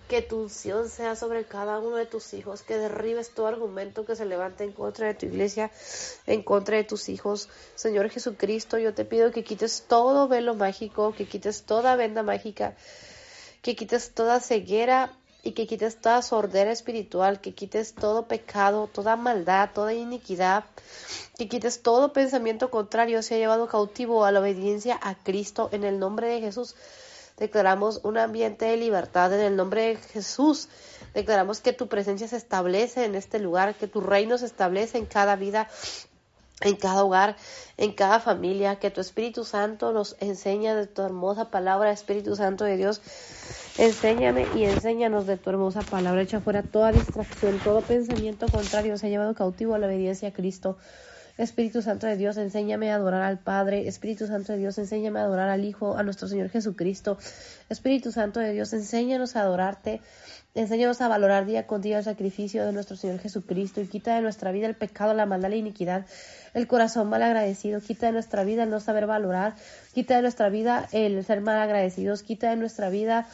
[0.08, 4.16] que tu unción sea sobre cada uno de tus hijos, que derribes todo argumento que
[4.16, 5.72] se levante en contra de tu iglesia,
[6.28, 7.50] en contra de tus hijos.
[7.76, 12.76] Señor Jesucristo, yo te pido que quites todo velo mágico, que quites toda venda mágica,
[13.62, 19.18] que quites toda ceguera y que quites toda sordera espiritual, que quites todo pecado, toda
[19.18, 20.64] maldad, toda iniquidad,
[21.38, 25.84] que quites todo pensamiento contrario, se ha llevado cautivo a la obediencia a Cristo en
[25.84, 26.76] el nombre de Jesús.
[27.38, 30.70] Declaramos un ambiente de libertad en el nombre de Jesús.
[31.14, 35.06] Declaramos que tu presencia se establece en este lugar, que tu reino se establece en
[35.06, 35.68] cada vida,
[36.62, 37.36] en cada hogar,
[37.78, 42.64] en cada familia, que tu Espíritu Santo nos enseña de tu hermosa palabra, Espíritu Santo
[42.64, 43.02] de Dios.
[43.78, 46.22] Enséñame y enséñanos de tu hermosa palabra.
[46.22, 50.34] Echa fuera toda distracción, todo pensamiento contrario se ha llevado cautivo a la obediencia a
[50.34, 50.78] Cristo.
[51.38, 53.88] Espíritu Santo de Dios, enséñame a adorar al Padre.
[53.88, 57.18] Espíritu Santo de Dios, enséñame a adorar al Hijo, a nuestro Señor Jesucristo.
[57.70, 60.02] Espíritu Santo de Dios, enséñanos a adorarte.
[60.54, 64.22] Enséñanos a valorar día con día el sacrificio de nuestro Señor Jesucristo y quita de
[64.22, 66.06] nuestra vida el pecado, la maldad, la iniquidad,
[66.54, 69.56] el corazón mal agradecido, quita de nuestra vida el no saber valorar,
[69.96, 73.28] quita de nuestra vida el ser mal agradecidos, quita de nuestra vida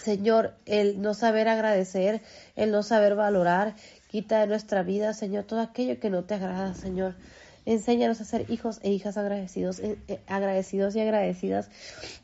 [0.00, 2.20] Señor, el no saber agradecer,
[2.54, 3.74] el no saber valorar,
[4.16, 7.16] Quita de nuestra vida, Señor, todo aquello que no te agrada, Señor.
[7.66, 11.68] Enséñanos a ser hijos e hijas agradecidos, eh, agradecidos y agradecidas.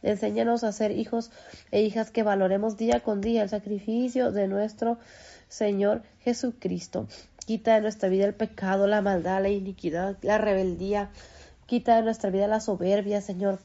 [0.02, 1.31] Enséñanos a ser hijos
[1.70, 4.97] e hijas que valoremos día con día el sacrificio de nuestro
[5.48, 7.09] Señor Jesucristo.
[7.44, 11.10] Quita de nuestra vida el pecado, la maldad, la iniquidad, la rebeldía.
[11.66, 13.59] Quita de nuestra vida la soberbia, Señor.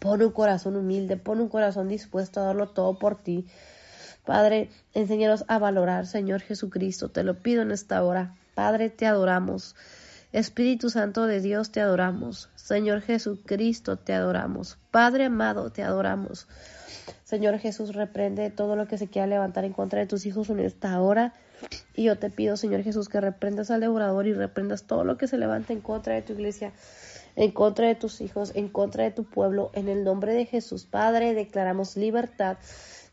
[0.00, 3.46] Pon un corazón humilde, pon un corazón dispuesto a darlo todo por ti.
[4.24, 8.34] Padre, enséñanos a valorar, Señor Jesucristo, te lo pido en esta hora.
[8.54, 9.76] Padre, te adoramos.
[10.32, 12.48] Espíritu Santo de Dios, te adoramos.
[12.56, 14.78] Señor Jesucristo, te adoramos.
[14.90, 16.48] Padre amado, te adoramos.
[17.24, 20.60] Señor Jesús, reprende todo lo que se quiera levantar en contra de tus hijos en
[20.60, 21.34] esta hora.
[21.94, 25.28] Y yo te pido, Señor Jesús, que reprendas al devorador y reprendas todo lo que
[25.28, 26.72] se levante en contra de tu iglesia,
[27.36, 29.70] en contra de tus hijos, en contra de tu pueblo.
[29.74, 32.56] En el nombre de Jesús, Padre, declaramos libertad.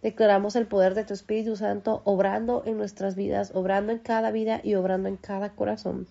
[0.02, 4.62] Declaramos el poder de tu Espíritu Santo obrando en nuestras vidas, obrando en cada vida
[4.64, 6.08] y obrando en cada corazón.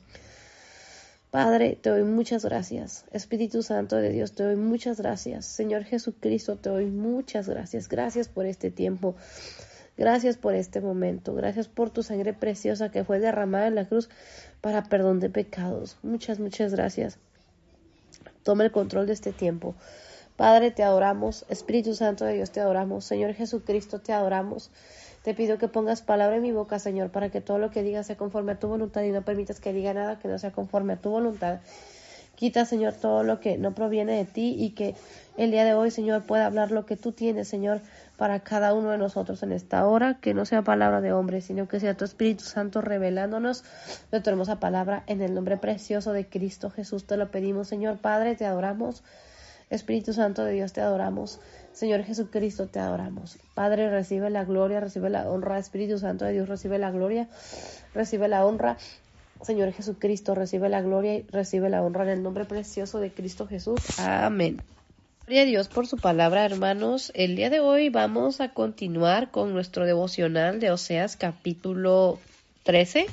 [1.30, 3.04] Padre, te doy muchas gracias.
[3.12, 5.46] Espíritu Santo de Dios, te doy muchas gracias.
[5.46, 7.88] Señor Jesucristo, te doy muchas gracias.
[7.88, 9.14] Gracias por este tiempo.
[9.96, 11.34] Gracias por este momento.
[11.34, 14.08] Gracias por tu sangre preciosa que fue derramada en la cruz
[14.60, 15.98] para perdón de pecados.
[16.02, 17.18] Muchas, muchas gracias.
[18.42, 19.74] Toma el control de este tiempo.
[20.40, 21.44] Padre, te adoramos.
[21.50, 23.04] Espíritu Santo de Dios, te adoramos.
[23.04, 24.70] Señor Jesucristo, te adoramos.
[25.22, 28.02] Te pido que pongas palabra en mi boca, Señor, para que todo lo que diga
[28.04, 30.94] sea conforme a tu voluntad y no permitas que diga nada que no sea conforme
[30.94, 31.60] a tu voluntad.
[32.36, 34.94] Quita, Señor, todo lo que no proviene de ti y que
[35.36, 37.82] el día de hoy, Señor, pueda hablar lo que tú tienes, Señor,
[38.16, 41.68] para cada uno de nosotros en esta hora, que no sea palabra de hombre, sino
[41.68, 43.62] que sea tu Espíritu Santo revelándonos
[44.10, 47.06] de tu hermosa palabra en el nombre precioso de Cristo Jesús.
[47.06, 49.02] Te lo pedimos, Señor Padre, te adoramos.
[49.70, 51.40] Espíritu Santo de Dios, te adoramos.
[51.72, 53.38] Señor Jesucristo, te adoramos.
[53.54, 55.58] Padre, recibe la gloria, recibe la honra.
[55.58, 57.28] Espíritu Santo de Dios, recibe la gloria,
[57.94, 58.76] recibe la honra.
[59.42, 63.46] Señor Jesucristo, recibe la gloria y recibe la honra en el nombre precioso de Cristo
[63.46, 63.80] Jesús.
[63.98, 64.60] Amén.
[65.24, 67.12] Gloria a Dios por su palabra, hermanos.
[67.14, 72.18] El día de hoy vamos a continuar con nuestro devocional de Oseas capítulo
[72.64, 73.06] 13,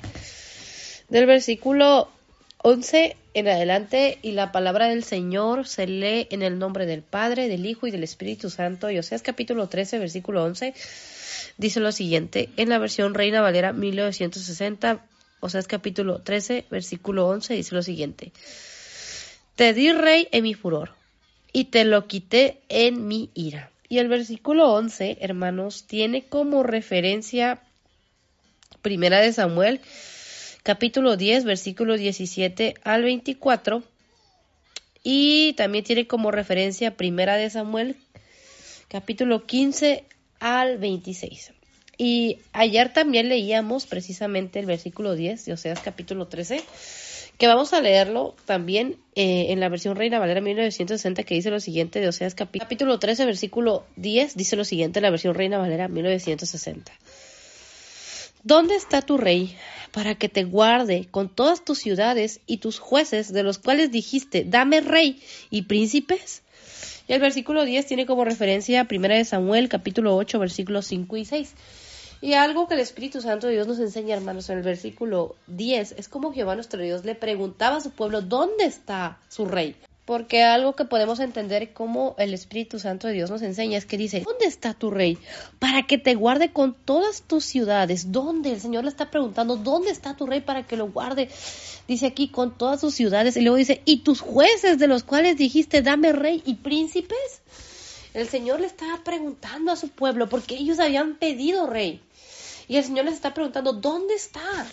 [1.10, 2.10] del versículo
[2.64, 7.47] 11 en adelante y la palabra del Señor se lee en el nombre del Padre,
[7.47, 8.89] del Hijo y del Espíritu Santo.
[8.89, 10.73] Y Oseas capítulo 13, versículo 11,
[11.57, 15.05] dice lo siguiente, en la versión Reina Valera 1960,
[15.39, 18.31] Oseas capítulo 13, versículo 11, dice lo siguiente,
[19.55, 20.95] te di rey en mi furor
[21.53, 23.69] y te lo quité en mi ira.
[23.88, 27.61] Y el versículo 11, hermanos, tiene como referencia
[28.81, 29.80] Primera de Samuel
[30.68, 33.84] capítulo 10, versículo 17 al 24.
[35.02, 37.95] Y también tiene como referencia Primera de Samuel,
[38.89, 40.03] capítulo 15
[40.41, 41.53] al 26.
[41.98, 46.61] Y ayer también leíamos precisamente el versículo 10 de Oseas capítulo 13,
[47.38, 51.61] que vamos a leerlo también eh, en la versión Reina Valera 1960, que dice lo
[51.61, 55.88] siguiente de Oseas capítulo 13, versículo 10, dice lo siguiente en la versión Reina Valera
[55.88, 56.91] 1960.
[58.43, 59.57] ¿Dónde está tu rey
[59.91, 64.45] para que te guarde con todas tus ciudades y tus jueces de los cuales dijiste,
[64.45, 66.43] dame rey y príncipes?
[67.07, 71.26] Y el versículo 10 tiene como referencia 1 de Samuel, capítulo 8, versículos 5 y
[71.26, 71.53] 6.
[72.19, 75.93] Y algo que el Espíritu Santo de Dios nos enseña, hermanos, en el versículo 10,
[75.97, 79.76] es como Jehová nuestro Dios le preguntaba a su pueblo, ¿dónde está su rey?
[80.08, 83.98] Porque algo que podemos entender como el Espíritu Santo de Dios nos enseña es que
[83.98, 85.18] dice, ¿dónde está tu rey?
[85.60, 88.10] Para que te guarde con todas tus ciudades.
[88.14, 88.54] ¿Dónde?
[88.54, 91.28] El Señor le está preguntando, ¿dónde está tu rey para que lo guarde?
[91.90, 93.36] Dice aquí, con todas tus ciudades.
[93.36, 97.42] Y luego dice, ¿y tus jueces de los cuales dijiste, dame rey y príncipes?
[98.14, 102.02] El Señor le estaba preguntando a su pueblo porque ellos habían pedido rey.
[102.70, 104.66] Y el Señor les está preguntando, ¿dónde está?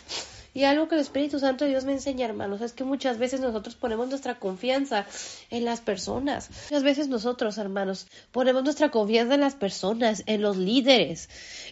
[0.54, 3.40] Y algo que el Espíritu Santo de Dios me enseña, hermanos, es que muchas veces
[3.40, 5.04] nosotros ponemos nuestra confianza
[5.50, 6.48] en las personas.
[6.70, 11.28] Muchas veces nosotros, hermanos, ponemos nuestra confianza en las personas, en los líderes.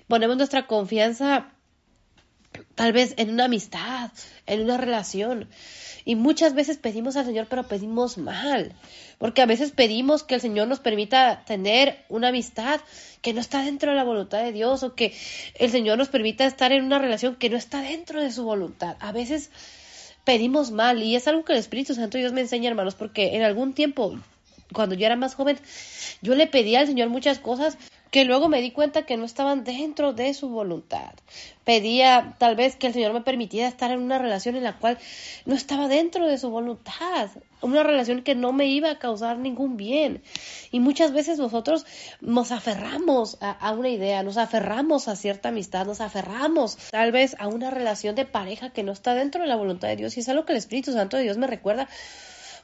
[0.09, 1.53] Ponemos nuestra confianza
[2.75, 4.11] tal vez en una amistad,
[4.47, 5.49] en una relación.
[6.05, 8.73] Y muchas veces pedimos al Señor, pero pedimos mal.
[9.23, 12.81] Porque a veces pedimos que el Señor nos permita tener una amistad
[13.21, 15.15] que no está dentro de la voluntad de Dios o que
[15.55, 18.97] el Señor nos permita estar en una relación que no está dentro de su voluntad.
[18.99, 19.53] A veces
[20.25, 23.43] pedimos mal y es algo que el Espíritu Santo Dios me enseña, hermanos, porque en
[23.45, 24.19] algún tiempo,
[24.73, 25.57] cuando yo era más joven,
[26.21, 27.79] yo le pedía al Señor muchas cosas
[28.11, 31.13] que luego me di cuenta que no estaban dentro de su voluntad.
[31.63, 34.99] Pedía tal vez que el Señor me permitiera estar en una relación en la cual
[35.47, 37.31] no estaba dentro de su voluntad,
[37.63, 40.23] una relación que no me iba a causar ningún bien.
[40.71, 41.87] Y muchas veces nosotros
[42.21, 47.49] nos aferramos a, una idea, nos aferramos a cierta amistad, nos aferramos tal vez a
[47.49, 50.17] una relación de pareja que no está dentro de la voluntad de Dios.
[50.17, 51.89] Y es algo que el Espíritu Santo de Dios me recuerda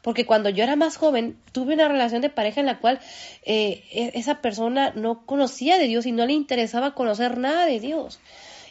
[0.02, 3.00] porque cuando yo era más joven tuve una relación de pareja en la cual
[3.42, 7.80] eh, e, esa persona no conocía de Dios y no le interesaba conocer nada de
[7.80, 8.20] Dios.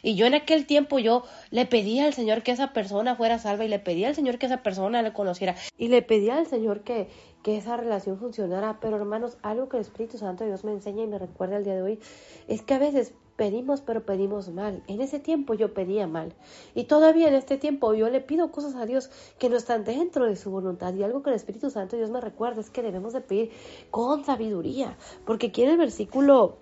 [0.02, 3.64] Y yo en aquel tiempo yo le pedía al Señor que esa persona fuera salva
[3.64, 6.80] y le pedía al Señor que esa persona le conociera y le pedía al Señor
[6.80, 7.08] que,
[7.42, 8.78] que esa relación funcionara.
[8.80, 11.64] Pero hermanos, algo que el Espíritu Santo de Dios me enseña y me recuerda el
[11.64, 11.98] día de hoy
[12.46, 14.82] es que a veces pedimos pero pedimos mal.
[14.88, 16.34] En ese tiempo yo pedía mal.
[16.74, 20.26] Y todavía en este tiempo yo le pido cosas a Dios que no están dentro
[20.26, 20.92] de su voluntad.
[20.94, 23.50] Y algo que el Espíritu Santo Dios me recuerda es que debemos de pedir
[23.90, 24.98] con sabiduría.
[25.24, 26.58] Porque aquí en el versículo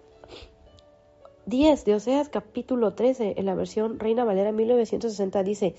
[1.46, 5.76] 10 de Oseas capítulo 13 en la versión Reina Valera 1960 dice,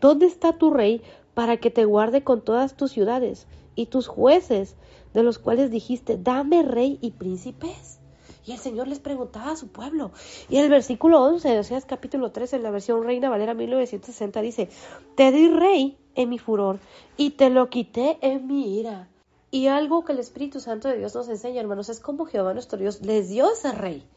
[0.00, 1.02] ¿Dónde está tu rey
[1.34, 4.74] para que te guarde con todas tus ciudades y tus jueces
[5.12, 8.00] de los cuales dijiste, dame rey y príncipes?
[8.46, 10.12] Y el Señor les preguntaba a su pueblo.
[10.48, 14.70] Y el versículo 11 de Oseas capítulo 3 en la versión Reina Valera 1960 dice,
[15.14, 16.80] Te di rey en mi furor
[17.18, 19.10] y te lo quité en mi ira.
[19.50, 22.78] Y algo que el Espíritu Santo de Dios nos enseña, hermanos, es como Jehová nuestro
[22.78, 24.08] Dios les dio ese rey.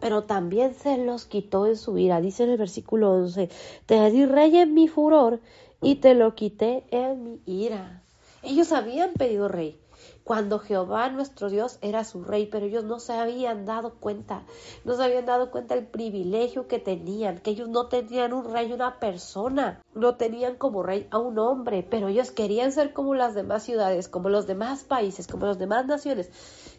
[0.00, 2.20] Pero también se los quitó en su ira.
[2.20, 3.48] Dice en el versículo 11,
[3.86, 5.40] Te di rey en mi furor
[5.80, 8.02] y te lo quité en mi ira.
[8.42, 9.78] Ellos habían pedido rey
[10.28, 14.42] cuando Jehová nuestro Dios era su rey, pero ellos no se habían dado cuenta,
[14.84, 18.70] no se habían dado cuenta del privilegio que tenían, que ellos no tenían un rey,
[18.70, 23.34] una persona, no tenían como rey a un hombre, pero ellos querían ser como las
[23.34, 26.30] demás ciudades, como los demás países, como las demás naciones,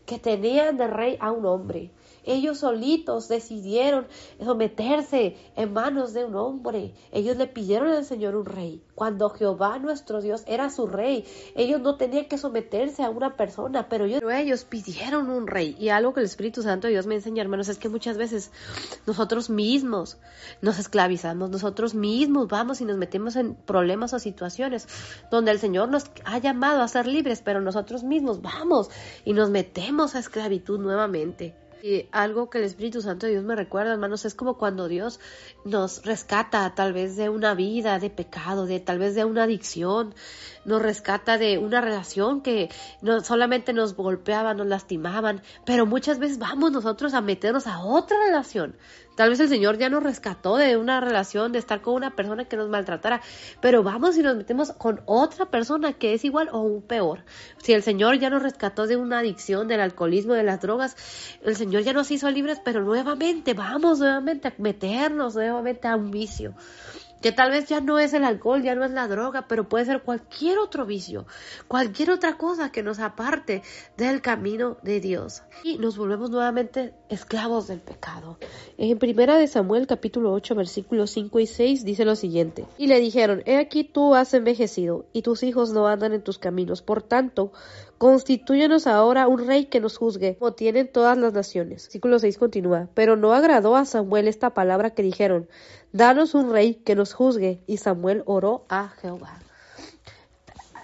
[0.05, 1.91] que tenían de rey a un hombre.
[2.23, 4.07] Ellos solitos decidieron
[4.43, 6.93] someterse en manos de un hombre.
[7.11, 8.83] Ellos le pidieron al Señor un rey.
[8.95, 11.25] Cuando Jehová nuestro Dios era su rey,
[11.55, 15.75] ellos no tenían que someterse a una persona, pero ellos, pidieron un rey.
[15.79, 18.51] Y algo que el Espíritu Santo de Dios me enseña, hermanos, es que muchas veces
[19.07, 20.17] nosotros mismos
[20.61, 24.87] nos esclavizamos, nosotros mismos vamos y nos metemos en problemas o situaciones
[25.31, 28.89] donde el Señor nos ha llamado a ser libres, pero nosotros mismos vamos
[29.25, 31.55] y nos metemos a esclavitud nuevamente.
[31.81, 35.19] Y algo que el Espíritu Santo de Dios me recuerda, hermanos, es como cuando Dios
[35.63, 40.13] nos rescata tal vez de una vida de pecado, de tal vez de una adicción,
[40.65, 42.69] nos rescata de una relación que
[43.01, 48.17] no solamente nos golpeaban, nos lastimaban, pero muchas veces vamos nosotros a meternos a otra
[48.25, 48.75] relación.
[49.19, 52.45] Tal vez el Señor ya nos rescató de una relación, de estar con una persona
[52.45, 53.19] que nos maltratara,
[53.59, 57.25] pero vamos y nos metemos con otra persona que es igual o peor.
[57.61, 60.95] Si el Señor ya nos rescató de una adicción, del alcoholismo, de las drogas,
[61.43, 66.11] el Señor ya nos hizo libres, pero nuevamente vamos nuevamente a meternos nuevamente a un
[66.11, 66.53] vicio
[67.21, 69.85] que tal vez ya no es el alcohol, ya no es la droga, pero puede
[69.85, 71.25] ser cualquier otro vicio,
[71.67, 73.61] cualquier otra cosa que nos aparte
[73.97, 75.43] del camino de Dios.
[75.63, 78.37] Y nos volvemos nuevamente esclavos del pecado.
[78.77, 82.65] En primera de Samuel capítulo 8 versículos 5 y 6 dice lo siguiente.
[82.77, 86.37] Y le dijeron, he aquí tú has envejecido y tus hijos no andan en tus
[86.37, 87.51] caminos, por tanto,
[87.99, 91.83] Constitúyenos ahora un rey que nos juzgue, como tienen todas las naciones.
[91.83, 92.87] Versículo 6 continúa.
[92.93, 95.49] Pero no agradó a Samuel esta palabra que dijeron,
[95.91, 97.61] danos un rey que nos juzgue.
[97.67, 99.39] Y Samuel oró a Jehová.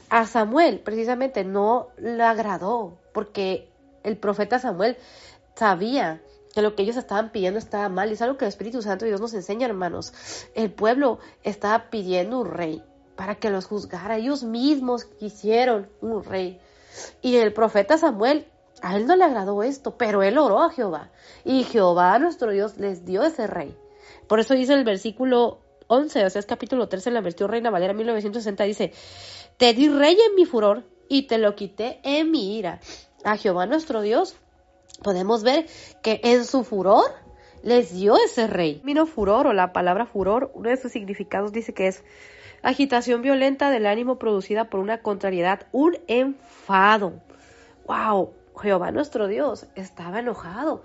[0.09, 3.69] A Samuel precisamente no le agradó, porque
[4.03, 4.97] el profeta Samuel
[5.55, 6.21] sabía
[6.53, 8.09] que lo que ellos estaban pidiendo estaba mal.
[8.09, 10.11] Y es algo que el Espíritu Santo de Dios nos enseña, hermanos.
[10.53, 12.83] El pueblo estaba pidiendo un rey
[13.15, 14.17] para que los juzgara.
[14.17, 16.59] Ellos mismos quisieron un rey.
[17.21, 18.47] Y el profeta Samuel,
[18.81, 21.11] a él no le agradó esto, pero él oró a Jehová.
[21.43, 23.75] Y Jehová, nuestro Dios, les dio ese rey.
[24.27, 27.69] Por eso dice el versículo 11, o sea, es capítulo 13 en la versión Reina
[27.69, 28.91] Valera 1960, dice,
[29.57, 32.79] te di rey en mi furor y te lo quité en mi ira.
[33.23, 34.35] A Jehová nuestro Dios
[35.03, 35.67] podemos ver
[36.01, 37.05] que en su furor
[37.63, 38.81] les dio ese rey.
[38.83, 42.03] Mino furor o la palabra furor, uno de sus significados dice que es
[42.65, 47.13] agitación violenta del ánimo producida por una contrariedad, un enfado.
[47.87, 48.33] ¡Wow!
[48.59, 50.83] Jehová nuestro Dios estaba enojado.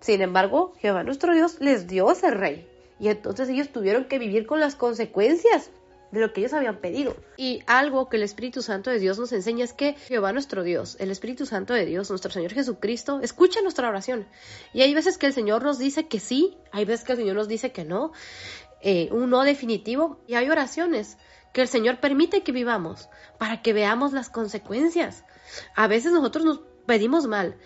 [0.00, 2.68] Sin embargo, Jehová nuestro Dios les dio ese rey.
[3.00, 5.70] Y entonces ellos tuvieron que vivir con las consecuencias
[6.14, 7.16] de lo que ellos habían pedido.
[7.36, 10.96] Y algo que el Espíritu Santo de Dios nos enseña es que Jehová nuestro Dios,
[11.00, 14.26] el Espíritu Santo de Dios, nuestro Señor Jesucristo, escucha nuestra oración.
[14.72, 17.34] Y hay veces que el Señor nos dice que sí, hay veces que el Señor
[17.34, 18.12] nos dice que no.
[18.86, 21.16] Eh, un no definitivo y hay oraciones
[21.54, 23.08] que el Señor permite que vivamos
[23.38, 25.24] para que veamos las consecuencias.
[25.74, 27.56] A veces nosotros nos pedimos mal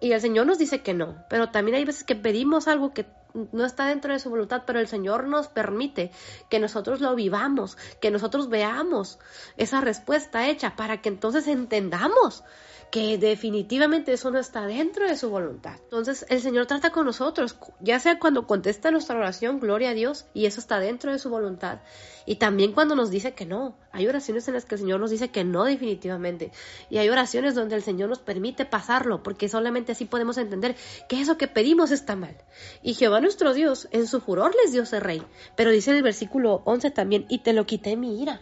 [0.00, 3.06] y el Señor nos dice que no, pero también hay veces que pedimos algo que
[3.34, 6.12] no está dentro de su voluntad, pero el Señor nos permite
[6.48, 9.18] que nosotros lo vivamos, que nosotros veamos
[9.56, 12.44] esa respuesta hecha para que entonces entendamos
[12.90, 15.76] que definitivamente eso no está dentro de su voluntad.
[15.84, 20.26] Entonces el Señor trata con nosotros, ya sea cuando contesta nuestra oración, gloria a Dios,
[20.34, 21.80] y eso está dentro de su voluntad,
[22.26, 23.76] y también cuando nos dice que no.
[23.92, 26.50] Hay oraciones en las que el Señor nos dice que no definitivamente,
[26.90, 30.74] y hay oraciones donde el Señor nos permite pasarlo, porque solamente así podemos entender
[31.08, 32.36] que eso que pedimos está mal.
[32.82, 35.22] Y Jehová nuestro Dios, en su furor les dio ese rey,
[35.56, 38.40] pero dice en el versículo 11 también, y te lo quité mi ira,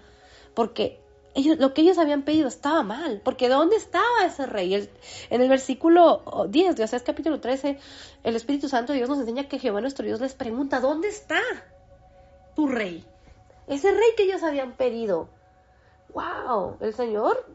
[0.55, 1.01] porque
[1.44, 4.89] lo que ellos habían pedido estaba mal, porque ¿dónde estaba ese rey?
[5.31, 7.78] en el versículo 10 de Oseas capítulo 13,
[8.24, 11.40] el Espíritu Santo de Dios nos enseña que Jehová nuestro Dios les pregunta, ¿dónde está
[12.55, 13.05] tu rey?
[13.66, 15.28] Ese rey que ellos habían pedido.
[16.15, 16.78] ¡Wow!
[16.81, 17.47] El Señor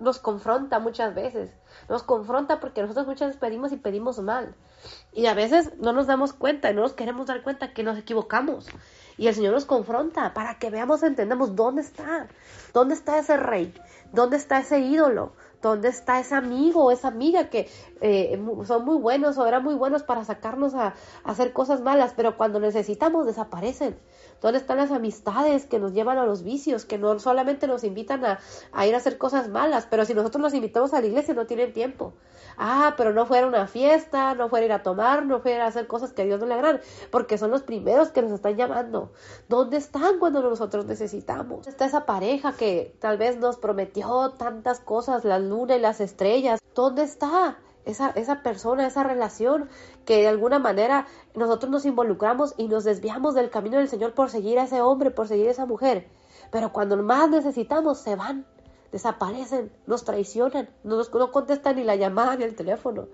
[0.00, 1.50] nos confronta muchas veces.
[1.88, 4.54] Nos confronta porque nosotros muchas veces pedimos y pedimos mal.
[5.12, 7.96] Y a veces no nos damos cuenta y no nos queremos dar cuenta que nos
[7.96, 8.66] equivocamos.
[9.22, 12.26] Y el Señor nos confronta para que veamos, entendamos dónde está,
[12.74, 13.72] dónde está ese rey,
[14.10, 17.70] dónde está ese ídolo, dónde está ese amigo o esa amiga que
[18.00, 22.14] eh, son muy buenos o eran muy buenos para sacarnos a, a hacer cosas malas,
[22.16, 23.96] pero cuando necesitamos desaparecen.
[24.42, 28.24] ¿Dónde están las amistades que nos llevan a los vicios, que no solamente nos invitan
[28.24, 31.46] a, ir a hacer cosas malas, pero si nosotros los invitamos a la iglesia no
[31.46, 32.12] tienen tiempo?
[32.56, 35.86] Ah, pero no fuera una fiesta, no fuera ir a tomar, no fuera a hacer
[35.86, 39.12] cosas que a Dios no le agradan, porque son los primeros que nos están llamando.
[39.48, 41.66] ¿Dónde están cuando nosotros necesitamos?
[41.68, 46.60] Está esa pareja que tal vez nos prometió tantas cosas, la luna y las estrellas.
[46.74, 47.58] ¿Dónde está?
[47.84, 49.68] Esa, esa persona, esa relación,
[50.04, 54.30] que de alguna manera nosotros nos involucramos y nos desviamos del camino del Señor por
[54.30, 56.08] seguir a ese hombre, por seguir a esa mujer.
[56.50, 58.46] Pero cuando más necesitamos, se van,
[58.92, 63.08] desaparecen, nos traicionan, no, nos, no contestan ni la llamada ni el teléfono.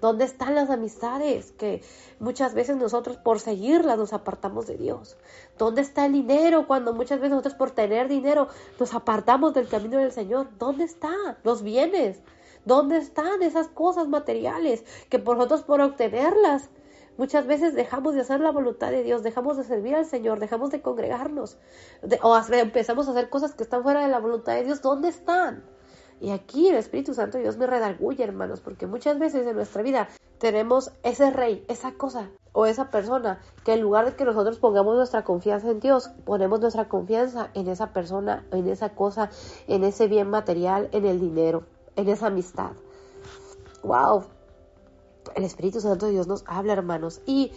[0.00, 1.82] ¿Dónde están las amistades que
[2.20, 5.16] muchas veces nosotros por seguirlas nos apartamos de Dios?
[5.58, 8.46] ¿Dónde está el dinero cuando muchas veces nosotros por tener dinero
[8.78, 10.48] nos apartamos del camino del Señor?
[10.56, 12.20] ¿Dónde están los bienes?
[12.68, 16.68] ¿Dónde están esas cosas materiales que por nosotros por obtenerlas
[17.16, 20.70] muchas veces dejamos de hacer la voluntad de Dios, dejamos de servir al Señor, dejamos
[20.70, 21.56] de congregarnos
[22.20, 24.82] o empezamos a hacer cosas que están fuera de la voluntad de Dios?
[24.82, 25.64] ¿Dónde están?
[26.20, 29.80] Y aquí el Espíritu Santo de Dios me redarguye, hermanos, porque muchas veces en nuestra
[29.80, 34.58] vida tenemos ese rey, esa cosa o esa persona que en lugar de que nosotros
[34.58, 39.30] pongamos nuestra confianza en Dios, ponemos nuestra confianza en esa persona, en esa cosa,
[39.68, 41.64] en ese bien material, en el dinero
[41.98, 42.70] en esa amistad.
[43.82, 44.24] ¡Wow!
[45.34, 47.20] El Espíritu Santo de Dios nos habla, hermanos.
[47.26, 47.52] Y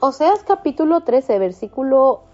[0.00, 2.24] Oseas capítulo 13, versículo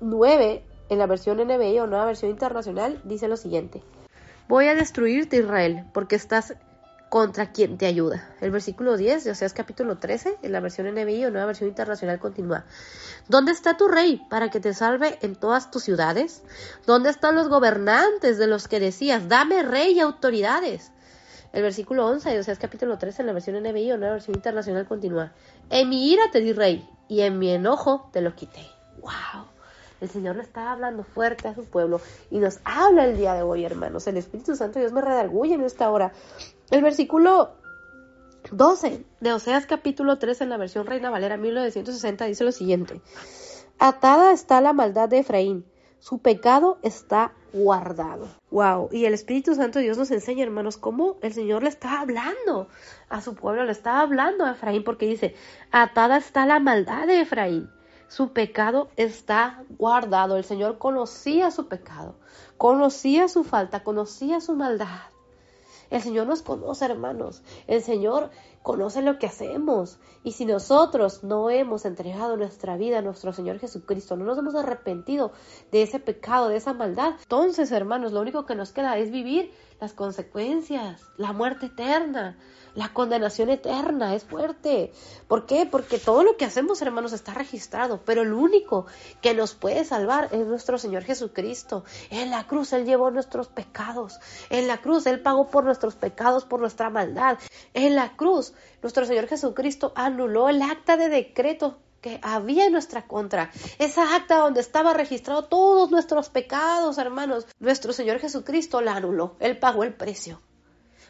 [0.00, 3.82] 9, en la versión NBI o nueva versión internacional, dice lo siguiente.
[4.46, 6.54] Voy a destruirte, Israel, porque estás
[7.14, 8.28] contra quien te ayuda.
[8.40, 12.18] El versículo 10 de Oseas capítulo 13, en la versión NBI o nueva versión internacional,
[12.18, 12.64] continúa.
[13.28, 16.42] ¿Dónde está tu rey para que te salve en todas tus ciudades?
[16.86, 20.90] ¿Dónde están los gobernantes de los que decías, dame rey y autoridades?
[21.52, 24.84] El versículo 11 de Oseas capítulo 13 en la versión NBI o nueva versión internacional
[24.88, 25.34] continúa.
[25.70, 28.66] En mi ira te di rey y en mi enojo te lo quité.
[29.00, 29.54] ¡Wow!
[30.00, 32.00] El Señor le está hablando fuerte a su pueblo
[32.30, 34.06] y nos habla el día de hoy, hermanos.
[34.06, 36.12] El Espíritu Santo Dios me redarguye en esta hora.
[36.74, 37.52] El versículo
[38.50, 43.00] 12 de Oseas capítulo 3 en la versión Reina Valera 1960 dice lo siguiente.
[43.78, 45.64] Atada está la maldad de Efraín,
[46.00, 48.26] su pecado está guardado.
[48.50, 52.66] Wow, y el Espíritu Santo Dios nos enseña, hermanos, cómo el Señor le está hablando
[53.08, 55.36] a su pueblo, le está hablando a Efraín, porque dice,
[55.70, 57.70] atada está la maldad de Efraín,
[58.08, 60.36] su pecado está guardado.
[60.36, 62.16] El Señor conocía su pecado,
[62.58, 65.13] conocía su falta, conocía su maldad.
[65.90, 67.42] El Señor nos conoce, hermanos.
[67.66, 68.30] El Señor
[68.62, 69.98] conoce lo que hacemos.
[70.22, 74.54] Y si nosotros no hemos entregado nuestra vida a nuestro Señor Jesucristo, no nos hemos
[74.54, 75.32] arrepentido
[75.70, 79.52] de ese pecado, de esa maldad, entonces, hermanos, lo único que nos queda es vivir
[79.80, 82.38] las consecuencias, la muerte eterna,
[82.74, 84.92] la condenación eterna es fuerte.
[85.28, 85.66] ¿Por qué?
[85.66, 88.86] Porque todo lo que hacemos, hermanos, está registrado, pero el único
[89.20, 91.84] que nos puede salvar es nuestro Señor Jesucristo.
[92.10, 94.18] En la cruz Él llevó nuestros pecados.
[94.50, 97.38] En la cruz Él pagó por nuestros pecados, por nuestra maldad.
[97.74, 103.06] En la cruz nuestro Señor Jesucristo anuló el acta de decreto que había en nuestra
[103.06, 103.50] contra.
[103.78, 107.46] Esa acta donde estaba registrado todos nuestros pecados, hermanos.
[107.60, 109.36] Nuestro Señor Jesucristo la anuló.
[109.40, 110.42] Él pagó el precio.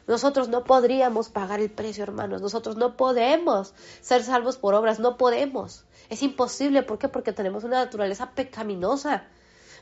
[0.06, 2.43] Nosotros no podríamos pagar el precio, hermanos.
[2.43, 5.01] Nosotros no podemos ser salvos por obras.
[5.01, 5.85] No podemos.
[6.10, 6.82] Es imposible.
[6.82, 7.09] ¿Por qué?
[7.09, 9.24] Porque tenemos una naturaleza pecaminosa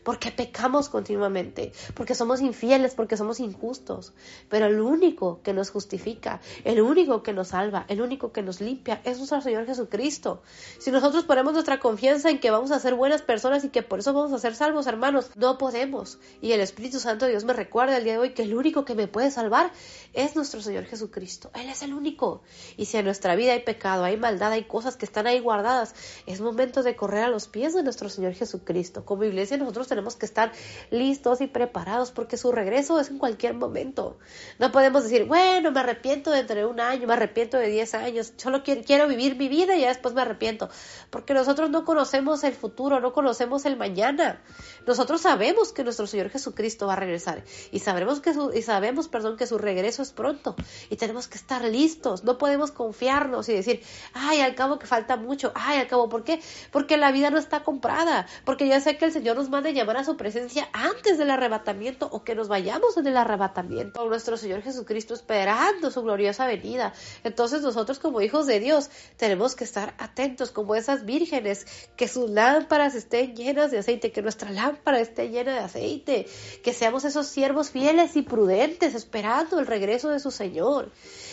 [0.02, 4.12] porque pecamos continuamente, porque somos infieles, porque somos injustos.
[4.48, 8.60] Pero el único que nos justifica, el único que nos salva, el único que nos
[8.60, 10.42] limpia es nuestro Señor Jesucristo.
[10.78, 14.00] Si nosotros ponemos nuestra confianza en que vamos a ser buenas personas y que por
[14.00, 16.18] eso vamos a ser salvos, hermanos, no podemos.
[16.40, 18.84] Y el Espíritu Santo de Dios me recuerda el día de hoy que el único
[18.84, 19.72] que me puede salvar
[20.12, 21.50] es nuestro Señor Jesucristo.
[21.54, 22.42] Él es el único.
[22.76, 25.94] Y si en nuestra vida hay pecado, hay maldad, hay cosas que están ahí guardadas,
[26.26, 29.04] es momento de correr a los pies de nuestro Señor Jesucristo.
[29.04, 30.52] Como iglesia nosotros tenemos que estar
[30.90, 34.18] listos y preparados porque su regreso es en cualquier momento.
[34.58, 38.62] No podemos decir, bueno, me arrepiento de un año, me arrepiento de 10 años, solo
[38.62, 40.68] quiero, quiero vivir mi vida y ya después me arrepiento.
[41.10, 44.42] Porque nosotros no conocemos el futuro, no conocemos el mañana.
[44.86, 49.08] Nosotros sabemos que nuestro Señor Jesucristo va a regresar y sabemos que su, y sabemos,
[49.08, 50.56] perdón, que su regreso es pronto
[50.90, 52.24] y tenemos que estar listos.
[52.24, 53.82] No podemos confiarnos y decir,
[54.14, 56.40] ay, al cabo que falta mucho, ay, al cabo, ¿por qué?
[56.70, 59.96] Porque la vida no está comprada, porque ya sé que el Señor nos manda llamar
[59.98, 64.06] a su presencia antes del arrebatamiento o que nos vayamos en el arrebatamiento.
[64.08, 66.92] Nuestro Señor Jesucristo esperando su gloriosa venida.
[67.24, 72.30] Entonces nosotros como hijos de Dios tenemos que estar atentos como esas vírgenes, que sus
[72.30, 76.26] lámparas estén llenas de aceite, que nuestra lámpara esté llena de aceite,
[76.62, 80.92] que seamos esos siervos fieles y prudentes esperando el regreso de su Señor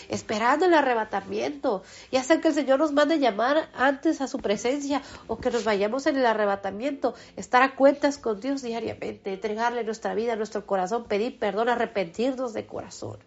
[0.10, 5.02] esperando el arrebatamiento, ya sea que el Señor nos mande llamar antes a su presencia
[5.28, 10.16] o que nos vayamos en el arrebatamiento, estar a cuentas con Dios diariamente, entregarle nuestra
[10.16, 13.20] vida, nuestro corazón, pedir perdón, arrepentirnos de corazón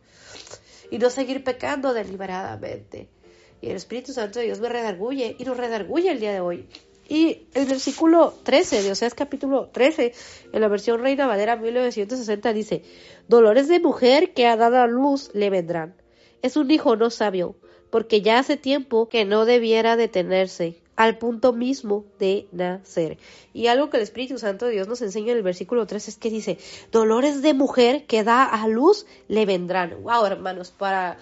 [0.90, 3.09] y no seguir pecando deliberadamente.
[3.60, 6.68] Y el Espíritu Santo de Dios me redarguye y nos redarguye el día de hoy.
[7.09, 10.14] Y el versículo 13 de Oseas capítulo 13,
[10.52, 12.82] en la versión Reina Valera 1960, dice,
[13.28, 16.01] Dolores de mujer que ha dado a luz le vendrán
[16.43, 17.56] es un hijo no sabio,
[17.90, 23.19] porque ya hace tiempo que no debiera detenerse al punto mismo de nacer.
[23.52, 26.16] Y algo que el Espíritu Santo de Dios nos enseña en el versículo 3 es
[26.16, 26.59] que dice,
[26.90, 30.02] dolores de mujer que da a luz le vendrán.
[30.02, 31.19] Wow, hermanos, para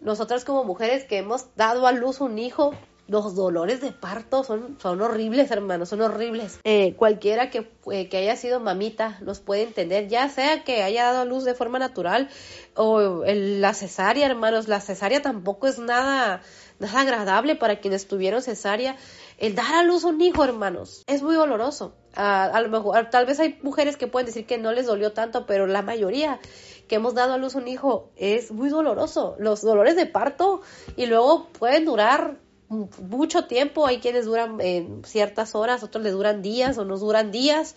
[0.00, 2.74] nosotras como mujeres que hemos dado a luz un hijo,
[3.08, 6.60] los dolores de parto son, son horribles, hermanos, son horribles.
[6.64, 11.04] Eh, cualquiera que, eh, que, haya sido mamita nos puede entender, ya sea que haya
[11.04, 12.28] dado a luz de forma natural
[12.74, 16.42] o la cesárea, hermanos, la cesárea tampoco es nada,
[16.78, 18.96] nada agradable para quienes tuvieron cesárea.
[19.38, 21.94] El dar a luz un hijo, hermanos, es muy doloroso.
[22.14, 25.46] a lo mejor, tal vez hay mujeres que pueden decir que no les dolió tanto,
[25.46, 26.40] pero la mayoría
[26.88, 29.36] que hemos dado a luz un hijo es muy doloroso.
[29.38, 30.62] Los dolores de parto
[30.96, 36.42] y luego pueden durar mucho tiempo, hay quienes duran eh, ciertas horas, otros les duran
[36.42, 37.74] días o nos duran días.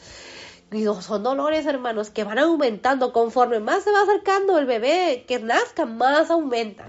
[0.71, 5.39] Y son dolores, hermanos, que van aumentando conforme más se va acercando el bebé que
[5.39, 6.87] nazca, más aumentan.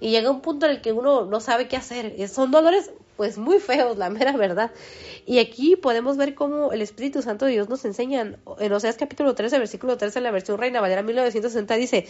[0.00, 2.28] Y llega un punto en el que uno no sabe qué hacer.
[2.28, 4.70] Son dolores pues muy feos, la mera verdad.
[5.26, 9.34] Y aquí podemos ver cómo el Espíritu Santo de Dios nos enseña en Oseas capítulo
[9.34, 12.06] 13, versículo 13, en la versión Reina Valera 1960, dice,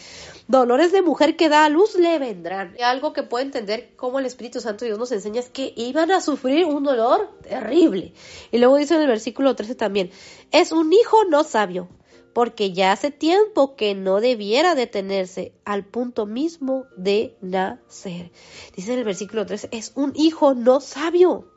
[0.49, 2.77] dolores de mujer que da a luz le vendrán.
[2.85, 6.11] Algo que puede entender cómo el Espíritu Santo de Dios nos enseña es que iban
[6.11, 8.13] a sufrir un dolor terrible.
[8.53, 10.11] Y luego dice en el versículo 13 también,
[10.53, 11.89] es un hijo no sabio,
[12.33, 18.31] porque ya hace tiempo que no debiera detenerse al punto mismo de nacer.
[18.77, 21.49] Dice en el versículo 3, es un hijo no sabio,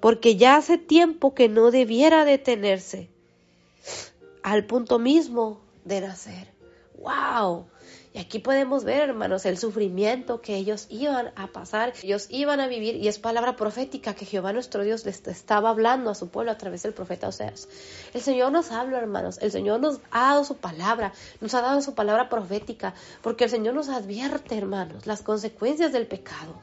[0.00, 3.10] porque ya hace tiempo que no debiera detenerse,
[4.42, 6.52] al punto mismo de nacer.
[6.98, 7.66] ¡Wow!
[8.18, 12.96] Aquí podemos ver, hermanos, el sufrimiento que ellos iban a pasar, ellos iban a vivir,
[12.96, 16.58] y es palabra profética que Jehová nuestro Dios les estaba hablando a su pueblo a
[16.58, 17.68] través del profeta Oseas.
[18.12, 21.80] El Señor nos habla, hermanos, el Señor nos ha dado su palabra, nos ha dado
[21.80, 22.92] su palabra profética,
[23.22, 26.60] porque el Señor nos advierte, hermanos, las consecuencias del pecado.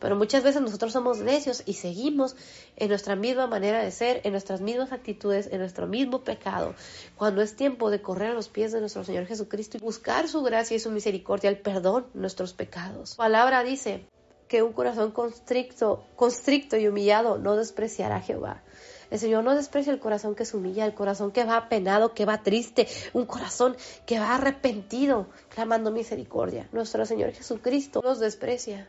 [0.00, 2.34] Pero muchas veces nosotros somos necios y seguimos
[2.76, 6.74] en nuestra misma manera de ser, en nuestras mismas actitudes, en nuestro mismo pecado.
[7.16, 10.42] Cuando es tiempo de correr a los pies de nuestro Señor Jesucristo y buscar su
[10.42, 13.12] gracia y su misericordia, el perdón de nuestros pecados.
[13.12, 14.06] La palabra dice
[14.48, 18.64] que un corazón constricto, constricto y humillado no despreciará a Jehová.
[19.10, 22.24] El Señor no desprecia el corazón que se humilla, el corazón que va apenado, que
[22.24, 26.68] va triste, un corazón que va arrepentido, clamando misericordia.
[26.72, 28.88] Nuestro Señor Jesucristo nos desprecia.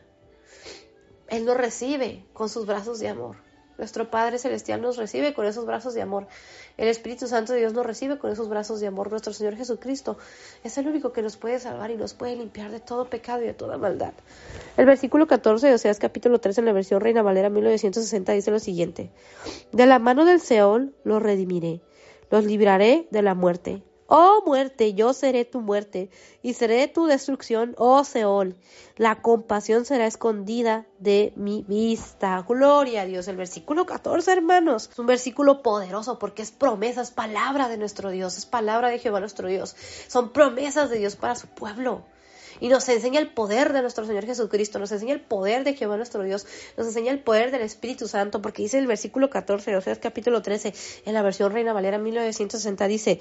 [1.32, 3.36] Él nos recibe con sus brazos de amor.
[3.78, 6.26] Nuestro Padre Celestial nos recibe con esos brazos de amor.
[6.76, 9.10] El Espíritu Santo de Dios nos recibe con esos brazos de amor.
[9.10, 10.18] Nuestro Señor Jesucristo
[10.62, 13.46] es el único que nos puede salvar y nos puede limpiar de todo pecado y
[13.46, 14.12] de toda maldad.
[14.76, 18.58] El versículo 14 de Oseas capítulo 3 en la versión Reina Valera 1960 dice lo
[18.58, 19.10] siguiente.
[19.72, 21.80] De la mano del Seol los redimiré,
[22.30, 23.82] los libraré de la muerte.
[24.14, 26.10] Oh muerte, yo seré tu muerte,
[26.42, 28.56] y seré tu destrucción, oh Seol.
[28.98, 32.44] La compasión será escondida de mi vista.
[32.46, 33.26] Gloria a Dios.
[33.28, 38.10] El versículo 14, hermanos, es un versículo poderoso porque es promesa, es palabra de nuestro
[38.10, 39.74] Dios, es palabra de Jehová nuestro Dios.
[40.08, 42.04] Son promesas de Dios para su pueblo.
[42.60, 45.96] Y nos enseña el poder de nuestro Señor Jesucristo, nos enseña el poder de Jehová
[45.96, 49.80] nuestro Dios, nos enseña el poder del Espíritu Santo, porque dice el versículo 14 o
[50.02, 50.74] capítulo 13,
[51.06, 53.20] en la versión Reina Valera 1960, dice,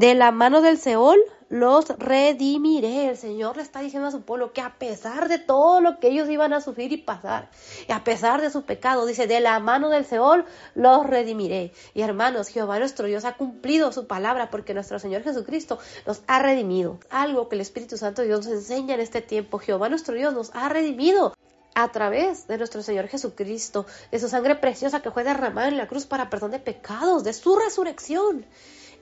[0.00, 1.20] de la mano del Seol
[1.50, 3.10] los redimiré.
[3.10, 6.08] El Señor le está diciendo a su pueblo que a pesar de todo lo que
[6.08, 7.50] ellos iban a sufrir y pasar,
[7.86, 11.74] y a pesar de su pecado, dice, de la mano del Seol los redimiré.
[11.92, 16.38] Y hermanos, Jehová nuestro Dios ha cumplido su palabra porque nuestro Señor Jesucristo nos ha
[16.38, 16.98] redimido.
[17.10, 19.58] Algo que el Espíritu Santo Dios nos enseña en este tiempo.
[19.58, 21.34] Jehová nuestro Dios nos ha redimido
[21.74, 25.88] a través de nuestro Señor Jesucristo, de su sangre preciosa que fue derramada en la
[25.88, 28.46] cruz para perdón de pecados, de su resurrección.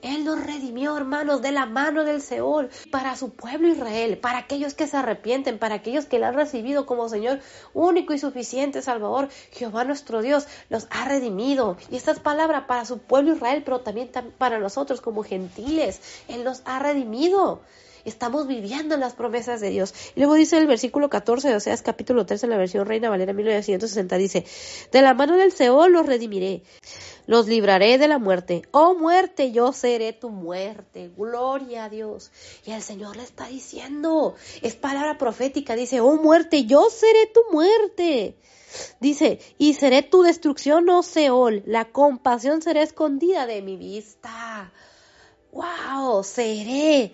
[0.01, 4.73] Él nos redimió, hermanos, de la mano del Seol para su pueblo Israel, para aquellos
[4.73, 7.39] que se arrepienten, para aquellos que le han recibido como Señor
[7.73, 9.29] único y suficiente Salvador.
[9.51, 11.77] Jehová nuestro Dios los ha redimido.
[11.91, 16.01] Y esta es palabra para su pueblo Israel, pero también para nosotros como gentiles.
[16.27, 17.61] Él nos ha redimido.
[18.05, 19.93] Estamos viviendo las promesas de Dios.
[20.15, 23.09] Y luego dice el versículo 14 o sea, es capítulo 3 en la versión Reina
[23.09, 24.45] Valera 1960, dice,
[24.91, 26.63] de la mano del Seol los redimiré,
[27.27, 28.63] los libraré de la muerte.
[28.71, 31.11] Oh muerte, yo seré tu muerte.
[31.15, 32.31] Gloria a Dios.
[32.65, 37.41] Y el Señor le está diciendo, es palabra profética, dice, oh muerte, yo seré tu
[37.51, 38.35] muerte.
[38.99, 44.71] Dice, y seré tu destrucción, oh Seol, la compasión será escondida de mi vista.
[45.51, 46.23] ¡Wow!
[46.23, 47.13] Seré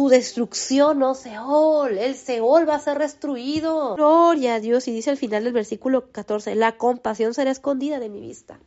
[0.00, 3.96] tu destrucción, oh Seol, el Seol va a ser destruido.
[3.96, 4.88] Gloria a Dios.
[4.88, 8.58] Y dice al final del versículo 14, la compasión será escondida de mi vista.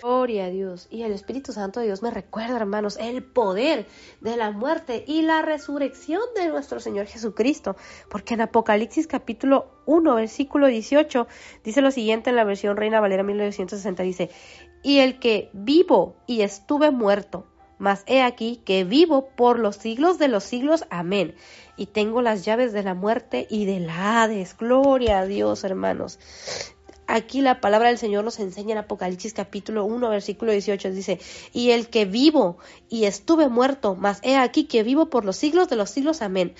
[0.00, 0.86] Gloria a Dios.
[0.88, 3.88] Y el Espíritu Santo de Dios me recuerda, hermanos, el poder
[4.20, 7.74] de la muerte y la resurrección de nuestro Señor Jesucristo.
[8.08, 11.26] Porque en Apocalipsis capítulo 1, versículo 18,
[11.64, 14.30] dice lo siguiente en la versión Reina Valera 1960, dice,
[14.84, 17.44] y el que vivo y estuve muerto
[17.78, 20.84] mas he aquí que vivo por los siglos de los siglos.
[20.90, 21.34] Amén.
[21.76, 24.56] Y tengo las llaves de la muerte y del Hades.
[24.56, 26.18] Gloria a Dios, hermanos.
[27.08, 30.90] Aquí la palabra del Señor nos enseña en Apocalipsis capítulo 1, versículo 18.
[30.90, 31.20] Dice,
[31.52, 32.58] y el que vivo
[32.88, 36.20] y estuve muerto, mas he aquí que vivo por los siglos de los siglos.
[36.20, 36.54] Amén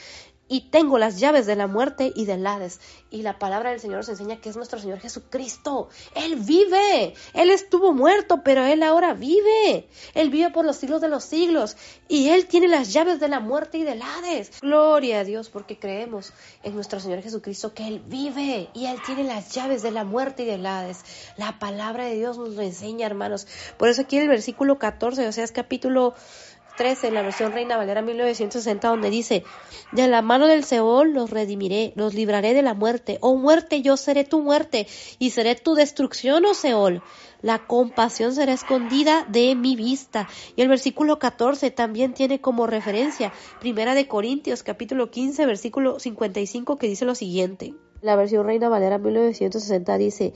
[0.48, 2.80] y tengo las llaves de la muerte y del Hades.
[3.10, 5.88] Y la palabra del Señor nos enseña que es nuestro Señor Jesucristo.
[6.14, 7.14] Él vive.
[7.34, 9.88] Él estuvo muerto, pero Él ahora vive.
[10.14, 11.76] Él vive por los siglos de los siglos.
[12.08, 14.60] Y Él tiene las llaves de la muerte y del Hades.
[14.60, 16.32] Gloria a Dios porque creemos
[16.62, 18.68] en nuestro Señor Jesucristo que Él vive.
[18.72, 21.00] Y Él tiene las llaves de la muerte y del Hades.
[21.36, 23.48] La palabra de Dios nos lo enseña, hermanos.
[23.76, 26.14] Por eso aquí en el versículo 14, o sea, es capítulo
[26.76, 29.44] 13 en la versión Reina Valera 1960 donde dice,
[29.92, 33.18] de la mano del Seol los redimiré, los libraré de la muerte.
[33.20, 34.86] Oh muerte, yo seré tu muerte
[35.18, 37.02] y seré tu destrucción, oh Seol.
[37.42, 40.28] La compasión será escondida de mi vista.
[40.56, 46.78] Y el versículo 14 también tiene como referencia Primera de Corintios capítulo 15 versículo 55
[46.78, 47.74] que dice lo siguiente.
[48.02, 50.34] La versión Reina Valera 1960 dice,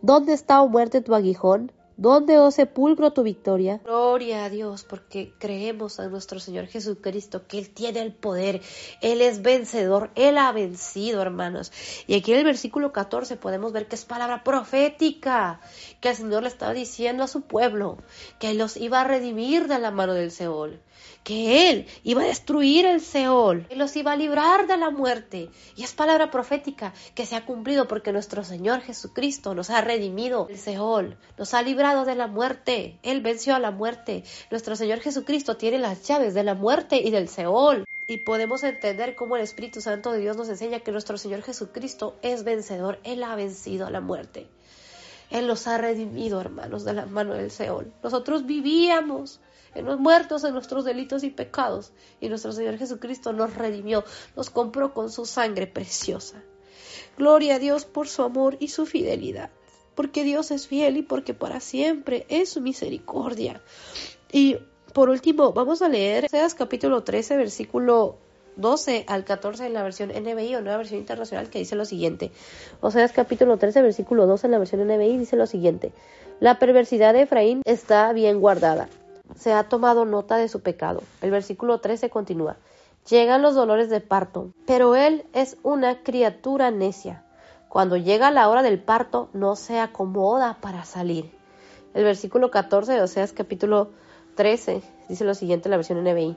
[0.00, 1.72] ¿Dónde está, oh muerte, tu aguijón?
[2.02, 3.80] ¿Dónde, oh sepulcro, tu victoria?
[3.84, 8.60] Gloria a Dios, porque creemos a nuestro Señor Jesucristo, que Él tiene el poder,
[9.02, 11.70] Él es vencedor, Él ha vencido, hermanos.
[12.08, 15.60] Y aquí en el versículo 14 podemos ver que es palabra profética,
[16.00, 17.98] que el Señor le estaba diciendo a su pueblo,
[18.40, 20.80] que los iba a redimir de la mano del Seol
[21.24, 25.50] que Él iba a destruir el Seol, que los iba a librar de la muerte.
[25.76, 30.46] Y es palabra profética que se ha cumplido porque nuestro Señor Jesucristo nos ha redimido
[30.46, 32.98] del Seol, nos ha librado de la muerte.
[33.02, 34.24] Él venció a la muerte.
[34.50, 37.86] Nuestro Señor Jesucristo tiene las llaves de la muerte y del Seol.
[38.08, 42.16] Y podemos entender cómo el Espíritu Santo de Dios nos enseña que nuestro Señor Jesucristo
[42.22, 42.98] es vencedor.
[43.04, 44.48] Él ha vencido a la muerte.
[45.30, 47.90] Él los ha redimido, hermanos, de la mano del Seol.
[48.02, 49.40] Nosotros vivíamos
[49.80, 54.04] los muertos en nuestros delitos y pecados, y nuestro Señor Jesucristo nos redimió,
[54.36, 56.42] nos compró con su sangre preciosa.
[57.16, 59.50] Gloria a Dios por su amor y su fidelidad,
[59.94, 63.62] porque Dios es fiel y porque para siempre es su misericordia.
[64.30, 64.58] Y
[64.92, 68.18] por último, vamos a leer Oseas capítulo 13, versículo
[68.56, 72.30] 12 al 14 en la versión NBI o nueva versión internacional que dice lo siguiente.
[72.80, 75.92] Oseas capítulo 13, versículo 12 en la versión NBI dice lo siguiente.
[76.40, 78.88] La perversidad de Efraín está bien guardada
[79.36, 81.02] se ha tomado nota de su pecado.
[81.20, 82.56] El versículo 13 continúa.
[83.08, 87.24] Llegan los dolores de parto, pero él es una criatura necia.
[87.68, 91.32] Cuando llega la hora del parto, no se acomoda para salir.
[91.94, 93.90] El versículo 14 de Oseas capítulo
[94.36, 96.36] 13 dice lo siguiente en la versión NBI.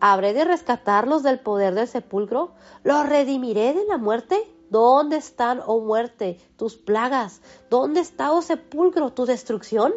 [0.00, 2.52] ¿Habré de rescatarlos del poder del sepulcro?
[2.82, 4.36] ¿Los redimiré de la muerte?
[4.70, 7.40] ¿Dónde están, oh muerte, tus plagas?
[7.70, 9.92] ¿Dónde está, oh sepulcro, tu destrucción?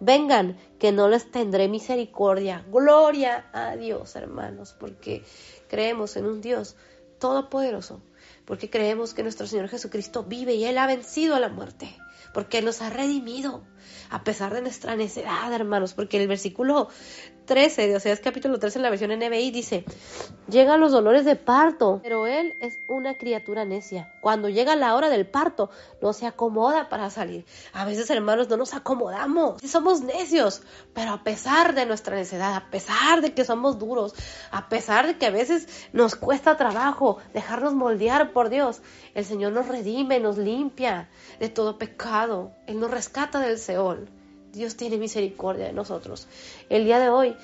[0.00, 2.64] Vengan, que no les tendré misericordia.
[2.70, 5.22] Gloria a Dios, hermanos, porque
[5.68, 6.74] creemos en un Dios
[7.18, 8.00] todopoderoso,
[8.46, 11.94] porque creemos que nuestro Señor Jesucristo vive y Él ha vencido a la muerte,
[12.32, 13.62] porque Él nos ha redimido,
[14.08, 16.88] a pesar de nuestra necedad, hermanos, porque el versículo
[17.50, 19.84] 13 de Oseas capítulo 13 en la versión NBI dice,
[20.48, 24.14] llegan los dolores de parto, pero él es una criatura necia.
[24.20, 25.68] Cuando llega la hora del parto,
[26.00, 27.44] no se acomoda para salir.
[27.72, 29.60] A veces, hermanos, no nos acomodamos.
[29.62, 30.62] Somos necios,
[30.94, 34.14] pero a pesar de nuestra necedad, a pesar de que somos duros,
[34.52, 38.80] a pesar de que a veces nos cuesta trabajo dejarnos moldear por Dios,
[39.16, 41.08] el Señor nos redime, nos limpia
[41.40, 42.52] de todo pecado.
[42.68, 44.19] Él nos rescata del Seol.
[44.52, 46.26] Dios tiene misericordia de nosotros.
[46.68, 47.36] El día de hoy,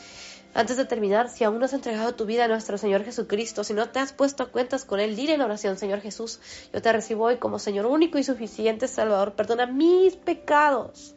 [0.55, 3.75] antes de terminar, si aún no has entregado tu vida a nuestro Señor Jesucristo, si
[3.75, 6.41] no te has puesto a cuentas con Él, dile en oración, Señor Jesús,
[6.73, 9.35] yo te recibo hoy como Señor único y suficiente Salvador.
[9.35, 11.15] Perdona mis pecados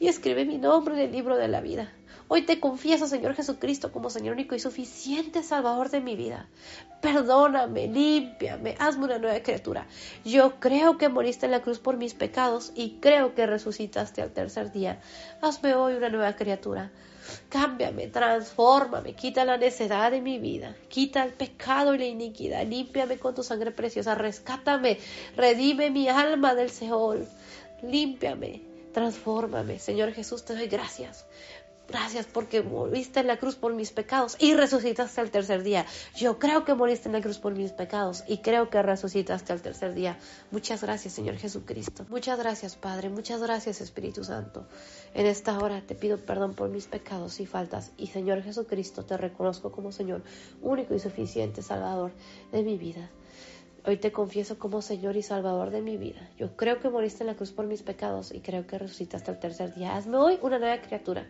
[0.00, 1.92] y escribe mi nombre en el libro de la vida.
[2.30, 6.46] Hoy te confieso, Señor Jesucristo, como Señor único y suficiente Salvador de mi vida.
[7.00, 9.86] Perdóname, límpiame, hazme una nueva criatura.
[10.26, 14.32] Yo creo que moriste en la cruz por mis pecados y creo que resucitaste al
[14.32, 15.00] tercer día.
[15.40, 16.90] Hazme hoy una nueva criatura.
[17.48, 23.18] Cámbiame, transfórmame, quita la necedad de mi vida, quita el pecado y la iniquidad, límpiame
[23.18, 24.98] con tu sangre preciosa, rescátame,
[25.36, 27.26] redime mi alma del Seol,
[27.82, 28.62] límpiame,
[28.94, 29.78] transfórmame.
[29.78, 31.26] Señor Jesús, te doy gracias
[31.88, 35.86] Gracias porque moriste en la cruz por mis pecados y resucitaste al tercer día.
[36.14, 39.62] Yo creo que moriste en la cruz por mis pecados y creo que resucitaste al
[39.62, 40.18] tercer día.
[40.50, 42.04] Muchas gracias, Señor Jesucristo.
[42.10, 43.08] Muchas gracias, Padre.
[43.08, 44.66] Muchas gracias, Espíritu Santo.
[45.14, 47.90] En esta hora te pido perdón por mis pecados y faltas.
[47.96, 50.22] Y, Señor Jesucristo, te reconozco como Señor
[50.60, 52.12] único y suficiente Salvador
[52.52, 53.08] de mi vida.
[53.86, 56.28] Hoy te confieso como Señor y Salvador de mi vida.
[56.36, 59.40] Yo creo que moriste en la cruz por mis pecados y creo que resucitaste al
[59.40, 59.96] tercer día.
[59.96, 61.26] Hazme hoy una nueva criatura.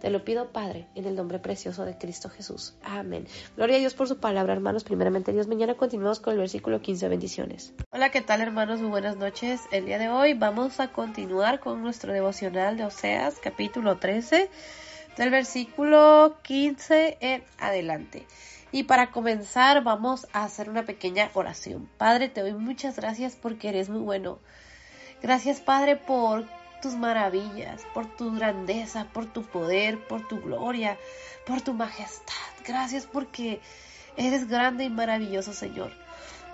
[0.00, 2.74] Te lo pido, Padre, en el nombre precioso de Cristo Jesús.
[2.84, 3.26] Amén.
[3.56, 4.84] Gloria a Dios por su palabra, hermanos.
[4.84, 7.08] Primeramente, Dios, mañana continuamos con el versículo 15.
[7.08, 7.74] Bendiciones.
[7.90, 8.80] Hola, ¿qué tal, hermanos?
[8.80, 9.62] Muy buenas noches.
[9.72, 14.48] El día de hoy vamos a continuar con nuestro devocional de Oseas, capítulo 13,
[15.16, 18.24] del versículo 15 en adelante.
[18.70, 21.88] Y para comenzar vamos a hacer una pequeña oración.
[21.98, 24.38] Padre, te doy muchas gracias porque eres muy bueno.
[25.22, 26.46] Gracias, Padre, por
[26.80, 30.98] tus maravillas, por tu grandeza, por tu poder, por tu gloria,
[31.46, 32.34] por tu majestad.
[32.66, 33.60] Gracias porque
[34.16, 35.92] eres grande y maravilloso, Señor.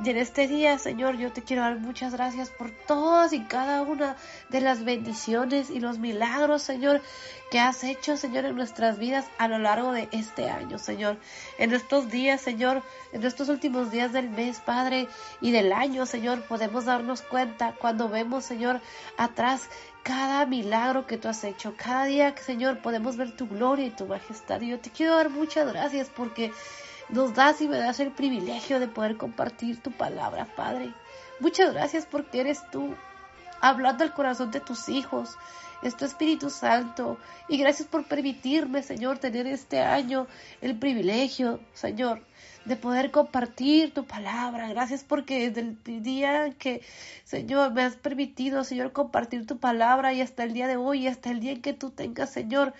[0.02, 3.82] Y en este día, Señor, yo te quiero dar muchas gracias por todas y cada
[3.82, 4.16] una
[4.48, 7.00] de las bendiciones y los milagros, Señor,
[7.48, 11.16] que has hecho, Señor, en nuestras vidas a lo largo de este año, Señor.
[11.58, 12.82] En estos días, Señor,
[13.12, 15.06] en estos últimos días del mes, Padre,
[15.40, 18.80] y del año, Señor, podemos darnos cuenta cuando vemos, Señor,
[19.16, 19.68] atrás
[20.04, 21.74] cada milagro que tú has hecho.
[21.76, 24.60] Cada día, Señor, podemos ver tu gloria y tu majestad.
[24.60, 26.52] Y yo te quiero dar muchas gracias porque
[27.08, 30.92] nos das y me das el privilegio de poder compartir tu palabra, Padre.
[31.40, 32.94] Muchas gracias porque eres tú
[33.60, 35.36] hablando al corazón de tus hijos
[35.84, 37.18] es tu Espíritu Santo.
[37.48, 40.26] Y gracias por permitirme, Señor, tener este año
[40.60, 42.22] el privilegio, Señor,
[42.64, 44.68] de poder compartir tu palabra.
[44.68, 46.82] Gracias porque desde el día que,
[47.24, 51.30] Señor, me has permitido, Señor, compartir tu palabra y hasta el día de hoy, hasta
[51.30, 52.74] el día en que tú tengas, Señor,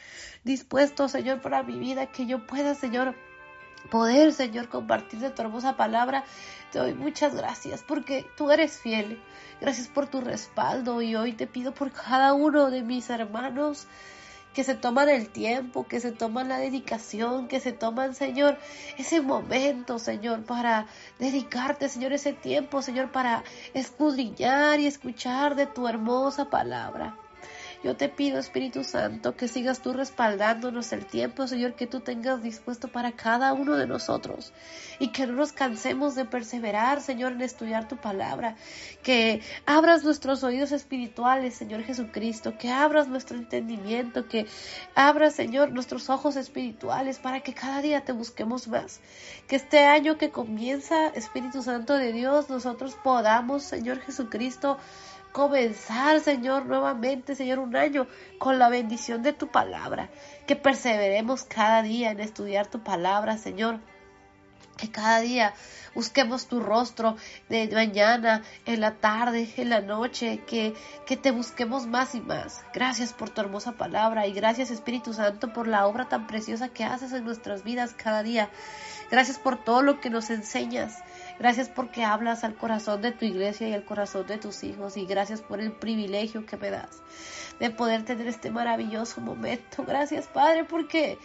[0.45, 3.15] dispuesto, Señor, para mi vida, que yo pueda, Señor,
[3.91, 6.25] poder, Señor, compartir de tu hermosa palabra.
[6.73, 9.21] Te doy muchas gracias porque tú eres fiel.
[9.61, 13.87] Gracias por tu respaldo y hoy te pido por cada uno de mis hermanos
[14.55, 18.57] que se toman el tiempo, que se toman la dedicación, que se toman, Señor,
[18.97, 20.87] ese momento, Señor, para
[21.19, 23.43] dedicarte, Señor, ese tiempo, Señor, para
[23.75, 27.19] escudriñar y escuchar de tu hermosa palabra.
[27.85, 32.43] Yo te pido, Espíritu Santo, que sigas tú respaldándonos el tiempo, Señor, que tú tengas
[32.43, 34.55] dispuesto para cada uno de nosotros.
[34.99, 38.57] Y que no nos cansemos de perseverar, Señor, en estudiar tu palabra.
[39.03, 42.57] Que abras nuestros oídos espirituales, Señor Jesucristo.
[42.57, 44.29] Que abras nuestro entendimiento.
[44.29, 44.47] Que
[44.95, 49.01] abras, Señor, nuestros ojos espirituales para que cada día te busquemos más.
[49.47, 54.79] Que este año que comienza, Espíritu Santo de Dios, nosotros podamos, Señor Jesucristo,
[55.35, 58.07] comenzar, Señor, nuevamente, Señor, un año
[58.39, 60.09] con la bendición de tu palabra.
[60.47, 63.81] Que perseveremos cada día en estudiar tu palabra, Señor.
[64.77, 65.53] Que cada día
[65.93, 67.17] busquemos tu rostro
[67.49, 70.73] de mañana, en la tarde, en la noche, que,
[71.05, 72.63] que te busquemos más y más.
[72.73, 76.85] Gracias por tu hermosa palabra y gracias Espíritu Santo por la obra tan preciosa que
[76.85, 78.51] haces en nuestras vidas cada día.
[79.11, 81.03] Gracias por todo lo que nos enseñas.
[81.39, 84.97] Gracias porque hablas al corazón de tu iglesia y al corazón de tus hijos.
[84.97, 87.03] Y gracias por el privilegio que me das
[87.59, 89.85] de poder tener este maravilloso momento.
[89.87, 91.19] Gracias, Padre, porque,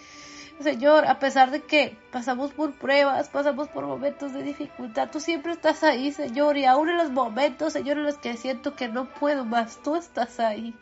[0.60, 5.54] Señor, a pesar de que pasamos por pruebas, pasamos por momentos de dificultad, tú siempre
[5.54, 6.58] estás ahí, Señor.
[6.58, 9.96] Y aún en los momentos, Señor, en los que siento que no puedo más, tú
[9.96, 10.74] estás ahí.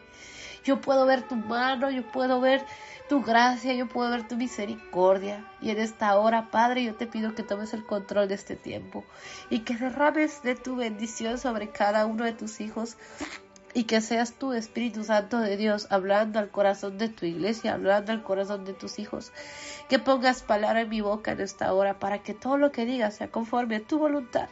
[0.64, 2.66] Yo puedo ver tu mano, yo puedo ver
[3.07, 5.45] tu gracia, yo puedo ver tu misericordia.
[5.61, 9.03] Y en esta hora, Padre, yo te pido que tomes el control de este tiempo
[9.49, 12.97] y que derrames de tu bendición sobre cada uno de tus hijos
[13.73, 18.11] y que seas tú, Espíritu Santo de Dios, hablando al corazón de tu iglesia, hablando
[18.11, 19.31] al corazón de tus hijos.
[19.88, 23.15] Que pongas palabra en mi boca en esta hora para que todo lo que digas
[23.15, 24.49] sea conforme a tu voluntad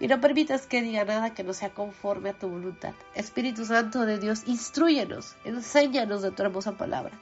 [0.00, 2.94] y no permitas que diga nada que no sea conforme a tu voluntad.
[3.14, 7.18] Espíritu Santo de Dios, instruyenos, enséñanos de tu hermosa palabra.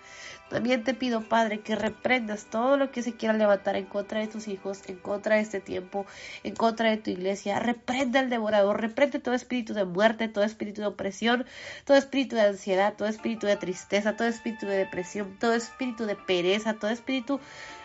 [0.48, 4.28] También te pido, Padre, que reprendas todo lo que se quiera levantar en contra de
[4.28, 6.06] tus hijos, en contra de este tiempo,
[6.44, 7.58] en contra de tu iglesia.
[7.58, 11.46] Reprenda el devorador, reprende todo espíritu de muerte, todo espíritu de opresión,
[11.84, 16.14] todo espíritu de ansiedad, todo espíritu de tristeza, todo espíritu de depresión, todo espíritu de
[16.14, 17.40] pereza, todo espíritu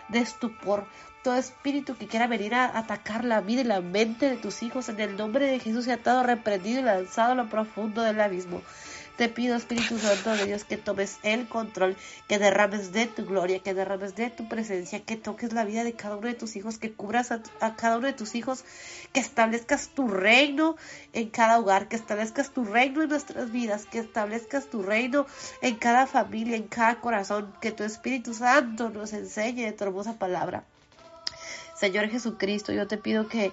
[0.08, 0.86] de estupor,
[1.24, 4.88] todo espíritu que quiera venir a atacar la vida y la mente de tus hijos,
[4.88, 8.62] en el nombre de Jesús, ha estado reprendido y lanzado a lo profundo del abismo.
[9.22, 11.96] Te pido, Espíritu Santo de Dios, que tomes el control,
[12.26, 15.92] que derrames de tu gloria, que derrames de tu presencia, que toques la vida de
[15.92, 18.64] cada uno de tus hijos, que cubras a, a, cada uno de tus hijos,
[19.12, 20.74] que establezcas tu reino
[21.12, 25.24] en cada hogar, que establezcas tu reino en nuestras vidas, que establezcas tu reino
[25.60, 30.18] en cada familia, en cada corazón, que tu Espíritu Santo nos enseñe de tu hermosa
[30.18, 30.64] palabra.
[31.76, 33.52] Señor Jesucristo, yo te pido que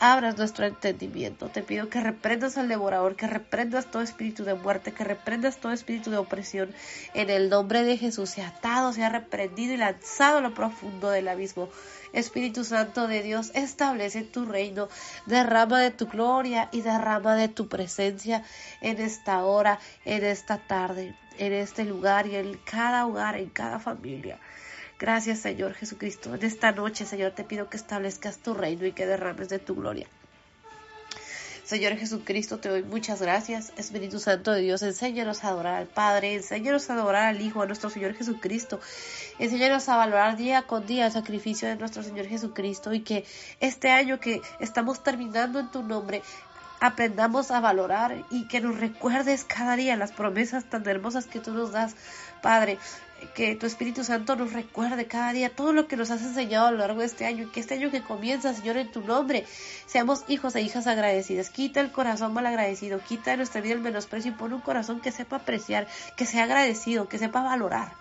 [0.00, 1.48] abras nuestro entendimiento.
[1.50, 5.72] Te pido que reprendas al devorador, que reprendas todo espíritu de muerte, que reprendas todo
[5.72, 6.74] espíritu de opresión.
[7.14, 11.28] En el nombre de Jesús, sea atado, sea reprendido y lanzado a lo profundo del
[11.28, 11.68] abismo.
[12.12, 14.88] Espíritu Santo de Dios, establece tu reino,
[15.26, 18.42] derrama de tu gloria y derrama de tu presencia
[18.80, 23.78] en esta hora, en esta tarde, en este lugar y en cada hogar, en cada
[23.78, 24.40] familia.
[25.00, 26.34] Gracias, Señor Jesucristo.
[26.34, 29.74] En esta noche, Señor, te pido que establezcas tu reino y que derrames de tu
[29.74, 30.06] gloria.
[31.64, 33.72] Señor Jesucristo, te doy muchas gracias.
[33.78, 37.66] Espíritu Santo de Dios, enséñanos a adorar al Padre, enséñanos a adorar al Hijo, a
[37.66, 38.78] nuestro Señor Jesucristo.
[39.38, 43.24] Enséñanos a valorar día con día el sacrificio de nuestro Señor Jesucristo y que
[43.60, 46.22] este año que estamos terminando en tu nombre,
[46.80, 51.52] aprendamos a valorar y que nos recuerdes cada día las promesas tan hermosas que tú
[51.52, 51.94] nos das,
[52.42, 52.78] Padre
[53.34, 56.70] que tu Espíritu Santo nos recuerde cada día todo lo que nos has enseñado a
[56.70, 59.44] lo largo de este año y que este año que comienza, Señor, en tu nombre,
[59.86, 61.50] seamos hijos e hijas agradecidas.
[61.50, 65.00] Quita el corazón mal agradecido, quita de nuestra vida el menosprecio y pon un corazón
[65.00, 65.86] que sepa apreciar,
[66.16, 67.92] que sea agradecido, que sepa valorar.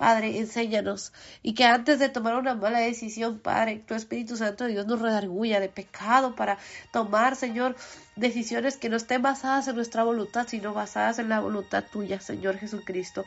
[0.00, 1.12] Padre, enséñanos
[1.42, 5.02] y que antes de tomar una mala decisión, Padre, tu Espíritu Santo de Dios nos
[5.02, 6.56] redarguya de pecado para
[6.90, 7.76] tomar, Señor,
[8.20, 12.58] decisiones que no estén basadas en nuestra voluntad, sino basadas en la voluntad tuya, Señor
[12.58, 13.24] Jesucristo.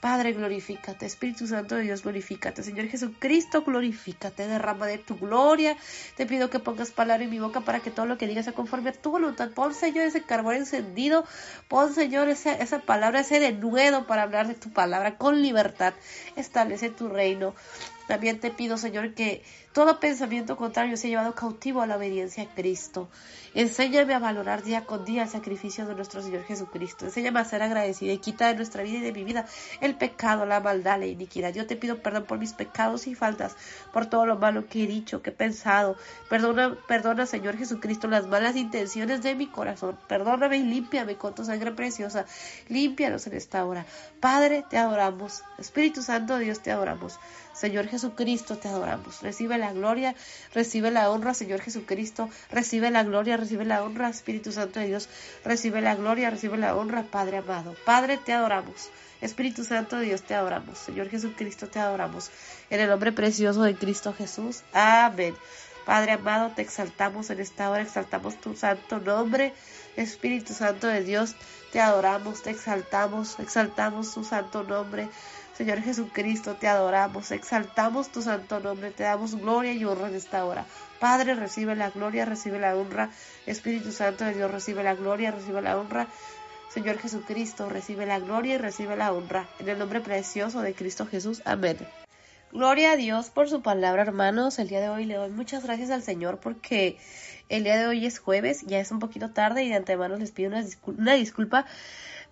[0.00, 1.04] Padre, glorifícate.
[1.04, 2.62] Espíritu Santo de Dios, glorifícate.
[2.62, 4.46] Señor Jesucristo, glorifícate.
[4.46, 5.76] Derrama de tu gloria.
[6.16, 8.54] Te pido que pongas palabra en mi boca para que todo lo que digas sea
[8.54, 9.50] conforme a tu voluntad.
[9.50, 11.24] Pon, Señor, ese carbón encendido.
[11.68, 15.94] Pon, Señor, esa, esa palabra, ese denuedo para hablar de tu palabra con libertad.
[16.36, 17.54] Establece tu reino.
[18.06, 19.42] También te pido, Señor, que
[19.72, 23.08] todo pensamiento contrario sea llevado cautivo a la obediencia a Cristo.
[23.54, 27.04] Enséñame a valorar día con día el sacrificio de nuestro Señor Jesucristo.
[27.04, 29.46] Enséñame a ser agradecida y quita de nuestra vida y de mi vida
[29.80, 31.52] el pecado, la maldad, la iniquidad.
[31.52, 33.56] Yo te pido perdón por mis pecados y faltas,
[33.92, 35.96] por todo lo malo que he dicho, que he pensado.
[36.28, 39.98] Perdona, perdona, Señor Jesucristo, las malas intenciones de mi corazón.
[40.08, 42.24] Perdóname y límpiame con tu sangre preciosa.
[42.68, 43.84] Límpianos en esta hora.
[44.20, 45.42] Padre, te adoramos.
[45.58, 47.18] Espíritu Santo, Dios, te adoramos.
[47.56, 49.22] Señor Jesucristo, te adoramos.
[49.22, 50.14] Recibe la gloria,
[50.52, 52.28] recibe la honra, Señor Jesucristo.
[52.50, 55.08] Recibe la gloria, recibe la honra, Espíritu Santo de Dios.
[55.44, 57.74] Recibe la gloria, recibe la honra, Padre amado.
[57.84, 58.90] Padre, te adoramos.
[59.20, 60.78] Espíritu Santo de Dios, te adoramos.
[60.78, 62.30] Señor Jesucristo, te adoramos.
[62.68, 64.62] En el nombre precioso de Cristo Jesús.
[64.72, 65.34] Amén.
[65.86, 69.54] Padre amado, te exaltamos en esta hora, exaltamos tu santo nombre.
[69.96, 71.36] Espíritu Santo de Dios,
[71.72, 75.08] te adoramos, te exaltamos, exaltamos tu santo nombre.
[75.56, 80.44] Señor Jesucristo, te adoramos, exaltamos tu santo nombre, te damos gloria y honra en esta
[80.44, 80.66] hora.
[81.00, 83.10] Padre, recibe la gloria, recibe la honra.
[83.46, 86.08] Espíritu Santo de Dios, recibe la gloria, recibe la honra.
[86.68, 89.48] Señor Jesucristo, recibe la gloria y recibe la honra.
[89.58, 91.40] En el nombre precioso de Cristo Jesús.
[91.46, 91.78] Amén.
[92.52, 94.58] Gloria a Dios por su palabra, hermanos.
[94.58, 96.98] El día de hoy le doy muchas gracias al Señor porque
[97.48, 100.32] el día de hoy es jueves, ya es un poquito tarde y de antemano les
[100.32, 101.64] pido una, disculpa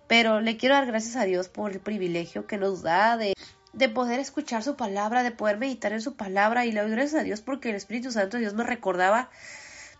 [0.07, 3.33] pero le quiero dar gracias a Dios por el privilegio que nos da de,
[3.73, 6.65] de poder escuchar su palabra, de poder meditar en su palabra.
[6.65, 9.29] Y le doy gracias a Dios porque el Espíritu Santo de Dios me recordaba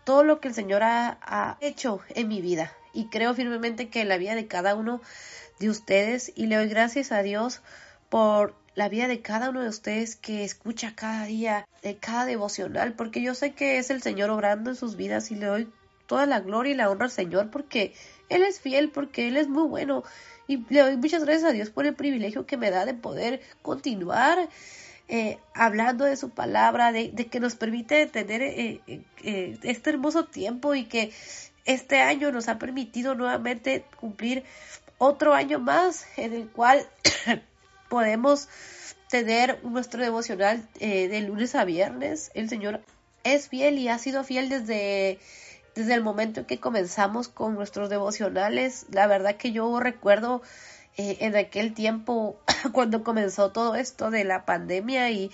[0.04, 2.72] todo lo que el Señor ha, ha hecho en mi vida.
[2.92, 5.00] Y creo firmemente que en la vida de cada uno
[5.58, 7.60] de ustedes y le doy gracias a Dios
[8.08, 12.92] por la vida de cada uno de ustedes que escucha cada día, de cada devocional,
[12.92, 15.72] porque yo sé que es el Señor obrando en sus vidas y le doy
[16.06, 17.94] toda la gloria y la honra al Señor porque
[18.28, 20.02] Él es fiel, porque Él es muy bueno.
[20.48, 23.40] Y le doy muchas gracias a Dios por el privilegio que me da de poder
[23.62, 24.48] continuar
[25.08, 28.80] eh, hablando de su palabra, de, que nos permite tener eh,
[29.22, 31.12] eh, este hermoso tiempo y que
[31.64, 34.42] este año nos ha permitido nuevamente cumplir
[34.98, 36.88] otro año más en el cual
[37.88, 38.48] podemos
[39.08, 42.32] tener nuestro devocional de lunes a viernes.
[42.34, 42.80] El Señor
[43.22, 45.20] es fiel y ha sido fiel desde
[45.76, 48.86] desde el momento en que comenzamos con nuestros devocionales.
[48.90, 50.42] La verdad que yo recuerdo
[50.96, 52.40] eh, en aquel tiempo
[52.72, 55.30] cuando comenzó todo esto de la pandemia y,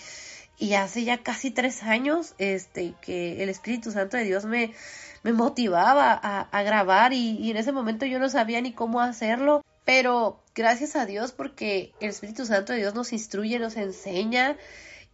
[0.58, 4.74] y hace ya casi tres años este, que el Espíritu Santo de Dios me,
[5.22, 9.00] me motivaba a, a grabar y, y en ese momento yo no sabía ni cómo
[9.00, 9.64] hacerlo.
[9.84, 14.56] Pero gracias a Dios porque el Espíritu Santo de Dios nos instruye, nos enseña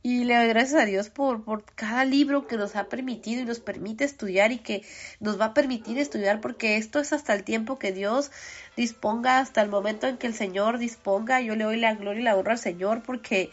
[0.02, 3.44] y le doy gracias a Dios por, por cada libro que nos ha permitido y
[3.44, 4.84] nos permite estudiar y que
[5.18, 8.30] nos va a permitir estudiar porque esto es hasta el tiempo que Dios
[8.76, 11.40] disponga, hasta el momento en que el Señor disponga.
[11.40, 13.50] Yo le doy la gloria y la honra al Señor porque,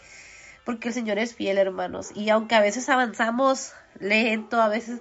[0.64, 2.10] porque el Señor es fiel, hermanos.
[2.14, 5.00] Y aunque a veces avanzamos lento, a veces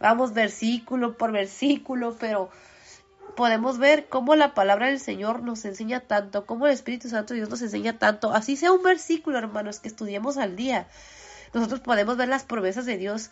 [0.00, 2.50] vamos versículo por versículo, pero
[3.34, 7.40] podemos ver cómo la palabra del Señor nos enseña tanto, cómo el Espíritu Santo de
[7.40, 8.32] Dios nos enseña tanto.
[8.32, 10.86] Así sea un versículo, hermanos, que estudiemos al día.
[11.52, 13.30] Nosotros podemos ver las promesas de Dios.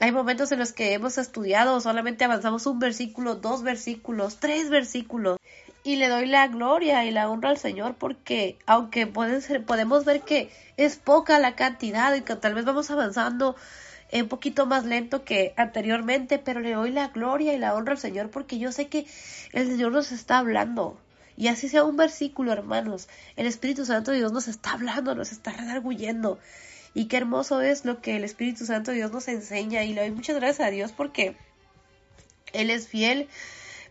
[0.00, 5.38] Hay momentos en los que hemos estudiado, solamente avanzamos un versículo, dos versículos, tres versículos.
[5.84, 10.50] Y le doy la gloria y la honra al Señor porque aunque podemos ver que
[10.76, 13.54] es poca la cantidad y que tal vez vamos avanzando
[14.12, 17.98] un poquito más lento que anteriormente, pero le doy la gloria y la honra al
[17.98, 19.06] Señor porque yo sé que
[19.52, 20.98] el Señor nos está hablando.
[21.36, 23.08] Y así sea un versículo, hermanos.
[23.36, 26.38] El Espíritu Santo de Dios nos está hablando, nos está redarguyendo.
[26.94, 29.82] Y qué hermoso es lo que el Espíritu Santo de Dios nos enseña.
[29.82, 31.36] Y le doy muchas gracias a Dios porque
[32.52, 33.28] Él es fiel,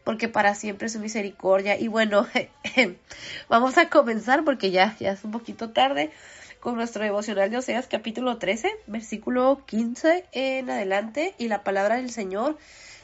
[0.06, 1.78] porque para siempre es su misericordia.
[1.78, 2.28] Y bueno,
[3.50, 6.12] vamos a comenzar porque ya, ya es un poquito tarde
[6.64, 12.10] con nuestro devocional de Oseas capítulo 13, versículo 15 en adelante y la palabra del
[12.10, 12.58] Señor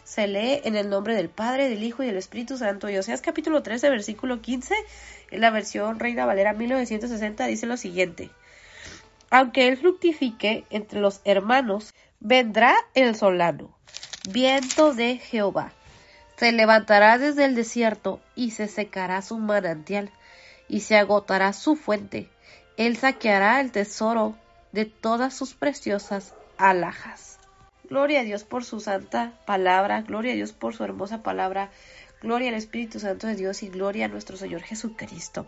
[0.06, 2.90] se lee en el nombre del Padre, del Hijo y del Espíritu Santo.
[2.90, 4.74] Y Oseas capítulo 13, versículo 15,
[5.32, 8.30] en la versión Reina Valera 1960 dice lo siguiente.
[9.30, 13.78] Aunque él fructifique entre los hermanos, vendrá el solano,
[14.30, 15.74] viento de Jehová.
[16.38, 20.12] Se levantará desde el desierto y se secará su manantial
[20.70, 22.30] y se agotará su fuente
[22.80, 24.38] él saqueará el tesoro
[24.72, 27.38] de todas sus preciosas alhajas.
[27.90, 31.72] Gloria a Dios por su santa palabra, gloria a Dios por su hermosa palabra,
[32.22, 35.46] gloria al Espíritu Santo de Dios y gloria a nuestro Señor Jesucristo.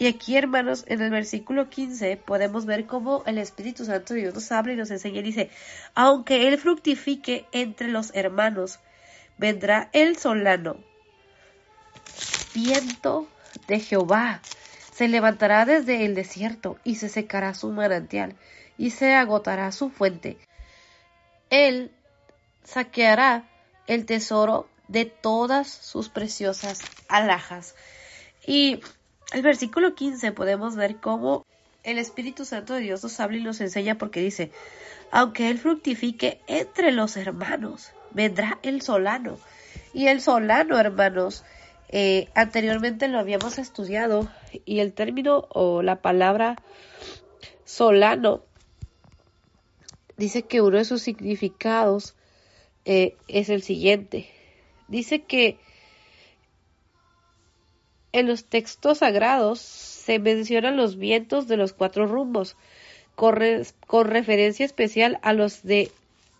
[0.00, 4.34] Y aquí, hermanos, en el versículo 15 podemos ver cómo el Espíritu Santo de Dios
[4.34, 5.50] nos habla y nos enseña y dice,
[5.94, 8.80] aunque Él fructifique entre los hermanos,
[9.38, 10.78] vendrá el solano,
[12.52, 13.28] viento
[13.68, 14.40] de Jehová,
[14.94, 18.36] se levantará desde el desierto y se secará su manantial
[18.78, 20.38] y se agotará su fuente
[21.54, 21.92] él
[22.64, 23.44] saqueará
[23.86, 27.74] el tesoro de todas sus preciosas alhajas.
[28.46, 28.80] Y
[29.32, 31.46] el versículo 15 podemos ver cómo
[31.84, 34.50] el Espíritu Santo de Dios nos habla y nos enseña porque dice,
[35.12, 39.38] aunque Él fructifique entre los hermanos, vendrá el solano.
[39.92, 41.44] Y el solano, hermanos,
[41.96, 44.28] eh, anteriormente lo habíamos estudiado
[44.64, 46.56] y el término o la palabra
[47.64, 48.42] solano
[50.16, 52.16] dice que uno de sus significados
[52.84, 54.28] eh, es el siguiente.
[54.88, 55.56] Dice que
[58.10, 62.56] en los textos sagrados se mencionan los vientos de los cuatro rumbos,
[63.14, 63.38] con,
[63.86, 65.92] con referencia especial a los de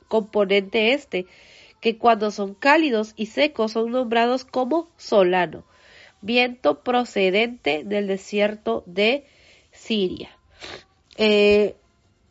[0.08, 1.26] componente este,
[1.84, 5.66] que cuando son cálidos y secos son nombrados como solano,
[6.22, 9.26] viento procedente del desierto de
[9.70, 10.30] Siria.
[11.18, 11.76] Eh,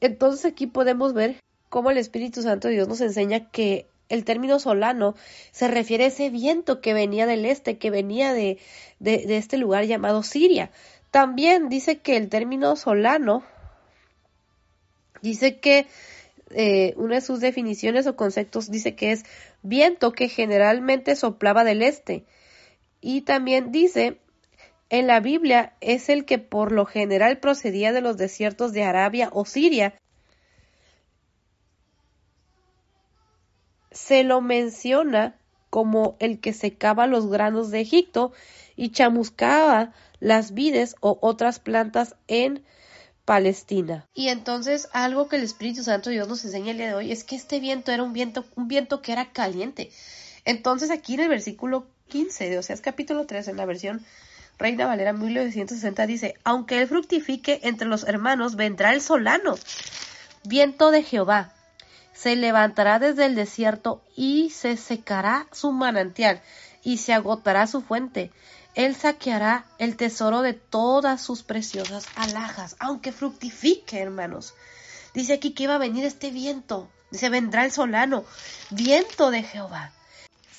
[0.02, 1.36] entonces aquí podemos ver
[1.70, 5.14] cómo el Espíritu Santo de Dios nos enseña que el término solano
[5.52, 8.58] se refiere a ese viento que venía del este, que venía de,
[8.98, 10.72] de, este lugar llamado Siria.
[11.12, 13.44] También dice que el término solano
[15.22, 15.86] dice que
[16.54, 19.24] eh, una de sus definiciones o conceptos dice que es
[19.62, 22.26] viento que generalmente soplaba del este.
[23.02, 24.20] Y también dice
[24.90, 29.30] en la Biblia es el que por lo general procedía de los desiertos de Arabia
[29.32, 29.96] o Siria.
[33.92, 35.40] Se lo menciona
[35.70, 38.34] como el que secaba los granos de Egipto
[38.76, 42.64] y chamuscaba las vides o otras plantas en
[43.26, 44.08] Palestina.
[44.14, 47.24] Y entonces algo que el Espíritu Santo Dios nos enseña el día de hoy es
[47.24, 49.92] que este viento era un viento, un viento que era caliente.
[50.46, 54.06] Entonces aquí en el versículo 15 de Oseas capítulo 3 en la versión
[54.58, 59.56] Reina Valera 1960 dice, aunque él fructifique entre los hermanos, vendrá el solano,
[60.44, 61.54] viento de Jehová.
[62.14, 66.42] Se levantará desde el desierto y se secará su manantial
[66.84, 68.32] y se agotará su fuente.
[68.76, 74.54] Él saqueará el tesoro de todas sus preciosas alhajas, aunque fructifique, hermanos.
[75.14, 76.90] Dice aquí que iba a venir este viento.
[77.12, 78.24] Dice, vendrá el solano,
[78.72, 79.92] viento de Jehová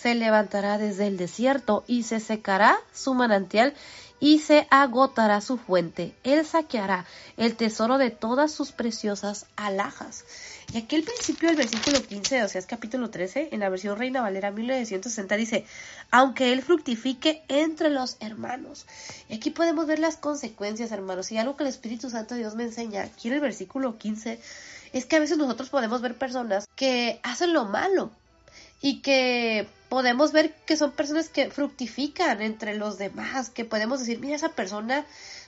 [0.04, 3.72] se levantará desde el desierto y se secará su manantial
[4.20, 6.14] y se agotará su fuente.
[6.24, 7.06] Él saqueará
[7.38, 10.26] el tesoro de todas sus preciosas alhajas.
[10.72, 14.22] Y aquí el principio del versículo 15 de Oseas capítulo 13, en la versión Reina
[14.22, 15.66] Valera 1960, dice,
[16.10, 18.86] aunque él fructifique entre los hermanos.
[19.28, 21.30] Y aquí podemos ver las consecuencias, hermanos.
[21.30, 24.40] Y algo que el Espíritu Santo de Dios me enseña aquí en el versículo 15
[24.92, 28.10] es que a veces nosotros podemos ver personas que hacen lo malo
[28.80, 34.18] y que podemos ver que son personas que fructifican entre los demás, que podemos decir,
[34.20, 35.06] mira, esa persona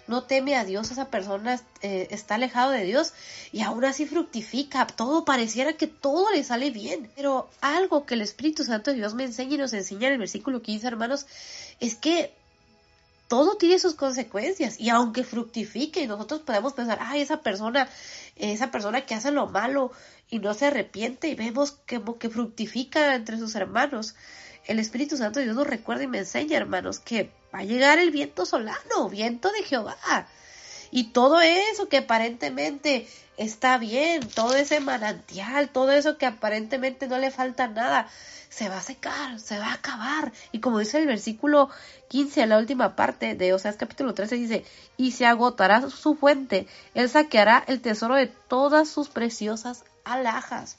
[0.08, 3.12] no teme a Dios, esa persona eh, está alejado de Dios
[3.52, 8.22] y aún así fructifica, todo pareciera que todo le sale bien, pero algo que el
[8.22, 11.26] Espíritu Santo de Dios me enseña y nos enseña en el versículo 15, hermanos,
[11.80, 12.32] es que
[13.28, 17.88] todo tiene sus consecuencias y aunque fructifique y nosotros podemos pensar, ay, esa persona,
[18.36, 19.90] esa persona que hace lo malo
[20.30, 24.14] y no se arrepiente y vemos que, que fructifica entre sus hermanos.
[24.66, 27.98] El Espíritu Santo de Dios nos recuerda y me enseña, hermanos, que va a llegar
[27.98, 29.96] el viento solano, viento de Jehová.
[30.90, 37.18] Y todo eso que aparentemente está bien, todo ese manantial, todo eso que aparentemente no
[37.18, 38.08] le falta nada,
[38.48, 40.32] se va a secar, se va a acabar.
[40.52, 41.70] Y como dice el versículo
[42.08, 44.64] 15 a la última parte de Oseas capítulo 13 dice,
[44.96, 50.78] y se agotará su fuente, él saqueará el tesoro de todas sus preciosas alhajas.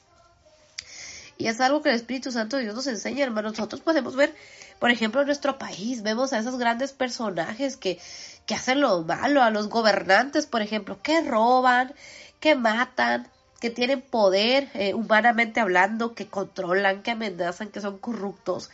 [1.38, 3.52] Y es algo que el Espíritu Santo de Dios nos enseña, hermanos.
[3.52, 4.34] Nosotros podemos ver,
[4.80, 8.00] por ejemplo, en nuestro país, vemos a esos grandes personajes que,
[8.44, 11.94] que hacen lo malo, a los gobernantes, por ejemplo, que roban,
[12.40, 13.28] que matan,
[13.60, 18.68] que tienen poder eh, humanamente hablando, que controlan, que amenazan, que son corruptos.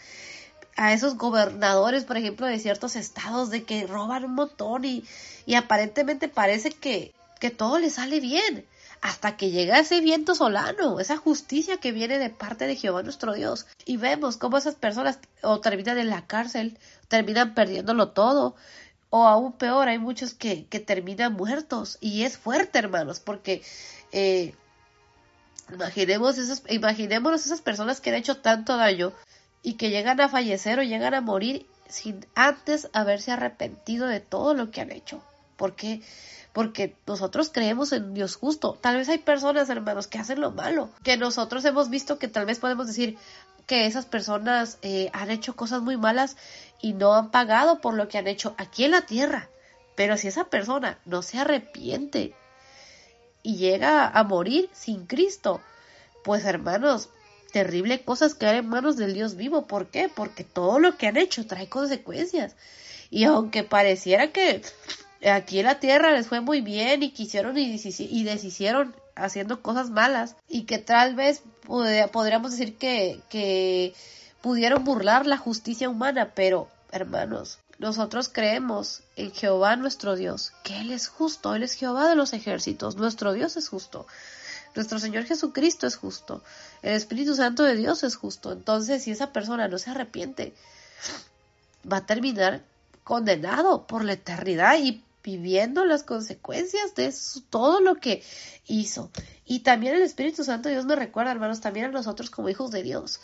[0.76, 5.04] A esos gobernadores, por ejemplo, de ciertos estados, de que roban un montón y,
[5.44, 8.64] y aparentemente parece que, que todo les sale bien
[9.04, 13.34] hasta que llega ese viento solano, esa justicia que viene de parte de Jehová nuestro
[13.34, 13.66] Dios.
[13.84, 16.78] Y vemos cómo esas personas o terminan en la cárcel,
[17.08, 18.56] terminan perdiéndolo todo,
[19.10, 21.98] o aún peor, hay muchos que, terminan muertos.
[22.00, 23.62] Y es fuerte, hermanos, porque
[24.10, 24.54] eh,
[25.70, 29.12] Imaginemos esas, imaginémonos esas personas que han hecho tanto daño
[29.62, 34.54] y que llegan a fallecer o llegan a morir sin antes haberse arrepentido de todo
[34.54, 35.22] lo que han hecho.
[35.56, 36.00] ¿Por qué?
[36.54, 38.78] Porque nosotros creemos en Dios justo.
[38.80, 42.46] Tal vez hay personas, hermanos, que hacen lo malo, que nosotros hemos visto que tal
[42.46, 43.18] vez podemos decir
[43.66, 46.36] que esas personas eh, han hecho cosas muy malas
[46.80, 49.50] y no han pagado por lo que han hecho aquí en la tierra.
[49.96, 52.34] Pero si esa persona no se arrepiente
[53.42, 55.60] y llega a morir sin Cristo,
[56.24, 57.10] pues hermanos,
[57.52, 59.66] terrible cosas quedar en manos del Dios vivo.
[59.66, 60.10] ¿Por qué?
[60.12, 62.56] Porque todo lo que han hecho trae consecuencias.
[63.10, 64.62] Y aunque pareciera que
[65.30, 70.36] aquí en la tierra les fue muy bien y quisieron y, deshicieron haciendo cosas malas
[70.48, 71.42] y que tal vez
[72.12, 73.94] podríamos decir que, que
[74.40, 80.92] pudieron burlar la justicia humana, pero hermanos, nosotros creemos en Jehová nuestro Dios, que Él
[80.92, 84.06] es justo, Él es Jehová de los ejércitos, nuestro Dios es justo.
[84.74, 86.42] Nuestro Señor Jesucristo es justo.
[86.82, 88.50] El Espíritu Santo de Dios es justo.
[88.52, 90.52] Entonces, si esa persona no se arrepiente,
[91.90, 92.60] va a terminar
[93.04, 97.12] condenado por la eternidad y viviendo las consecuencias de
[97.50, 98.22] todo lo que
[98.66, 99.10] hizo.
[99.46, 102.82] Y también el Espíritu Santo Dios me recuerda, hermanos, también a nosotros como hijos de
[102.82, 103.20] Dios,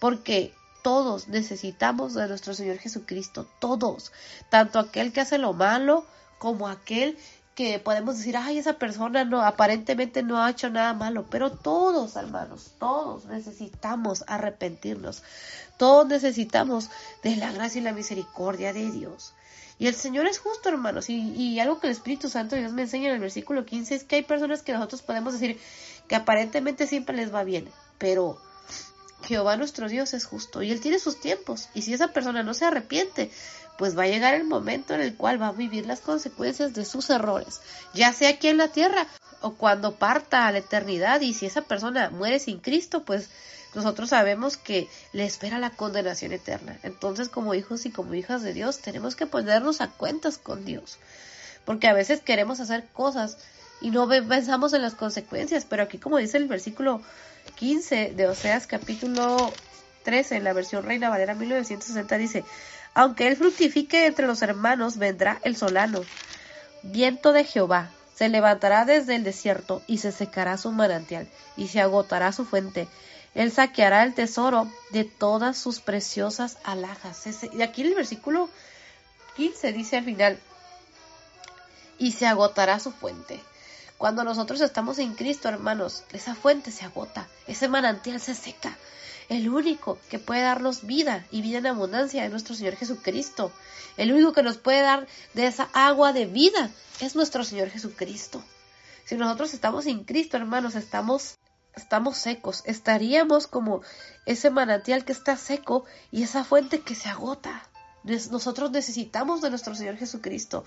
[0.00, 0.52] porque
[0.82, 4.12] todos necesitamos de nuestro Señor Jesucristo, todos,
[4.50, 6.04] tanto aquel que hace lo malo
[6.38, 7.16] como aquel
[7.54, 12.16] que podemos decir, ay, esa persona no, aparentemente no ha hecho nada malo, pero todos,
[12.16, 15.22] hermanos, todos necesitamos arrepentirnos,
[15.78, 16.90] todos necesitamos
[17.22, 19.34] de la gracia y la misericordia de Dios.
[19.78, 22.82] Y el Señor es justo, hermanos, y, y algo que el Espíritu Santo Dios me
[22.82, 25.58] enseña en el versículo 15 es que hay personas que nosotros podemos decir
[26.08, 27.68] que aparentemente siempre les va bien,
[27.98, 28.38] pero
[29.24, 32.54] Jehová nuestro Dios es justo y Él tiene sus tiempos, y si esa persona no
[32.54, 33.30] se arrepiente,
[33.76, 36.84] pues va a llegar el momento en el cual va a vivir las consecuencias de
[36.84, 37.60] sus errores,
[37.92, 39.08] ya sea aquí en la tierra
[39.40, 41.20] o cuando parta a la eternidad.
[41.20, 43.28] Y si esa persona muere sin Cristo, pues
[43.74, 46.78] nosotros sabemos que le espera la condenación eterna.
[46.82, 50.98] Entonces, como hijos y como hijas de Dios, tenemos que ponernos a cuentas con Dios,
[51.64, 53.38] porque a veces queremos hacer cosas
[53.80, 57.02] y no pensamos en las consecuencias, pero aquí como dice el versículo
[57.56, 59.52] 15 de Oseas capítulo
[60.04, 62.44] 13 en la versión Reina Valera 1960 dice,
[62.94, 66.02] aunque él fructifique entre los hermanos, vendrá el solano,
[66.82, 71.26] viento de Jehová, se levantará desde el desierto y se secará su manantial
[71.56, 72.86] y se agotará su fuente.
[73.34, 77.26] Él saqueará el tesoro de todas sus preciosas alhajas.
[77.52, 78.48] Y aquí el versículo
[79.36, 80.38] 15 dice al final,
[81.98, 83.40] y se agotará su fuente.
[83.98, 88.76] Cuando nosotros estamos en Cristo, hermanos, esa fuente se agota, ese manantial se seca.
[89.28, 93.52] El único que puede darnos vida y vida en abundancia es nuestro Señor Jesucristo.
[93.96, 96.70] El único que nos puede dar de esa agua de vida
[97.00, 98.44] es nuestro Señor Jesucristo.
[99.04, 101.36] Si nosotros estamos en Cristo, hermanos, estamos
[101.76, 103.82] estamos secos, estaríamos como
[104.26, 107.68] ese manantial que está seco y esa fuente que se agota.
[108.04, 110.64] Nosotros necesitamos de nuestro Señor Jesucristo.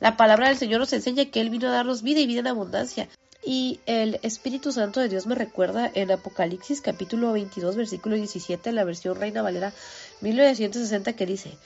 [0.00, 2.48] La palabra del Señor nos enseña que Él vino a darnos vida y vida en
[2.48, 3.08] abundancia.
[3.46, 8.74] Y el Espíritu Santo de Dios me recuerda en Apocalipsis capítulo 22 versículo 17 en
[8.74, 9.74] la versión Reina Valera
[10.22, 11.58] 1960 que dice,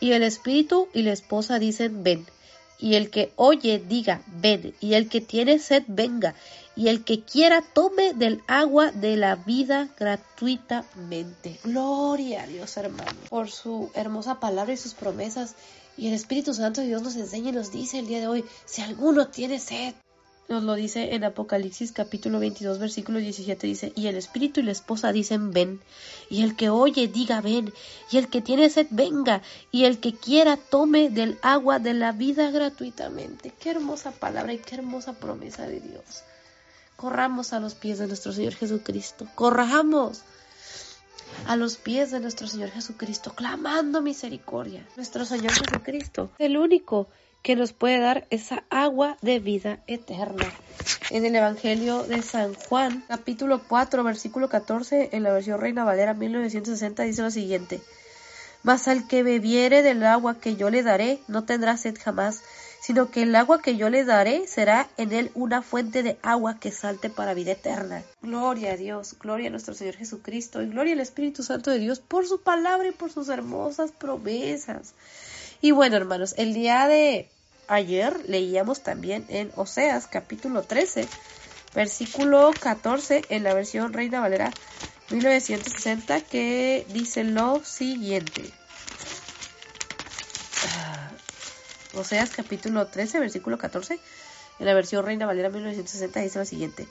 [0.00, 2.26] y el Espíritu y la esposa dicen ven,
[2.78, 6.34] y el que oye diga ven, y el que tiene sed venga,
[6.76, 11.58] y el que quiera tome del agua de la vida gratuitamente.
[11.64, 15.54] Gloria a Dios hermano, por su hermosa palabra y sus promesas.
[15.96, 18.44] Y el Espíritu Santo de Dios nos enseña y nos dice el día de hoy,
[18.66, 19.94] si alguno tiene sed,
[20.48, 24.72] nos lo dice en Apocalipsis capítulo 22 versículo 17 dice, y el espíritu y la
[24.72, 25.80] esposa dicen ven,
[26.30, 27.72] y el que oye diga ven,
[28.12, 29.42] y el que tiene sed venga,
[29.72, 33.52] y el que quiera tome del agua de la vida gratuitamente.
[33.58, 36.22] Qué hermosa palabra y qué hermosa promesa de Dios.
[36.96, 40.22] Corramos a los pies de nuestro Señor Jesucristo, corramos
[41.46, 44.86] a los pies de nuestro Señor Jesucristo, clamando misericordia.
[44.96, 47.08] Nuestro Señor Jesucristo, el único
[47.42, 50.44] que nos puede dar esa agua de vida eterna.
[51.10, 56.14] En el Evangelio de San Juan, capítulo 4, versículo 14, en la versión Reina Valera
[56.14, 57.80] 1960, dice lo siguiente.
[58.64, 62.42] Mas al que bebiere del agua que yo le daré, no tendrá sed jamás,
[62.80, 66.58] sino que el agua que yo le daré será en él una fuente de agua
[66.60, 68.02] que salte para vida eterna.
[68.22, 72.00] Gloria a Dios, gloria a nuestro Señor Jesucristo y gloria al Espíritu Santo de Dios
[72.00, 74.94] por su palabra y por sus hermosas promesas.
[75.60, 77.28] Y bueno, hermanos, el día de
[77.68, 81.08] ayer leíamos también en Oseas capítulo 13,
[81.74, 84.52] versículo 14 en la versión Reina Valera
[85.10, 88.52] 1960 que dice lo siguiente.
[91.96, 93.98] Oseas capítulo 13, versículo 14
[94.58, 96.86] en la versión Reina Valera 1960 dice lo siguiente.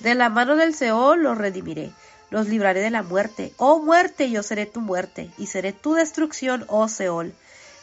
[0.00, 1.92] De la mano del Seol los redimiré,
[2.30, 3.52] los libraré de la muerte.
[3.56, 7.34] Oh muerte, yo seré tu muerte, y seré tu destrucción, oh Seol.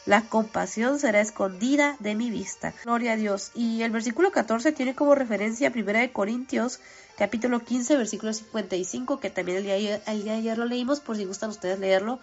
[0.06, 2.72] La compasión será escondida de mi vista.
[2.84, 3.50] Gloria a Dios.
[3.54, 6.78] Y el versículo 14 tiene como referencia a 1 de Corintios,
[7.18, 11.16] capítulo 15, versículo 55, que también el día, el día de ayer lo leímos, por
[11.16, 12.20] si gustan ustedes leerlo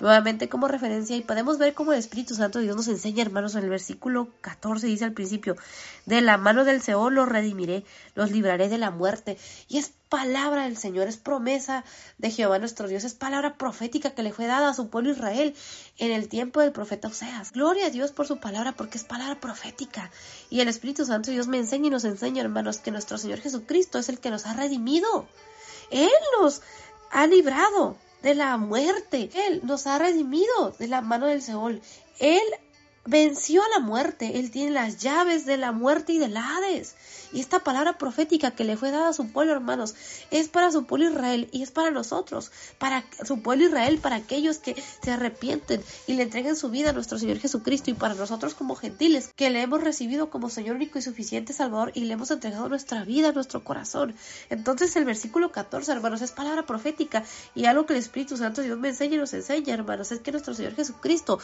[0.00, 3.54] nuevamente como referencia y podemos ver cómo el Espíritu Santo de Dios nos enseña, hermanos,
[3.54, 5.56] en el versículo 14 dice al principio,
[6.04, 7.84] de la mano del Seol los redimiré,
[8.14, 9.38] los libraré de la muerte.
[9.68, 11.84] Y es palabra del Señor, es promesa
[12.18, 15.54] de Jehová nuestro Dios, es palabra profética que le fue dada a su pueblo Israel
[15.98, 17.52] en el tiempo del profeta Oseas.
[17.52, 20.10] Gloria a Dios por su palabra, porque es palabra profética.
[20.50, 23.98] Y el Espíritu Santo Dios me enseña y nos enseña, hermanos, que nuestro Señor Jesucristo
[23.98, 25.26] es el que nos ha redimido.
[25.90, 26.10] Él
[26.40, 26.62] nos
[27.10, 29.30] ha librado de la muerte.
[29.46, 31.80] Él nos ha redimido de la mano del Seol.
[32.18, 32.42] Él
[33.04, 36.96] venció a la muerte, Él tiene las llaves de la muerte y del Hades.
[37.36, 39.94] Y esta palabra profética que le fue dada a su pueblo, hermanos,
[40.30, 44.56] es para su pueblo Israel y es para nosotros, para su pueblo Israel, para aquellos
[44.56, 48.54] que se arrepienten y le entreguen su vida a nuestro Señor Jesucristo y para nosotros
[48.54, 52.30] como gentiles que le hemos recibido como Señor único y suficiente Salvador y le hemos
[52.30, 54.14] entregado nuestra vida, nuestro corazón.
[54.48, 57.22] Entonces el versículo 14, hermanos, es palabra profética
[57.54, 60.32] y algo que el Espíritu Santo Dios me enseña y nos enseña, hermanos, es que
[60.32, 61.38] nuestro Señor Jesucristo,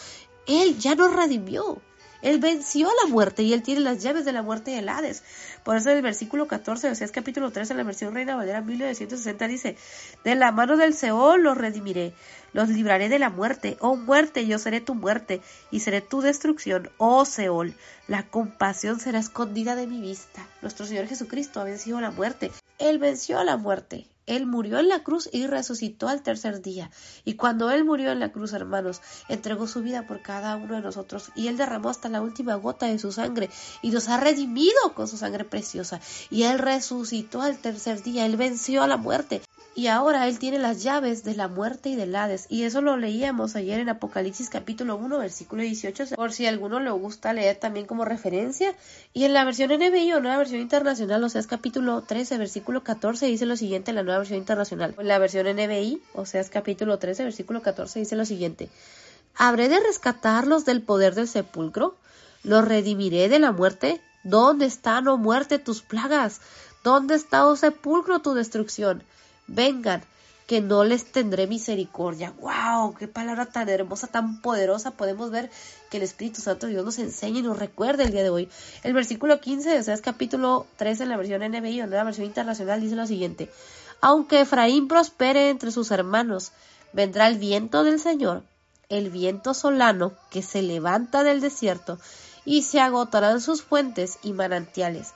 [0.47, 1.83] Él ya nos redimió.
[2.23, 5.23] Él venció la muerte y él tiene las llaves de la muerte y el Hades.
[5.65, 8.61] Por eso en el versículo 14, o sea, capítulo 3 en la versión Reina Valera
[8.61, 9.77] 1960 dice,
[10.25, 12.15] de la mano del Seol los redimiré,
[12.53, 13.77] los libraré de la muerte.
[13.81, 16.91] Oh muerte, yo seré tu muerte y seré tu destrucción.
[16.99, 17.75] Oh Seol,
[18.07, 20.47] la compasión será escondida de mi vista.
[20.63, 22.53] Nuestro Señor Jesucristo ha vencido la muerte.
[22.79, 24.07] Él venció la muerte.
[24.27, 26.91] Él murió en la cruz y resucitó al tercer día.
[27.25, 30.81] Y cuando Él murió en la cruz, hermanos, entregó su vida por cada uno de
[30.81, 33.51] nosotros y Él derramó hasta la última gota de su sangre
[33.83, 36.01] y nos ha redimido con su sangre preciosa.
[36.31, 38.27] Y Él resucitó al tercer día.
[38.27, 39.43] Él venció a la muerte
[39.75, 42.47] y ahora Él tiene las llaves de la muerte y del Hades.
[42.51, 46.91] Y eso lo leíamos ayer en Apocalipsis capítulo 1, versículo 18, por si alguno le
[46.91, 48.75] gusta leer también como referencia.
[49.15, 52.85] Y en la versión NBI o nueva versión internacional, o sea, es capítulo 13, versículo
[52.85, 54.95] 14, dice lo siguiente en la nueva versión internacional.
[54.99, 58.69] En la versión NBI, o sea, es capítulo 13, versículo 14, dice lo siguiente.
[59.35, 61.97] ¿Habré de rescatarlos del poder del sepulcro?
[62.43, 64.03] ¿Los redimiré de la muerte?
[64.23, 66.43] ¿Dónde están, oh muerte, tus plagas?
[66.85, 69.03] ¿Dónde está, oh sepulcro, tu destrucción?
[69.53, 70.03] Vengan,
[70.47, 72.35] que no les tendré misericordia.
[72.41, 72.95] ¡Wow!
[72.95, 74.91] ¡Qué palabra tan hermosa, tan poderosa!
[74.91, 75.51] Podemos ver
[75.91, 78.49] que el Espíritu Santo de Dios nos enseña y nos recuerda el día de hoy.
[78.83, 82.05] El versículo 15, o sea, es capítulo 3 en la versión NBI o en la
[82.05, 83.51] versión internacional, dice lo siguiente.
[84.01, 86.53] Aunque Efraín prospere entre sus hermanos,
[86.93, 88.43] vendrá el viento del Señor,
[88.89, 91.99] el viento solano que se levanta del desierto,
[92.45, 95.13] y se agotarán sus fuentes y manantiales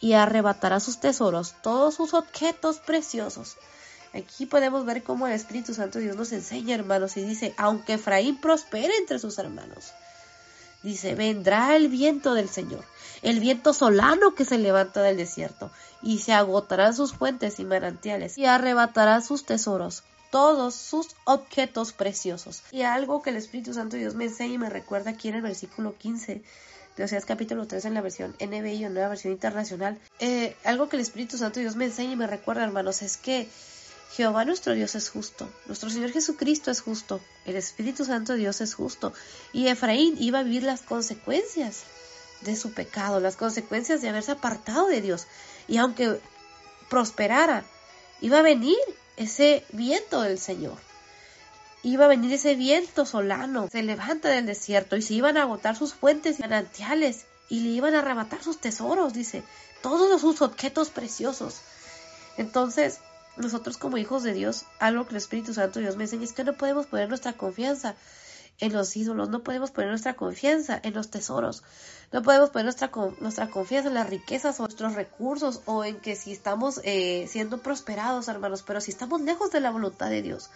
[0.00, 3.56] y arrebatará sus tesoros, todos sus objetos preciosos.
[4.12, 8.36] Aquí podemos ver cómo el Espíritu Santo Dios nos enseña, hermanos, y dice, aunque Efraín
[8.40, 9.92] prospere entre sus hermanos,
[10.82, 12.84] dice, vendrá el viento del Señor,
[13.22, 15.70] el viento solano que se levanta del desierto,
[16.02, 22.62] y se agotarán sus fuentes y manantiales, y arrebatará sus tesoros, todos sus objetos preciosos.
[22.72, 25.42] Y algo que el Espíritu Santo Dios me enseña y me recuerda aquí en el
[25.42, 26.42] versículo 15
[26.96, 29.98] de Oseas capítulo 3 en la versión NBI o nueva versión internacional.
[30.18, 33.48] Eh, algo que el Espíritu Santo Dios me enseña y me recuerda, hermanos, es que
[34.12, 38.60] Jehová nuestro Dios es justo, nuestro Señor Jesucristo es justo, el Espíritu Santo de Dios
[38.60, 39.12] es justo,
[39.52, 41.84] y Efraín iba a vivir las consecuencias
[42.40, 45.26] de su pecado, las consecuencias de haberse apartado de Dios,
[45.68, 46.20] y aunque
[46.88, 47.64] prosperara,
[48.20, 48.78] iba a venir
[49.16, 50.76] ese viento del Señor.
[51.82, 55.76] Iba a venir ese viento solano, se levanta del desierto y se iban a agotar
[55.76, 59.42] sus fuentes manantiales y le iban a arrebatar sus tesoros, dice,
[59.82, 61.60] todos sus objetos preciosos.
[62.36, 62.98] Entonces,
[63.40, 66.44] nosotros como hijos de Dios, algo que el Espíritu Santo Dios me enseña es que
[66.44, 67.94] no podemos poner nuestra confianza
[68.58, 71.62] en los ídolos, no podemos poner nuestra confianza en los tesoros,
[72.12, 76.14] no podemos poner nuestra, nuestra confianza en las riquezas o nuestros recursos o en que
[76.16, 80.50] si estamos eh, siendo prosperados, hermanos, pero si estamos lejos de la voluntad de Dios,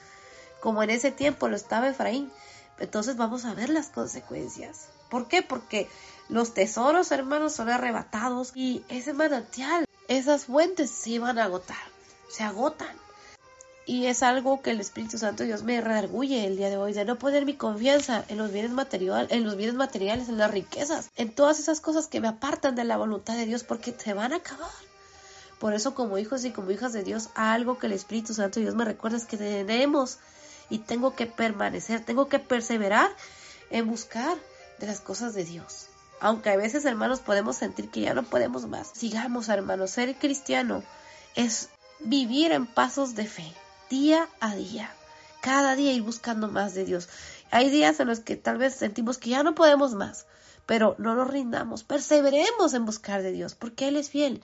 [0.61, 2.31] como en ese tiempo lo estaba Efraín.
[2.79, 4.89] Entonces vamos a ver las consecuencias.
[5.11, 5.43] ¿Por qué?
[5.43, 5.89] Porque
[6.29, 11.77] los tesoros, hermanos, son arrebatados y ese manantial, esas fuentes se iban a agotar,
[12.35, 12.97] se agotan.
[13.87, 17.05] Y es algo que el Espíritu Santo Dios me redarguye el día de hoy, de
[17.05, 21.11] no poner mi confianza en los bienes materiales, en los bienes materiales, en las riquezas,
[21.17, 24.33] en todas esas cosas que me apartan de la voluntad de Dios, porque se van
[24.33, 24.71] a acabar.
[25.59, 28.75] Por eso, como hijos y como hijas de Dios, algo que el Espíritu Santo Dios
[28.75, 30.19] me recuerda es que tenemos
[30.71, 33.11] y tengo que permanecer, tengo que perseverar
[33.71, 34.37] en buscar
[34.81, 35.87] de las cosas de Dios.
[36.21, 38.91] Aunque a veces, hermanos, podemos sentir que ya no podemos más.
[38.95, 40.83] Sigamos, hermanos, ser cristiano
[41.35, 41.69] es
[42.05, 43.53] vivir en pasos de fe,
[43.91, 44.91] día a día,
[45.41, 47.09] cada día ir buscando más de Dios.
[47.51, 50.27] Hay días en los que tal vez sentimos que ya no podemos más,
[50.67, 54.43] pero no nos rindamos, perseveremos en buscar de Dios, porque Él es fiel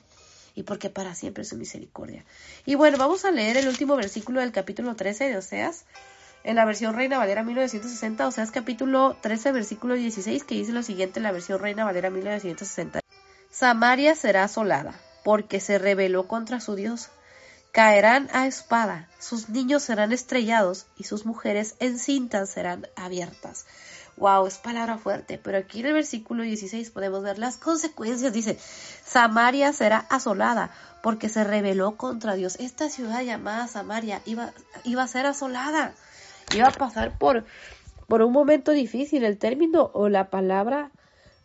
[0.55, 2.25] y porque para siempre es su misericordia.
[2.67, 5.85] Y bueno, vamos a leer el último versículo del capítulo 13 de Oseas,
[6.43, 11.19] en la versión Reina Valera 1960, Oseas capítulo 13, versículo 16, que dice lo siguiente
[11.19, 13.01] en la versión Reina Valera 1960.
[13.51, 17.11] Samaria será asolada, porque se rebeló contra su Dios.
[17.73, 23.65] Caerán a espada, sus niños serán estrellados y sus mujeres encintas serán abiertas.
[24.17, 28.33] Wow, es palabra fuerte, pero aquí en el versículo 16 podemos ver las consecuencias.
[28.33, 28.59] Dice,
[29.05, 32.57] Samaria será asolada porque se rebeló contra Dios.
[32.59, 34.53] Esta ciudad llamada Samaria iba,
[34.85, 35.95] iba a ser asolada,
[36.55, 37.45] iba a pasar por,
[38.09, 39.25] por un momento difícil.
[39.25, 40.91] El término o la palabra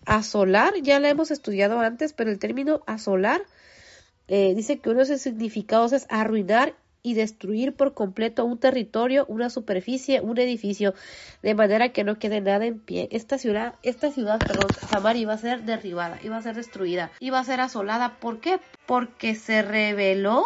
[0.05, 3.43] asolar, ya la hemos estudiado antes, pero el término asolar
[4.27, 9.25] eh, dice que uno de sus significados es arruinar y destruir por completo un territorio,
[9.27, 10.95] una superficie, un edificio,
[11.43, 13.07] de manera que no quede nada en pie.
[13.11, 17.37] Esta ciudad, esta ciudad, perdón, Samaria iba a ser derribada, iba a ser destruida, iba
[17.37, 18.17] a ser asolada.
[18.19, 18.59] ¿Por qué?
[18.87, 20.45] Porque se rebeló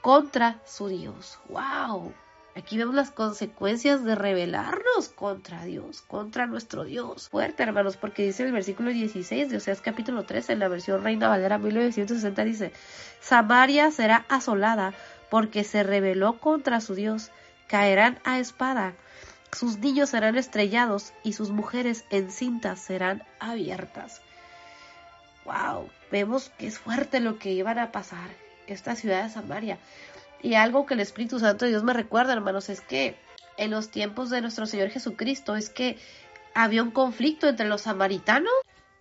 [0.00, 1.38] contra su Dios.
[1.50, 2.14] ¡Wow!
[2.56, 7.28] Aquí vemos las consecuencias de rebelarnos contra Dios, contra nuestro Dios.
[7.28, 11.28] Fuerte, hermanos, porque dice el versículo 16 de Oseas capítulo 13, en la versión Reina
[11.28, 12.72] Valera 1960, dice,
[13.20, 14.94] Samaria será asolada
[15.30, 17.32] porque se rebeló contra su Dios.
[17.66, 18.94] Caerán a espada,
[19.50, 24.20] sus niños serán estrellados y sus mujeres encintas serán abiertas.
[25.44, 25.90] ¡Wow!
[26.12, 28.30] Vemos que es fuerte lo que iban a pasar
[28.66, 29.78] esta ciudad de Samaria.
[30.44, 33.16] Y algo que el Espíritu Santo de Dios me recuerda, hermanos, es que
[33.56, 35.96] en los tiempos de nuestro Señor Jesucristo es que
[36.54, 38.52] había un conflicto entre los samaritanos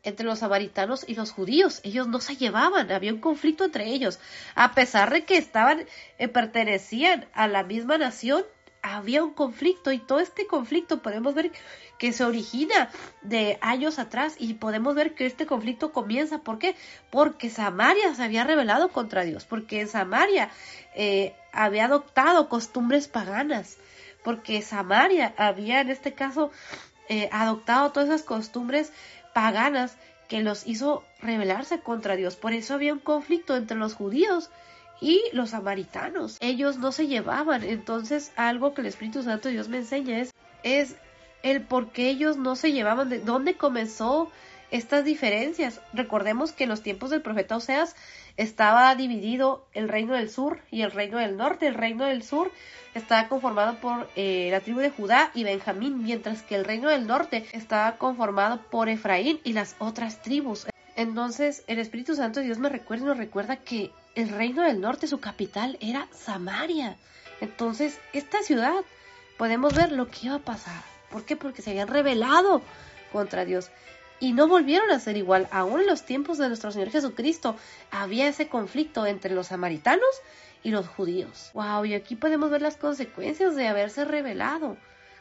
[0.03, 1.79] entre los samaritanos y los judíos.
[1.83, 4.19] Ellos no se llevaban, había un conflicto entre ellos.
[4.55, 5.85] A pesar de que estaban,
[6.17, 8.43] eh, pertenecían a la misma nación,
[8.83, 11.51] había un conflicto y todo este conflicto podemos ver
[11.97, 16.75] que se origina de años atrás y podemos ver que este conflicto comienza, ¿por qué?
[17.09, 20.49] Porque Samaria se había rebelado contra Dios, porque Samaria
[20.95, 23.77] eh, había adoptado costumbres paganas,
[24.21, 26.51] porque Samaria había en este caso
[27.07, 28.91] eh, adoptado todas esas costumbres
[29.33, 29.95] paganas
[30.27, 32.35] que los hizo rebelarse contra Dios.
[32.35, 34.49] Por eso había un conflicto entre los judíos
[35.01, 36.37] y los samaritanos.
[36.39, 37.63] Ellos no se llevaban.
[37.63, 40.95] Entonces, algo que el Espíritu Santo de Dios me enseña es, es
[41.43, 44.31] el por qué ellos no se llevaban, de dónde comenzó
[44.71, 45.81] estas diferencias.
[45.93, 47.95] Recordemos que en los tiempos del profeta Oseas
[48.37, 51.67] estaba dividido el reino del sur y el reino del norte.
[51.67, 52.51] El reino del sur
[52.95, 57.05] estaba conformado por eh, la tribu de Judá y Benjamín, mientras que el reino del
[57.05, 60.65] norte estaba conformado por Efraín y las otras tribus.
[60.95, 64.81] Entonces, el Espíritu Santo de Dios me recuerda y nos recuerda que el reino del
[64.81, 66.97] norte, su capital, era Samaria.
[67.41, 68.83] Entonces, esta ciudad,
[69.37, 70.81] podemos ver lo que iba a pasar.
[71.11, 71.35] ¿Por qué?
[71.35, 72.61] Porque se habían rebelado
[73.11, 73.69] contra Dios
[74.19, 75.47] y no volvieron a ser igual.
[75.51, 77.55] Aún en los tiempos de nuestro Señor Jesucristo
[77.91, 80.21] había ese conflicto entre los samaritanos
[80.63, 81.51] y los judíos.
[81.53, 84.77] Wow, y aquí podemos ver las consecuencias de haberse rebelado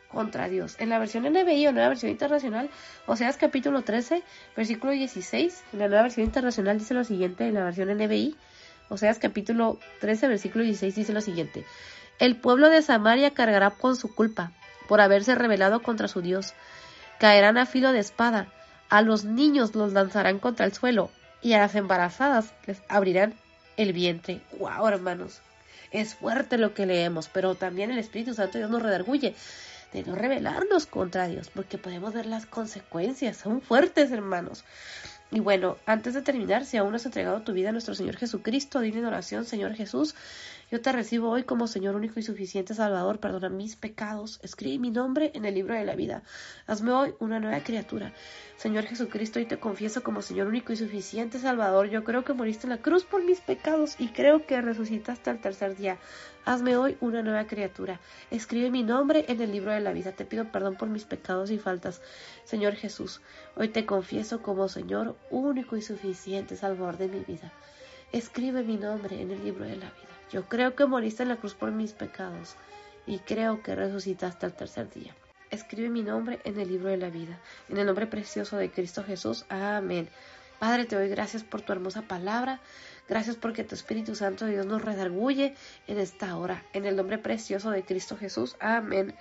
[0.09, 0.77] contra Dios.
[0.79, 2.71] En la versión NBI o nueva versión internacional,
[3.07, 4.23] Oseas capítulo 13,
[4.57, 8.37] versículo 16, en la nueva versión internacional dice lo siguiente, en la versión NBI,
[8.89, 11.65] Oseas capítulo 13, versículo 16 dice lo siguiente,
[12.19, 14.53] el pueblo de Samaria cargará con su culpa
[14.89, 16.55] por haberse rebelado contra su Dios.
[17.19, 18.49] Caerán a filo de espada,
[18.89, 23.35] a los niños los lanzarán contra el suelo y a las embarazadas les abrirán
[23.77, 24.41] el vientre.
[24.59, 25.41] ¡Wow, hermanos!
[25.91, 29.35] Es fuerte lo que leemos, pero también el Espíritu Santo Dios nos redarguye
[29.93, 34.65] de no rebelarnos contra Dios, porque podemos ver las consecuencias, son fuertes, hermanos.
[35.33, 38.17] Y bueno, antes de terminar, si aún no has entregado tu vida a nuestro Señor
[38.17, 40.15] Jesucristo, dile en oración, Señor Jesús,
[40.73, 44.91] yo te recibo hoy como Señor único y suficiente Salvador, perdona mis pecados, escribe mi
[44.91, 46.23] nombre en el libro de la vida.
[46.67, 48.15] Hazme hoy una nueva criatura.
[48.57, 51.91] Señor Jesucristo, y te confieso como Señor único y suficiente Salvador.
[51.91, 55.43] Yo creo que moriste en la cruz por mis pecados y creo que resucitaste al
[55.43, 55.99] tercer día.
[56.47, 58.01] Hazme hoy una nueva criatura.
[58.31, 60.13] Escribe mi nombre en el libro de la vida.
[60.13, 62.01] Te pido perdón por mis pecados y faltas.
[62.45, 63.21] Señor Jesús,
[63.57, 67.53] hoy te confieso como Señor único y suficiente Salvador de mi vida.
[68.11, 70.12] Escribe mi nombre en el libro de la vida.
[70.33, 72.57] Yo creo que moriste en la cruz por mis pecados
[73.07, 75.15] y creo que resucitaste al tercer día.
[75.51, 77.39] Escribe mi nombre en el libro de la vida.
[77.69, 79.45] En el nombre precioso de Cristo Jesús.
[79.51, 80.09] Amén.
[80.59, 82.61] Padre, te doy gracias por tu hermosa palabra.
[83.09, 85.55] Gracias porque tu Espíritu Santo de Dios nos redarguye
[85.87, 86.63] en esta hora.
[86.73, 88.57] En el nombre precioso de Cristo Jesús.
[88.59, 89.15] Amén.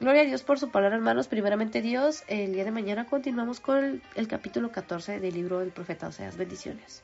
[0.00, 1.28] Gloria a Dios por su palabra, hermanos.
[1.28, 5.70] Primeramente Dios, el día de mañana continuamos con el, el capítulo 14 del libro del
[5.70, 6.36] profeta Oseas.
[6.36, 7.02] Bendiciones.